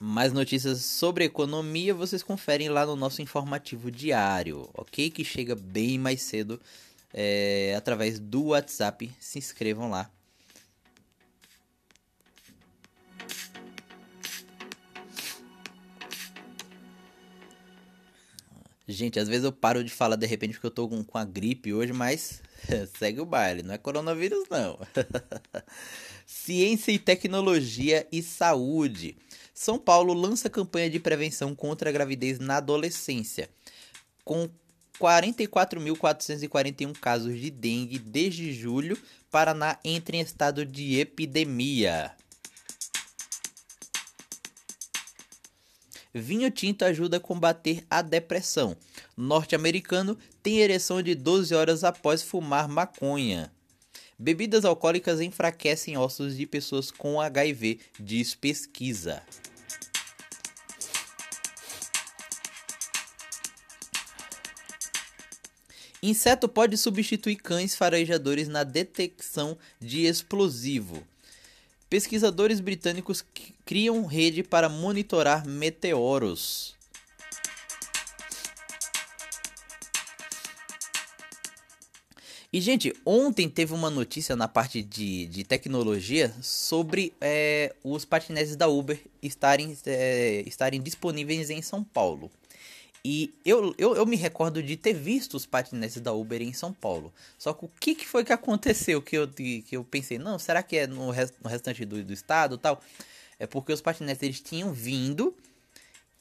Mais 0.08 0.32
notícias 0.32 0.82
sobre 0.82 1.24
economia 1.24 1.92
vocês 1.92 2.22
conferem 2.22 2.68
lá 2.68 2.86
no 2.86 2.94
nosso 2.94 3.20
informativo 3.20 3.90
diário, 3.90 4.70
ok? 4.72 5.10
Que 5.10 5.24
chega 5.24 5.56
bem 5.56 5.98
mais 5.98 6.22
cedo 6.22 6.60
é, 7.12 7.74
através 7.76 8.20
do 8.20 8.44
WhatsApp. 8.44 9.12
Se 9.18 9.36
inscrevam 9.36 9.90
lá 9.90 10.08
Gente, 18.88 19.18
às 19.18 19.26
vezes 19.26 19.42
eu 19.44 19.50
paro 19.50 19.82
de 19.82 19.90
falar 19.90 20.14
de 20.14 20.26
repente 20.26 20.52
porque 20.52 20.68
eu 20.68 20.70
tô 20.70 20.88
com, 20.88 21.02
com 21.02 21.18
a 21.18 21.24
gripe 21.24 21.74
hoje, 21.74 21.92
mas 21.92 22.40
segue 22.96 23.20
o 23.20 23.26
baile, 23.26 23.64
não 23.64 23.74
é 23.74 23.78
coronavírus 23.78 24.48
não. 24.48 24.78
Ciência 26.24 26.92
e 26.92 26.98
tecnologia 26.98 28.06
e 28.12 28.22
saúde. 28.22 29.16
São 29.56 29.78
Paulo 29.78 30.12
lança 30.12 30.50
campanha 30.50 30.90
de 30.90 31.00
prevenção 31.00 31.54
contra 31.54 31.88
a 31.88 31.92
gravidez 31.92 32.38
na 32.38 32.58
adolescência. 32.58 33.48
Com 34.22 34.50
44.441 35.00 36.92
casos 36.92 37.40
de 37.40 37.48
dengue 37.50 37.98
desde 37.98 38.52
julho, 38.52 38.98
Paraná 39.30 39.78
entra 39.82 40.14
em 40.14 40.20
estado 40.20 40.66
de 40.66 41.00
epidemia. 41.00 42.14
Vinho 46.12 46.50
tinto 46.50 46.84
ajuda 46.84 47.16
a 47.16 47.20
combater 47.20 47.82
a 47.88 48.02
depressão. 48.02 48.76
Norte-americano 49.16 50.18
tem 50.42 50.58
ereção 50.58 51.00
de 51.00 51.14
12 51.14 51.54
horas 51.54 51.82
após 51.82 52.22
fumar 52.22 52.68
maconha. 52.68 53.50
Bebidas 54.18 54.64
alcoólicas 54.64 55.20
enfraquecem 55.20 55.98
ossos 55.98 56.36
de 56.36 56.46
pessoas 56.46 56.90
com 56.90 57.20
HIV, 57.20 57.80
diz 58.00 58.34
pesquisa. 58.34 59.22
Inseto 66.02 66.48
pode 66.48 66.76
substituir 66.76 67.36
cães 67.36 67.74
farejadores 67.74 68.48
na 68.48 68.62
detecção 68.62 69.58
de 69.80 70.06
explosivo. 70.06 71.02
Pesquisadores 71.90 72.60
britânicos 72.60 73.24
criam 73.64 74.06
rede 74.06 74.42
para 74.42 74.68
monitorar 74.68 75.46
meteoros. 75.46 76.75
E, 82.56 82.60
gente, 82.62 82.90
ontem 83.04 83.50
teve 83.50 83.74
uma 83.74 83.90
notícia 83.90 84.34
na 84.34 84.48
parte 84.48 84.82
de, 84.82 85.26
de 85.26 85.44
tecnologia 85.44 86.34
sobre 86.40 87.12
é, 87.20 87.74
os 87.84 88.06
patinetes 88.06 88.56
da 88.56 88.66
Uber 88.66 88.98
estarem, 89.22 89.76
é, 89.84 90.42
estarem 90.46 90.80
disponíveis 90.80 91.50
em 91.50 91.60
São 91.60 91.84
Paulo. 91.84 92.30
E 93.04 93.34
eu, 93.44 93.74
eu, 93.76 93.94
eu 93.94 94.06
me 94.06 94.16
recordo 94.16 94.62
de 94.62 94.74
ter 94.74 94.94
visto 94.94 95.34
os 95.34 95.44
patinetes 95.44 96.00
da 96.00 96.14
Uber 96.14 96.40
em 96.40 96.54
São 96.54 96.72
Paulo. 96.72 97.12
Só 97.36 97.52
que 97.52 97.66
o 97.66 97.70
que, 97.78 97.94
que 97.94 98.08
foi 98.08 98.24
que 98.24 98.32
aconteceu 98.32 99.02
que 99.02 99.18
eu, 99.18 99.28
que 99.28 99.66
eu 99.72 99.84
pensei, 99.84 100.16
não, 100.18 100.38
será 100.38 100.62
que 100.62 100.78
é 100.78 100.86
no, 100.86 101.10
rest, 101.10 101.34
no 101.44 101.50
restante 101.50 101.84
do, 101.84 102.02
do 102.02 102.12
estado 102.14 102.56
tal? 102.56 102.82
É 103.38 103.46
porque 103.46 103.70
os 103.70 103.82
patinetes 103.82 104.22
eles 104.22 104.40
tinham 104.40 104.72
vindo 104.72 105.36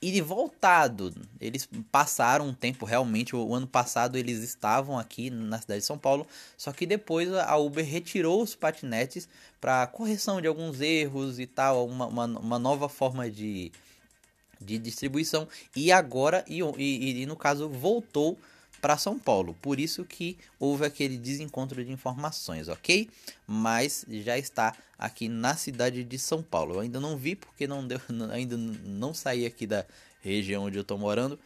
e 0.01 0.21
voltado. 0.21 1.13
Eles 1.39 1.67
passaram 1.91 2.47
um 2.47 2.53
tempo 2.53 2.85
realmente. 2.85 3.35
O, 3.35 3.53
ano 3.53 3.67
passado 3.67 4.17
eles 4.17 4.43
estavam 4.43 4.97
aqui 4.97 5.29
na 5.29 5.59
cidade 5.59 5.81
de 5.81 5.85
São 5.85 5.97
Paulo. 5.97 6.27
Só 6.57 6.71
que 6.71 6.85
depois 6.85 7.33
a 7.33 7.55
Uber 7.57 7.85
retirou 7.85 8.41
os 8.41 8.55
patinetes 8.55 9.27
para 9.59 9.87
correção 9.87 10.41
de 10.41 10.47
alguns 10.47 10.81
erros 10.81 11.39
e 11.39 11.47
tal. 11.47 11.87
Uma, 11.87 12.07
uma, 12.07 12.25
uma 12.25 12.59
nova 12.59 12.89
forma 12.89 13.29
de 13.29 13.71
de 14.59 14.77
distribuição 14.77 15.47
e 15.75 15.91
agora 15.91 16.43
e, 16.47 16.61
e, 16.77 17.21
e 17.21 17.25
no 17.25 17.35
caso 17.35 17.67
voltou 17.69 18.37
para 18.85 18.99
São 18.99 19.17
Paulo. 19.17 19.57
Por 19.63 19.79
isso 19.79 20.05
que 20.05 20.37
houve 20.59 20.85
aquele 20.85 21.17
desencontro 21.17 21.83
de 21.83 21.91
informações, 21.91 22.67
ok? 22.67 23.09
Mas 23.47 24.05
já 24.07 24.37
está 24.37 24.75
aqui 24.95 25.27
na 25.27 25.55
cidade 25.55 26.03
de 26.03 26.19
São 26.19 26.43
Paulo. 26.43 26.75
Eu 26.75 26.81
ainda 26.81 26.99
não 26.99 27.17
vi 27.17 27.35
porque 27.35 27.65
não 27.65 27.87
deu, 27.87 27.99
ainda 28.31 28.55
não 28.55 29.11
saí 29.11 29.43
aqui 29.43 29.65
da 29.65 29.83
região 30.21 30.65
onde 30.65 30.77
eu 30.77 30.83
estou 30.83 30.99
morando, 30.99 31.39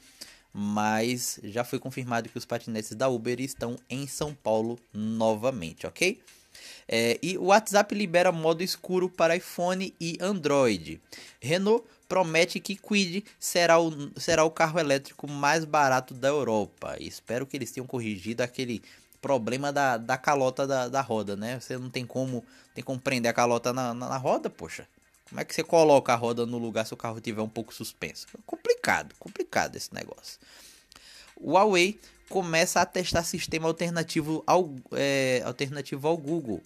mas 0.53 1.39
já 1.41 1.63
foi 1.63 1.79
confirmado 1.79 2.27
que 2.27 2.37
os 2.37 2.43
patinetes 2.43 2.93
da 2.93 3.07
Uber 3.07 3.39
estão 3.39 3.77
em 3.89 4.05
São 4.05 4.33
Paulo 4.33 4.77
novamente, 4.93 5.87
ok? 5.87 6.21
É, 6.89 7.17
e 7.23 7.37
o 7.37 7.45
WhatsApp 7.45 7.95
libera 7.95 8.33
modo 8.33 8.61
escuro 8.61 9.07
para 9.07 9.37
iPhone 9.37 9.93
e 9.97 10.17
Android. 10.19 10.99
Renault 11.39 11.85
promete 12.09 12.59
que 12.59 12.75
Kwid 12.75 13.23
será 13.39 13.79
o, 13.79 13.91
será 14.19 14.43
o 14.43 14.49
carro 14.49 14.79
elétrico 14.79 15.29
mais 15.29 15.63
barato 15.63 16.13
da 16.15 16.27
Europa. 16.27 16.97
Espero 16.99 17.45
que 17.45 17.55
eles 17.55 17.71
tenham 17.71 17.85
corrigido 17.85 18.41
aquele 18.41 18.81
problema 19.21 19.71
da, 19.71 19.95
da 19.95 20.17
calota 20.17 20.65
da, 20.65 20.87
da 20.89 21.01
roda, 21.01 21.35
né? 21.35 21.59
Você 21.59 21.77
não 21.77 21.89
tem 21.89 22.05
como, 22.05 22.43
tem 22.73 22.83
como 22.83 22.99
prender 22.99 23.29
a 23.29 23.33
calota 23.33 23.71
na, 23.71 23.93
na, 23.93 24.09
na 24.09 24.17
roda, 24.17 24.49
poxa. 24.49 24.87
Como 25.29 25.39
é 25.39 25.45
que 25.45 25.53
você 25.53 25.63
coloca 25.63 26.11
a 26.11 26.15
roda 26.15 26.45
no 26.47 26.57
lugar 26.57 26.87
se 26.87 26.93
o 26.93 26.97
carro 26.97 27.21
tiver 27.21 27.41
um 27.41 27.49
pouco 27.49 27.71
suspenso? 27.71 28.25
Complicado, 28.47 29.13
complicado 29.19 29.75
esse 29.75 29.93
negócio. 29.93 30.39
O 31.35 31.51
Huawei 31.51 31.99
começa 32.27 32.81
a 32.81 32.85
testar 32.85 33.23
sistema 33.23 33.67
alternativo 33.67 34.43
ao, 34.47 34.73
é, 34.93 35.43
alternativo 35.45 36.07
ao 36.07 36.17
Google. 36.17 36.63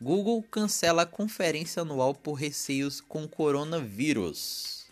Google 0.00 0.42
cancela 0.42 1.02
a 1.02 1.06
conferência 1.06 1.80
anual 1.80 2.14
por 2.14 2.34
receios 2.34 3.00
com 3.00 3.26
coronavírus. 3.26 4.84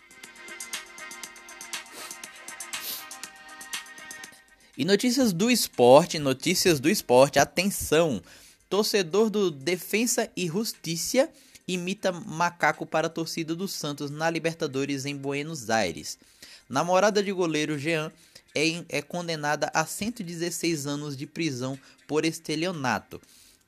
E 4.77 4.83
notícias 4.83 5.31
do 5.31 5.49
esporte, 5.51 6.17
notícias 6.19 6.79
do 6.79 6.89
esporte, 6.89 7.39
atenção! 7.39 8.21
Torcedor 8.67 9.29
do 9.29 9.51
Defensa 9.51 10.29
e 10.35 10.47
Justiça 10.47 11.29
imita 11.67 12.11
macaco 12.11 12.85
para 12.85 13.07
a 13.07 13.09
torcida 13.09 13.55
do 13.55 13.67
Santos 13.67 14.09
na 14.09 14.29
Libertadores 14.29 15.05
em 15.05 15.15
Buenos 15.15 15.69
Aires. 15.69 16.17
Namorada 16.67 17.21
de 17.21 17.31
goleiro 17.31 17.77
Jean 17.77 18.11
é, 18.55 18.83
é 18.89 19.01
condenada 19.03 19.69
a 19.73 19.85
116 19.85 20.87
anos 20.87 21.15
de 21.15 21.27
prisão 21.27 21.77
por 22.07 22.25
estelionato. 22.25 23.21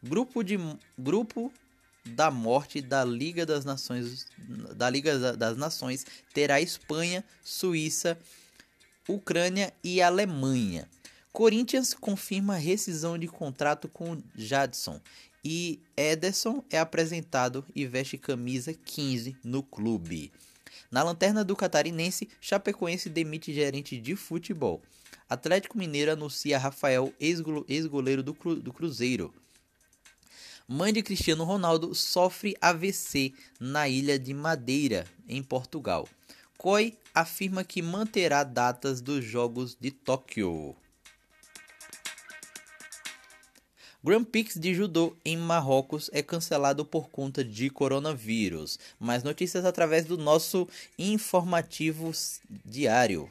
Grupo, 0.04 0.44
de, 0.44 0.58
grupo 0.98 1.52
da 2.06 2.30
morte 2.32 2.82
da 2.82 3.04
Liga 3.04 3.46
das 3.46 3.66
Nações 3.66 4.28
da 4.76 4.90
Liga 4.90 5.36
das 5.36 5.58
Nações 5.58 6.06
terá 6.34 6.62
Espanha, 6.62 7.24
Suíça, 7.44 8.18
Ucrânia 9.08 9.74
e 9.84 10.02
Alemanha. 10.02 10.88
Corinthians 11.34 11.94
confirma 11.94 12.56
rescisão 12.56 13.18
de 13.18 13.28
contrato 13.28 13.88
com 13.88 14.22
Jadson 14.36 15.00
e 15.44 15.80
Ederson 15.96 16.64
é 16.70 16.80
apresentado 16.80 17.64
e 17.76 17.86
veste 17.86 18.18
camisa 18.18 18.74
15 18.74 19.38
no 19.44 19.62
clube. 19.62 20.32
Na 20.90 21.04
lanterna 21.04 21.44
do 21.44 21.56
catarinense, 21.56 22.28
Chapecoense 22.42 23.10
demite 23.10 23.54
gerente 23.54 23.98
de 23.98 24.16
futebol. 24.16 24.82
Atlético 25.30 25.78
Mineiro 25.78 26.12
anuncia 26.12 26.58
Rafael, 26.58 27.14
ex-goleiro 27.20 28.24
do, 28.24 28.34
Cru 28.34 28.56
do 28.56 28.74
Cruzeiro. 28.74 29.34
Mãe 30.70 30.92
de 30.92 31.02
Cristiano 31.02 31.46
Ronaldo 31.46 31.96
sofre 31.96 32.58
AVC 32.60 33.34
na 33.58 33.88
ilha 33.88 34.20
de 34.20 34.34
Madeira, 34.34 35.08
em 35.26 35.42
Portugal. 35.42 36.06
COI 36.58 36.98
afirma 37.16 37.64
que 37.64 37.82
manterá 37.82 38.44
datas 38.44 39.00
dos 39.00 39.24
Jogos 39.24 39.78
de 39.80 39.92
Tóquio. 39.92 40.76
Grand 44.04 44.26
Prix 44.26 44.56
de 44.60 44.74
judô 44.74 45.16
em 45.24 45.38
Marrocos 45.38 46.10
é 46.12 46.22
cancelado 46.22 46.84
por 46.84 47.10
conta 47.10 47.46
de 47.46 47.70
coronavírus. 47.70 48.78
Mais 49.00 49.24
notícias 49.24 49.64
através 49.64 50.04
do 50.04 50.18
nosso 50.18 50.68
informativo 51.00 52.12
diário. 52.66 53.30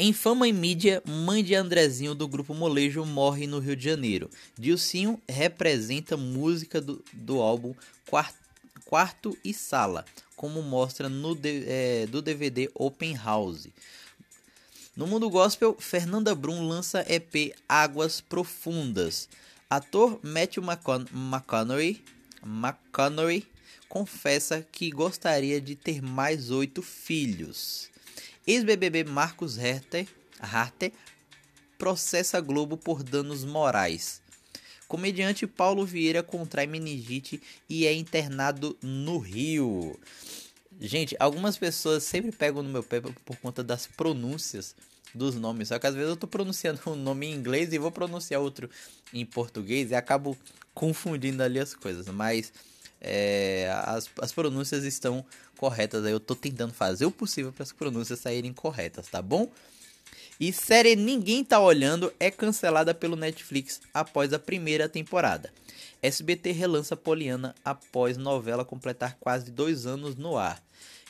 Em 0.00 0.12
fama 0.12 0.46
e 0.46 0.52
mídia, 0.52 1.02
mãe 1.04 1.42
de 1.42 1.56
Andrezinho 1.56 2.14
do 2.14 2.28
grupo 2.28 2.54
Molejo 2.54 3.04
morre 3.04 3.48
no 3.48 3.58
Rio 3.58 3.74
de 3.74 3.82
Janeiro. 3.82 4.30
Dilcinho 4.56 5.20
representa 5.28 6.16
música 6.16 6.80
do, 6.80 7.04
do 7.12 7.40
álbum 7.40 7.74
Quarto, 8.08 8.38
Quarto 8.84 9.36
e 9.44 9.52
Sala, 9.52 10.04
como 10.36 10.62
mostra 10.62 11.08
no 11.08 11.36
é, 11.42 12.06
do 12.06 12.22
DVD 12.22 12.70
Open 12.74 13.16
House. 13.16 13.66
No 14.96 15.04
mundo 15.04 15.28
gospel, 15.28 15.76
Fernanda 15.80 16.32
Brum 16.32 16.68
lança 16.68 17.04
EP 17.12 17.52
Águas 17.68 18.20
Profundas. 18.20 19.28
Ator 19.68 20.20
Matthew 20.22 20.62
McConaughey, 20.62 22.04
McConaughey 22.46 23.44
confessa 23.88 24.64
que 24.70 24.90
gostaria 24.90 25.60
de 25.60 25.74
ter 25.74 26.00
mais 26.00 26.52
oito 26.52 26.82
filhos. 26.82 27.90
Ex-BBB 28.48 29.04
Marcos 29.04 29.58
Herter, 29.58 30.08
processa 31.76 32.40
Globo 32.40 32.78
por 32.78 33.02
danos 33.02 33.44
morais. 33.44 34.22
Comediante 34.88 35.46
Paulo 35.46 35.84
Vieira 35.84 36.22
contrai 36.22 36.66
meningite 36.66 37.42
e 37.68 37.86
é 37.86 37.92
internado 37.92 38.74
no 38.80 39.18
Rio. 39.18 40.00
Gente, 40.80 41.14
algumas 41.20 41.58
pessoas 41.58 42.04
sempre 42.04 42.32
pegam 42.32 42.62
no 42.62 42.70
meu 42.70 42.82
pé 42.82 43.02
por 43.02 43.36
conta 43.36 43.62
das 43.62 43.86
pronúncias 43.86 44.74
dos 45.14 45.34
nomes. 45.34 45.68
Só 45.68 45.78
que 45.78 45.86
às 45.86 45.94
vezes 45.94 46.08
eu 46.08 46.16
tô 46.16 46.26
pronunciando 46.26 46.80
um 46.86 46.96
nome 46.96 47.26
em 47.26 47.34
inglês 47.34 47.70
e 47.74 47.78
vou 47.78 47.90
pronunciar 47.90 48.40
outro 48.40 48.70
em 49.12 49.26
português 49.26 49.90
e 49.90 49.94
acabo 49.94 50.34
confundindo 50.72 51.42
ali 51.42 51.60
as 51.60 51.74
coisas. 51.74 52.06
Mas 52.06 52.50
é, 53.00 53.70
as, 53.84 54.10
as 54.20 54.32
pronúncias 54.32 54.84
estão 54.84 55.24
corretas. 55.56 56.04
Aí 56.04 56.12
eu 56.12 56.20
tô 56.20 56.34
tentando 56.34 56.72
fazer 56.72 57.06
o 57.06 57.10
possível 57.10 57.52
para 57.52 57.62
as 57.62 57.72
pronúncias 57.72 58.18
saírem 58.18 58.52
corretas, 58.52 59.08
tá 59.08 59.22
bom? 59.22 59.50
E 60.40 60.52
série 60.52 60.94
Ninguém 60.94 61.44
Tá 61.44 61.58
Olhando 61.58 62.12
é 62.20 62.30
cancelada 62.30 62.94
pelo 62.94 63.16
Netflix 63.16 63.80
após 63.92 64.32
a 64.32 64.38
primeira 64.38 64.88
temporada. 64.88 65.52
SBT 66.00 66.52
relança 66.52 66.96
Poliana 66.96 67.56
após 67.64 68.16
novela 68.16 68.64
completar 68.64 69.16
quase 69.18 69.50
dois 69.50 69.84
anos 69.84 70.14
no 70.14 70.36
ar. 70.36 70.62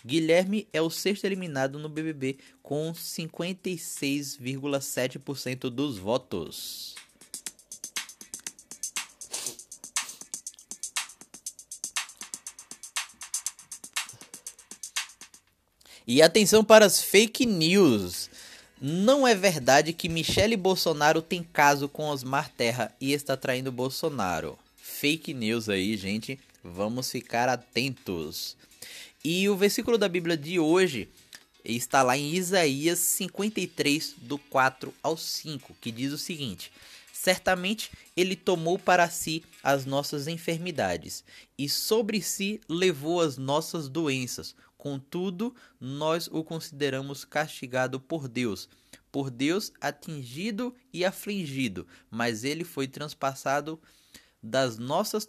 Guilherme 0.05 0.69
é 0.73 0.81
o 0.81 0.89
sexto 0.89 1.25
eliminado 1.25 1.79
no 1.79 1.91
BBB 1.91 2.39
com 2.63 2.95
56,7% 2.95 5.69
dos 5.69 5.99
votos. 5.99 6.95
E 16.11 16.23
atenção 16.23 16.65
para 16.65 16.87
as 16.87 17.03
fake 17.03 17.45
news. 17.45 18.31
Não 18.81 19.29
é 19.29 19.35
verdade 19.35 19.93
que 19.93 20.09
Michele 20.09 20.57
Bolsonaro 20.57 21.21
tem 21.21 21.43
caso 21.43 21.87
com 21.87 22.09
Osmar 22.09 22.51
Terra 22.57 22.91
e 22.99 23.13
está 23.13 23.37
traindo 23.37 23.71
Bolsonaro. 23.71 24.59
Fake 24.79 25.35
news 25.35 25.69
aí, 25.69 25.99
gente. 25.99 26.41
Vamos 26.65 27.11
ficar 27.11 27.51
atentos. 27.51 28.57
E 29.23 29.51
o 29.51 29.57
versículo 29.57 29.99
da 29.99 30.09
Bíblia 30.09 30.35
de 30.35 30.59
hoje 30.59 31.11
está 31.63 32.03
lá 32.03 32.17
em 32.17 32.33
Isaías 32.33 32.99
53, 33.01 34.15
do 34.17 34.39
4 34.39 34.95
ao 35.03 35.15
5, 35.15 35.77
que 35.79 35.93
diz 35.93 36.11
o 36.11 36.17
seguinte: 36.17 36.73
Certamente 37.13 37.91
ele 38.17 38.35
tomou 38.35 38.79
para 38.79 39.11
si 39.11 39.45
as 39.63 39.85
nossas 39.85 40.27
enfermidades 40.27 41.23
e 41.59 41.69
sobre 41.69 42.23
si 42.23 42.63
levou 42.67 43.21
as 43.21 43.37
nossas 43.37 43.91
doenças. 43.91 44.55
Contudo, 44.79 45.55
nós 45.79 46.29
o 46.29 46.43
consideramos 46.43 47.25
castigado 47.25 48.01
por 48.01 48.29
Deus, 48.29 48.69
por 49.13 49.29
Deus 49.29 49.71
atingido 49.81 50.75
e 50.91 51.05
afligido, 51.05 51.87
mas 52.11 52.45
ele 52.45 52.65
foi 52.65 52.89
transpassado 52.89 53.79
das 54.43 54.79
nossas 54.79 55.27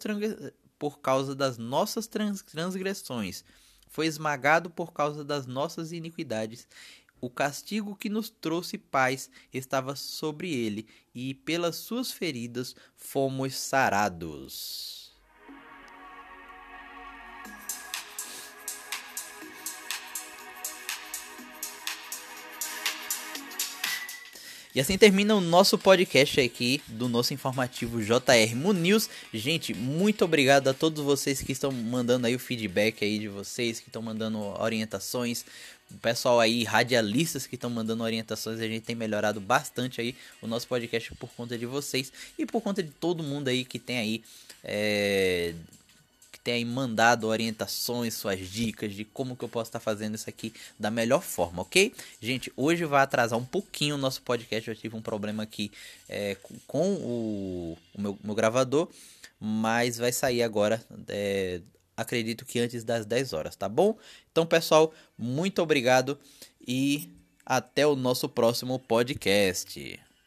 por 0.78 1.00
causa 1.00 1.34
das 1.34 1.58
nossas 1.58 2.06
transgressões 2.06 3.44
foi 3.90 4.06
esmagado 4.06 4.70
por 4.70 4.92
causa 4.92 5.24
das 5.24 5.46
nossas 5.46 5.92
iniquidades. 5.92 6.66
O 7.20 7.28
castigo 7.28 7.96
que 7.96 8.08
nos 8.08 8.30
trouxe 8.30 8.78
paz 8.78 9.28
estava 9.52 9.94
sobre 9.94 10.54
ele, 10.54 10.86
e 11.14 11.34
pelas 11.34 11.76
suas 11.76 12.10
feridas 12.10 12.74
fomos 12.96 13.56
sarados. 13.56 14.99
E 24.72 24.80
assim 24.80 24.96
termina 24.96 25.34
o 25.34 25.40
nosso 25.40 25.76
podcast 25.76 26.40
aqui 26.40 26.80
do 26.86 27.08
nosso 27.08 27.34
informativo 27.34 28.00
JR 28.00 28.54
News. 28.74 29.10
Gente, 29.34 29.74
muito 29.74 30.24
obrigado 30.24 30.68
a 30.68 30.74
todos 30.74 31.04
vocês 31.04 31.42
que 31.42 31.50
estão 31.50 31.72
mandando 31.72 32.28
aí 32.28 32.36
o 32.36 32.38
feedback 32.38 33.04
aí 33.04 33.18
de 33.18 33.26
vocês, 33.26 33.80
que 33.80 33.88
estão 33.88 34.00
mandando 34.00 34.38
orientações. 34.38 35.44
O 35.90 35.98
pessoal 35.98 36.38
aí, 36.38 36.62
radialistas 36.62 37.48
que 37.48 37.56
estão 37.56 37.68
mandando 37.68 38.04
orientações, 38.04 38.60
a 38.60 38.68
gente 38.68 38.82
tem 38.82 38.94
melhorado 38.94 39.40
bastante 39.40 40.00
aí 40.00 40.14
o 40.40 40.46
nosso 40.46 40.68
podcast 40.68 41.12
por 41.16 41.30
conta 41.30 41.58
de 41.58 41.66
vocês 41.66 42.12
e 42.38 42.46
por 42.46 42.60
conta 42.60 42.80
de 42.80 42.90
todo 42.90 43.24
mundo 43.24 43.48
aí 43.48 43.64
que 43.64 43.78
tem 43.78 43.98
aí 43.98 44.22
é, 44.62 45.52
tem 46.50 46.64
mandado 46.64 47.28
orientações, 47.28 48.14
suas 48.14 48.40
dicas 48.40 48.92
de 48.92 49.04
como 49.04 49.36
que 49.36 49.44
eu 49.44 49.48
posso 49.48 49.68
estar 49.68 49.78
fazendo 49.78 50.16
isso 50.16 50.28
aqui 50.28 50.52
da 50.76 50.90
melhor 50.90 51.22
forma, 51.22 51.62
ok? 51.62 51.94
Gente, 52.20 52.52
hoje 52.56 52.84
vai 52.84 53.02
atrasar 53.02 53.38
um 53.38 53.44
pouquinho 53.44 53.94
o 53.94 53.98
nosso 53.98 54.20
podcast. 54.22 54.68
Eu 54.68 54.74
tive 54.74 54.96
um 54.96 55.00
problema 55.00 55.44
aqui 55.44 55.70
é, 56.08 56.36
com 56.66 56.94
o, 56.94 57.78
o 57.94 58.00
meu, 58.00 58.18
meu, 58.20 58.34
gravador, 58.34 58.88
mas 59.38 59.96
vai 59.96 60.10
sair 60.10 60.42
agora. 60.42 60.84
É, 61.06 61.60
acredito 61.96 62.44
que 62.44 62.58
antes 62.58 62.82
das 62.82 63.06
10 63.06 63.32
horas, 63.32 63.54
tá 63.54 63.68
bom? 63.68 63.96
Então, 64.32 64.44
pessoal, 64.44 64.92
muito 65.16 65.62
obrigado 65.62 66.18
e 66.66 67.08
Até 67.46 67.86
o 67.86 67.94
nosso 67.94 68.28
próximo 68.28 68.76
podcast. 68.80 70.00